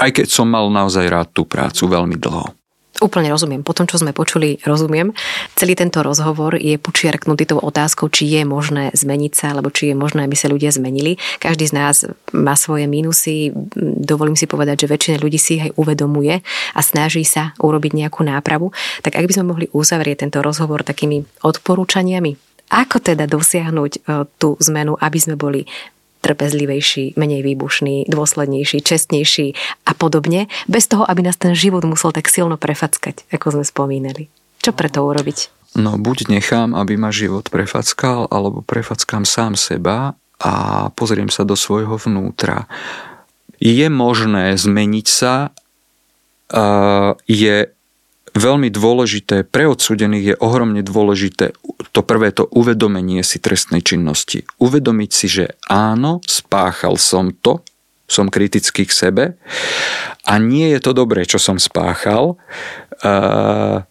Aj 0.00 0.08
keď 0.08 0.32
som 0.32 0.48
mal 0.48 0.72
naozaj 0.72 1.04
rád 1.04 1.36
tú 1.36 1.44
prácu 1.44 1.84
veľmi 1.84 2.16
dlho. 2.16 2.59
Úplne 2.98 3.30
rozumiem. 3.30 3.62
Po 3.62 3.70
tom, 3.70 3.86
čo 3.86 4.02
sme 4.02 4.10
počuli, 4.10 4.58
rozumiem. 4.66 5.14
Celý 5.54 5.78
tento 5.78 6.02
rozhovor 6.02 6.58
je 6.58 6.74
počiarknutý 6.74 7.46
tou 7.46 7.62
otázkou, 7.62 8.10
či 8.10 8.26
je 8.26 8.42
možné 8.42 8.90
zmeniť 8.90 9.32
sa, 9.32 9.54
alebo 9.54 9.70
či 9.70 9.94
je 9.94 9.96
možné, 9.96 10.26
aby 10.26 10.34
sa 10.34 10.50
ľudia 10.50 10.74
zmenili. 10.74 11.16
Každý 11.38 11.70
z 11.70 11.74
nás 11.78 11.96
má 12.34 12.58
svoje 12.58 12.90
mínusy. 12.90 13.54
Dovolím 13.78 14.34
si 14.34 14.50
povedať, 14.50 14.84
že 14.84 14.90
väčšina 14.90 15.16
ľudí 15.22 15.38
si 15.38 15.56
ich 15.56 15.64
aj 15.70 15.78
uvedomuje 15.78 16.42
a 16.74 16.80
snaží 16.82 17.22
sa 17.22 17.54
urobiť 17.62 17.94
nejakú 17.94 18.26
nápravu. 18.26 18.74
Tak 19.06 19.16
ak 19.16 19.24
by 19.24 19.32
sme 19.38 19.48
mohli 19.48 19.66
uzavrieť 19.70 20.26
tento 20.26 20.42
rozhovor 20.42 20.82
takými 20.82 21.24
odporúčaniami, 21.46 22.36
ako 22.70 22.96
teda 23.02 23.26
dosiahnuť 23.26 23.92
e, 23.96 24.00
tú 24.38 24.54
zmenu, 24.62 24.94
aby 24.94 25.18
sme 25.18 25.34
boli 25.34 25.66
trpezlivejší, 26.20 27.16
menej 27.16 27.40
výbušný, 27.44 28.08
dôslednejší, 28.08 28.84
čestnejší 28.84 29.56
a 29.88 29.92
podobne, 29.96 30.52
bez 30.68 30.86
toho, 30.86 31.08
aby 31.08 31.24
nás 31.24 31.40
ten 31.40 31.56
život 31.56 31.84
musel 31.88 32.12
tak 32.12 32.28
silno 32.28 32.60
prefackať, 32.60 33.28
ako 33.32 33.60
sme 33.60 33.64
spomínali. 33.64 34.28
Čo 34.60 34.76
preto 34.76 35.04
urobiť? 35.04 35.48
No 35.80 35.96
buď 35.96 36.28
nechám, 36.28 36.76
aby 36.76 36.98
ma 37.00 37.14
život 37.14 37.48
prefackal, 37.48 38.28
alebo 38.28 38.60
prefackám 38.60 39.24
sám 39.24 39.56
seba 39.56 40.18
a 40.42 40.52
pozriem 40.92 41.30
sa 41.32 41.46
do 41.46 41.54
svojho 41.54 41.96
vnútra. 41.96 42.68
Je 43.60 43.86
možné 43.92 44.56
zmeniť 44.56 45.06
sa, 45.06 45.54
je 47.28 47.56
veľmi 48.36 48.68
dôležité, 48.70 49.42
pre 49.42 49.66
odsudených 49.66 50.34
je 50.34 50.36
ohromne 50.38 50.82
dôležité 50.84 51.56
to 51.90 52.00
prvé 52.06 52.30
to 52.30 52.46
uvedomenie 52.54 53.24
si 53.26 53.42
trestnej 53.42 53.82
činnosti. 53.82 54.46
Uvedomiť 54.62 55.10
si, 55.10 55.26
že 55.26 55.44
áno, 55.66 56.22
spáchal 56.22 56.94
som 57.00 57.34
to, 57.34 57.66
som 58.06 58.30
kritický 58.30 58.86
k 58.86 58.92
sebe 58.94 59.24
a 60.26 60.34
nie 60.38 60.70
je 60.70 60.80
to 60.82 60.94
dobré, 60.94 61.26
čo 61.26 61.42
som 61.42 61.58
spáchal. 61.58 62.38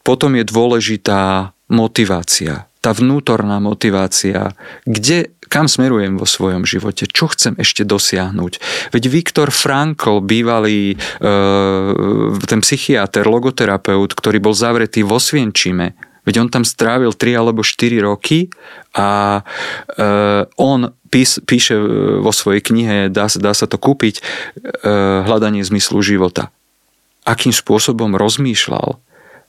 Potom 0.04 0.32
je 0.38 0.44
dôležitá 0.48 1.52
motivácia, 1.68 2.69
tá 2.80 2.96
vnútorná 2.96 3.60
motivácia, 3.60 4.56
kde 4.88 5.36
kam 5.50 5.66
smerujem 5.66 6.16
vo 6.16 6.30
svojom 6.30 6.64
živote, 6.64 7.10
čo 7.10 7.28
chcem 7.34 7.58
ešte 7.58 7.82
dosiahnuť. 7.84 8.54
Veď 8.94 9.04
Viktor 9.10 9.50
Frankl, 9.50 10.22
bývalý 10.22 10.94
e, 10.94 10.98
ten 12.46 12.62
psychiatr, 12.62 13.26
logoterapeut, 13.26 14.14
ktorý 14.14 14.38
bol 14.38 14.54
zavretý 14.54 15.02
vo 15.02 15.18
Svienčime, 15.18 15.98
veď 16.24 16.46
on 16.46 16.50
tam 16.54 16.64
strávil 16.64 17.18
3 17.18 17.42
alebo 17.42 17.66
4 17.66 17.98
roky 18.06 18.54
a 18.94 19.42
e, 19.42 20.06
on 20.62 20.94
píše 21.10 21.74
vo 22.22 22.30
svojej 22.30 22.62
knihe, 22.62 23.10
dá, 23.10 23.26
dá 23.26 23.52
sa 23.58 23.66
to 23.66 23.82
kúpiť, 23.82 24.22
e, 24.22 24.24
hľadanie 25.26 25.66
zmyslu 25.66 26.06
života. 26.06 26.54
Akým 27.26 27.52
spôsobom 27.52 28.14
rozmýšľal, 28.14 29.02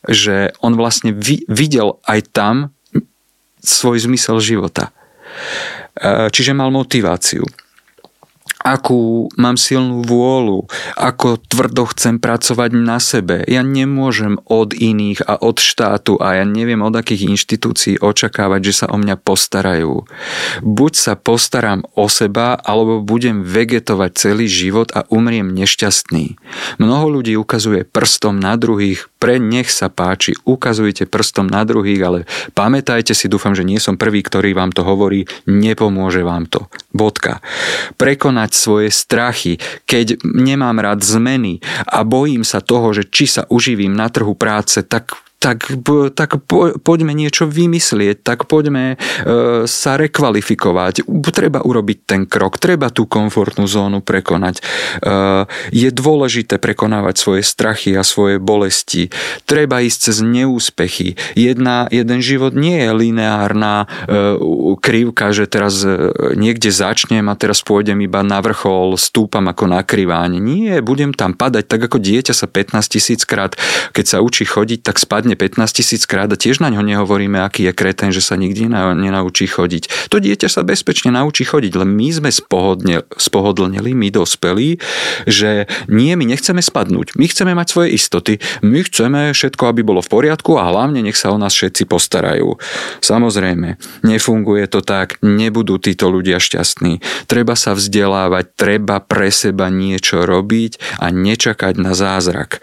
že 0.09 0.57
on 0.65 0.81
vlastne 0.81 1.13
vi, 1.13 1.45
videl 1.45 2.01
aj 2.09 2.33
tam 2.33 2.73
svoj 3.63 4.05
zmysel 4.09 4.41
života. 4.41 4.91
E, 5.97 6.29
čiže 6.33 6.57
mal 6.57 6.73
motiváciu 6.73 7.45
akú 8.61 9.33
mám 9.41 9.57
silnú 9.57 10.05
vôľu, 10.05 10.69
ako 10.97 11.41
tvrdo 11.49 11.89
chcem 11.97 12.21
pracovať 12.21 12.71
na 12.77 13.01
sebe. 13.01 13.41
Ja 13.49 13.65
nemôžem 13.65 14.37
od 14.45 14.77
iných 14.77 15.25
a 15.25 15.41
od 15.41 15.57
štátu 15.59 16.21
a 16.21 16.41
ja 16.41 16.45
neviem 16.45 16.85
od 16.85 16.93
akých 16.93 17.33
inštitúcií 17.33 17.95
očakávať, 18.05 18.61
že 18.61 18.85
sa 18.85 18.87
o 18.93 19.01
mňa 19.01 19.17
postarajú. 19.17 20.05
Buď 20.61 20.93
sa 20.93 21.15
postaram 21.17 21.89
o 21.97 22.07
seba, 22.13 22.55
alebo 22.61 23.01
budem 23.01 23.41
vegetovať 23.41 24.11
celý 24.15 24.47
život 24.47 24.93
a 24.93 25.09
umriem 25.09 25.49
nešťastný. 25.57 26.37
Mnoho 26.77 27.21
ľudí 27.21 27.35
ukazuje 27.41 27.89
prstom 27.89 28.37
na 28.37 28.61
druhých, 28.61 29.09
pre 29.21 29.37
nech 29.37 29.69
sa 29.69 29.93
páči, 29.93 30.33
ukazujte 30.49 31.05
prstom 31.05 31.47
na 31.47 31.63
druhých, 31.69 32.01
ale 32.01 32.19
pamätajte 32.57 33.13
si, 33.13 33.29
dúfam, 33.29 33.53
že 33.53 33.69
nie 33.69 33.77
som 33.77 34.01
prvý, 34.01 34.25
ktorý 34.25 34.57
vám 34.57 34.73
to 34.73 34.81
hovorí, 34.81 35.29
nepomôže 35.45 36.25
vám 36.25 36.49
to. 36.49 36.73
Bodka. 36.97 37.45
Prekonať 38.01 38.51
svoje 38.57 38.89
strachy, 38.89 39.61
keď 39.85 40.25
nemám 40.25 40.81
rád 40.81 41.05
zmeny 41.05 41.61
a 41.85 42.01
bojím 42.01 42.43
sa 42.49 42.65
toho, 42.65 42.97
že 42.97 43.05
či 43.07 43.29
sa 43.29 43.45
uživím 43.53 43.93
na 43.93 44.09
trhu 44.09 44.33
práce, 44.33 44.81
tak 44.81 45.30
tak, 45.41 45.73
tak 46.15 46.45
po, 46.45 46.77
poďme 46.77 47.17
niečo 47.17 47.49
vymyslieť, 47.49 48.21
tak 48.21 48.45
poďme 48.45 48.95
e, 48.95 48.97
sa 49.65 49.97
rekvalifikovať. 49.97 51.09
Treba 51.33 51.65
urobiť 51.65 51.99
ten 52.05 52.23
krok, 52.29 52.61
treba 52.61 52.93
tú 52.93 53.09
komfortnú 53.09 53.65
zónu 53.65 54.05
prekonať. 54.05 54.61
E, 54.61 54.63
je 55.73 55.89
dôležité 55.89 56.61
prekonávať 56.61 57.15
svoje 57.17 57.43
strachy 57.43 57.97
a 57.97 58.05
svoje 58.05 58.37
bolesti. 58.37 59.09
Treba 59.49 59.81
ísť 59.81 59.99
cez 60.13 60.17
neúspechy. 60.21 61.17
Jedna, 61.33 61.89
jeden 61.89 62.21
život 62.21 62.53
nie 62.53 62.77
je 62.77 62.91
lineárna 62.93 63.89
e, 64.05 64.37
krivka, 64.77 65.33
že 65.33 65.49
teraz 65.49 65.81
e, 65.83 66.13
niekde 66.37 66.69
začnem 66.69 67.25
a 67.33 67.35
teraz 67.35 67.65
pôjdem 67.65 68.05
iba 68.05 68.21
na 68.21 68.45
vrchol, 68.45 69.01
stúpam 69.01 69.49
ako 69.49 69.73
na 69.73 69.81
kriváň. 69.81 70.37
Nie, 70.37 70.85
budem 70.85 71.17
tam 71.17 71.33
padať 71.33 71.65
tak 71.65 71.81
ako 71.89 71.97
dieťa 71.97 72.35
sa 72.37 72.45
15 72.45 72.77
tisíc 72.93 73.23
krát, 73.25 73.57
keď 73.97 74.05
sa 74.05 74.19
učí 74.21 74.45
chodiť, 74.45 74.85
tak 74.85 75.01
spadne 75.01 75.30
spadne 75.31 75.63
15 75.63 75.79
tisíc 75.79 76.03
krát 76.11 76.27
a 76.27 76.35
tiež 76.35 76.59
na 76.59 76.75
ňo 76.75 76.83
nehovoríme, 76.83 77.39
aký 77.39 77.71
je 77.71 77.73
kreten, 77.77 78.11
že 78.11 78.19
sa 78.19 78.35
nikdy 78.35 78.67
nenaučí 78.99 79.47
chodiť. 79.47 80.11
To 80.11 80.19
dieťa 80.19 80.51
sa 80.51 80.67
bezpečne 80.67 81.15
naučí 81.15 81.47
chodiť, 81.47 81.79
len 81.79 81.95
my 81.95 82.09
sme 82.11 82.31
spohodne, 82.35 83.07
spohodlnili, 83.15 83.95
my 83.95 84.11
dospelí, 84.11 84.83
že 85.31 85.71
nie, 85.87 86.19
my 86.19 86.27
nechceme 86.27 86.59
spadnúť, 86.59 87.15
my 87.15 87.27
chceme 87.31 87.55
mať 87.55 87.67
svoje 87.71 87.89
istoty, 87.95 88.43
my 88.67 88.83
chceme 88.83 89.21
všetko, 89.31 89.71
aby 89.71 89.87
bolo 89.87 90.03
v 90.03 90.11
poriadku 90.11 90.59
a 90.59 90.67
hlavne 90.67 91.07
nech 91.07 91.15
sa 91.15 91.31
o 91.31 91.39
nás 91.39 91.55
všetci 91.55 91.87
postarajú. 91.87 92.59
Samozrejme, 92.99 93.79
nefunguje 94.03 94.67
to 94.67 94.83
tak, 94.83 95.23
nebudú 95.23 95.79
títo 95.79 96.11
ľudia 96.11 96.43
šťastní. 96.43 96.99
Treba 97.31 97.55
sa 97.55 97.79
vzdelávať, 97.79 98.51
treba 98.59 98.99
pre 98.99 99.31
seba 99.31 99.71
niečo 99.71 100.27
robiť 100.27 100.99
a 100.99 101.15
nečakať 101.15 101.75
na 101.79 101.95
zázrak 101.95 102.59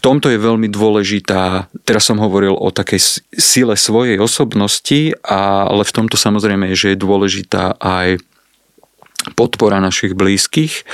tomto 0.00 0.32
je 0.32 0.40
veľmi 0.40 0.68
dôležitá, 0.72 1.68
teraz 1.84 2.08
som 2.08 2.18
hovoril 2.18 2.56
o 2.56 2.68
takej 2.72 3.22
sile 3.36 3.76
svojej 3.76 4.16
osobnosti, 4.16 5.14
ale 5.24 5.82
v 5.84 5.94
tomto 5.94 6.16
samozrejme 6.16 6.72
je, 6.72 6.76
že 6.76 6.88
je 6.92 7.02
dôležitá 7.04 7.76
aj 7.76 8.20
podpora 9.36 9.80
našich 9.80 10.16
blízkych 10.16 10.88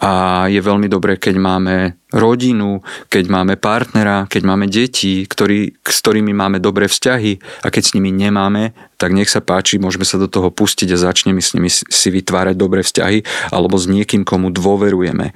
a 0.00 0.44
je 0.52 0.60
veľmi 0.60 0.86
dobré, 0.86 1.16
keď 1.16 1.34
máme 1.40 1.76
rodinu, 2.12 2.84
keď 3.08 3.24
máme 3.30 3.54
partnera, 3.56 4.26
keď 4.28 4.42
máme 4.44 4.66
deti, 4.68 5.24
ktorý, 5.24 5.80
s 5.80 5.98
ktorými 6.04 6.34
máme 6.34 6.58
dobré 6.60 6.90
vzťahy 6.90 7.64
a 7.64 7.68
keď 7.72 7.82
s 7.82 7.94
nimi 7.96 8.12
nemáme, 8.12 8.76
tak 9.00 9.16
nech 9.16 9.32
sa 9.32 9.40
páči, 9.40 9.80
môžeme 9.80 10.04
sa 10.04 10.20
do 10.20 10.28
toho 10.28 10.52
pustiť 10.52 10.92
a 10.92 11.00
začneme 11.00 11.40
s 11.40 11.56
nimi 11.56 11.70
si 11.72 12.08
vytvárať 12.12 12.54
dobré 12.58 12.84
vzťahy 12.84 13.24
alebo 13.54 13.80
s 13.80 13.88
niekým, 13.88 14.28
komu 14.28 14.52
dôverujeme. 14.52 15.32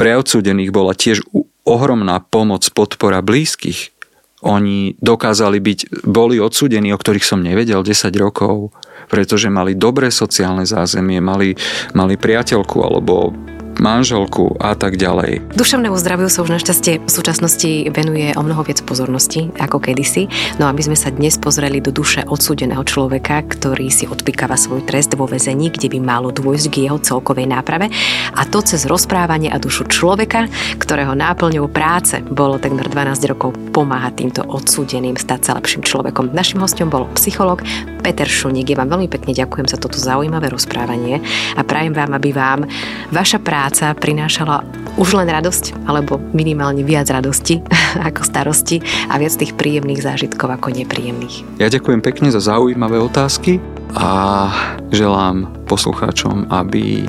Pre 0.00 0.10
odsúdených 0.16 0.72
bola 0.72 0.96
tiež 0.96 1.20
ohromná 1.68 2.24
pomoc, 2.24 2.64
podpora 2.72 3.20
blízkych. 3.20 3.92
Oni 4.40 4.96
dokázali 4.96 5.60
byť, 5.60 6.08
boli 6.08 6.40
odsúdení, 6.40 6.96
o 6.96 7.00
ktorých 7.00 7.26
som 7.26 7.44
nevedel 7.44 7.84
10 7.84 8.08
rokov, 8.16 8.72
pretože 9.12 9.52
mali 9.52 9.76
dobré 9.76 10.08
sociálne 10.08 10.64
zázemie, 10.64 11.20
mali, 11.20 11.52
mali 11.92 12.14
priateľku 12.16 12.80
alebo 12.80 13.36
manželku 13.80 14.54
a 14.60 14.76
tak 14.76 15.00
ďalej. 15.00 15.56
Duševnému 15.56 15.96
zdraviu 15.96 16.28
sa 16.28 16.44
už 16.44 16.52
našťastie 16.54 17.00
v 17.02 17.10
súčasnosti 17.10 17.88
venuje 17.90 18.30
o 18.36 18.42
mnoho 18.44 18.62
viac 18.62 18.84
pozornosti 18.84 19.48
ako 19.56 19.80
kedysi. 19.80 20.28
No 20.60 20.68
aby 20.68 20.84
sme 20.84 20.94
sa 20.94 21.08
dnes 21.08 21.40
pozreli 21.40 21.80
do 21.80 21.90
duše 21.90 22.22
odsúdeného 22.28 22.84
človeka, 22.84 23.40
ktorý 23.48 23.88
si 23.88 24.04
odpikáva 24.04 24.60
svoj 24.60 24.84
trest 24.84 25.16
vo 25.16 25.24
väzení, 25.24 25.72
kde 25.72 25.88
by 25.90 25.98
malo 25.98 26.28
dôjsť 26.28 26.66
k 26.68 26.76
jeho 26.86 27.00
celkovej 27.00 27.48
náprave 27.48 27.88
a 28.36 28.42
to 28.44 28.60
cez 28.60 28.84
rozprávanie 28.84 29.48
a 29.48 29.56
dušu 29.56 29.88
človeka, 29.88 30.46
ktorého 30.76 31.16
náplňou 31.16 31.66
práce 31.72 32.20
bolo 32.28 32.60
takmer 32.60 32.86
12 32.86 33.32
rokov 33.32 33.56
pomáhať 33.72 34.12
týmto 34.20 34.42
odsúdeným 34.44 35.16
stať 35.16 35.40
sa 35.50 35.52
lepším 35.56 35.80
človekom. 35.80 36.36
Našim 36.36 36.60
hostom 36.60 36.92
bol 36.92 37.08
psycholog 37.16 37.64
Peter 38.04 38.28
Šuník. 38.28 38.68
Ja 38.72 38.80
vám 38.84 38.92
veľmi 38.92 39.08
pekne 39.08 39.32
ďakujem 39.32 39.66
za 39.70 39.80
toto 39.80 39.96
zaujímavé 39.96 40.52
rozprávanie 40.52 41.24
a 41.56 41.62
prajem 41.64 41.96
vám, 41.96 42.12
aby 42.12 42.30
vám 42.36 42.60
vaša 43.08 43.40
práca 43.40 43.69
práca 43.70 43.94
prinášala 43.94 44.66
už 44.98 45.14
len 45.14 45.30
radosť, 45.30 45.86
alebo 45.86 46.18
minimálne 46.34 46.82
viac 46.82 47.06
radosti 47.06 47.62
ako 48.10 48.26
starosti 48.26 48.82
a 49.06 49.14
viac 49.14 49.30
tých 49.38 49.54
príjemných 49.54 50.02
zážitkov 50.02 50.58
ako 50.58 50.74
nepríjemných. 50.74 51.62
Ja 51.62 51.70
ďakujem 51.70 52.02
pekne 52.02 52.34
za 52.34 52.42
zaujímavé 52.42 52.98
otázky 52.98 53.62
a 53.94 54.50
želám 54.90 55.46
poslucháčom, 55.70 56.50
aby, 56.50 57.06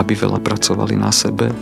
aby 0.00 0.12
veľa 0.16 0.40
pracovali 0.40 0.96
na 0.96 1.12
sebe, 1.12 1.52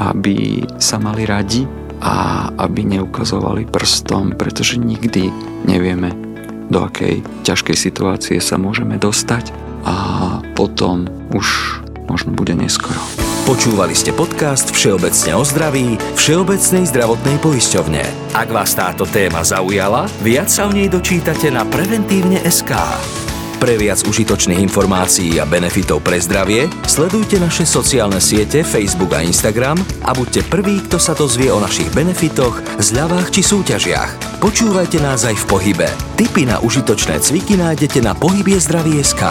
aby 0.00 0.64
sa 0.80 0.96
mali 0.96 1.28
radi 1.28 1.68
a 2.00 2.48
aby 2.56 2.88
neukazovali 2.88 3.68
prstom, 3.68 4.32
pretože 4.32 4.80
nikdy 4.80 5.28
nevieme, 5.68 6.16
do 6.72 6.88
akej 6.88 7.20
ťažkej 7.44 7.76
situácie 7.76 8.40
sa 8.40 8.56
môžeme 8.56 8.96
dostať 8.96 9.52
a 9.84 9.96
potom 10.56 11.04
už 11.36 11.80
možno 12.08 12.32
bude 12.32 12.56
neskoro. 12.56 13.27
Počúvali 13.48 13.96
ste 13.96 14.12
podcast 14.12 14.76
Všeobecne 14.76 15.32
o 15.32 15.40
zdraví 15.40 15.96
Všeobecnej 16.20 16.84
zdravotnej 16.92 17.40
poisťovne. 17.40 18.04
Ak 18.36 18.52
vás 18.52 18.76
táto 18.76 19.08
téma 19.08 19.40
zaujala, 19.40 20.04
viac 20.20 20.52
sa 20.52 20.68
o 20.68 20.70
nej 20.76 20.84
dočítate 20.92 21.48
na 21.48 21.64
preventívne 21.64 22.44
SK. 22.44 22.76
Pre 23.56 23.74
viac 23.80 24.04
užitočných 24.04 24.60
informácií 24.60 25.40
a 25.40 25.48
benefitov 25.48 26.04
pre 26.04 26.20
zdravie 26.20 26.68
sledujte 26.84 27.40
naše 27.40 27.64
sociálne 27.64 28.20
siete 28.20 28.60
Facebook 28.60 29.16
a 29.16 29.24
Instagram 29.24 29.80
a 30.04 30.12
buďte 30.12 30.44
prví, 30.52 30.84
kto 30.84 31.00
sa 31.00 31.16
dozvie 31.16 31.48
o 31.48 31.56
našich 31.56 31.88
benefitoch, 31.96 32.60
zľavách 32.76 33.32
či 33.32 33.40
súťažiach. 33.40 34.44
Počúvajte 34.44 35.00
nás 35.00 35.24
aj 35.24 35.40
v 35.40 35.44
pohybe. 35.48 35.88
Tipy 36.20 36.52
na 36.52 36.60
užitočné 36.60 37.16
cviky 37.24 37.56
nájdete 37.56 38.04
na 38.04 38.12
pohybiezdravie.sk. 38.12 39.24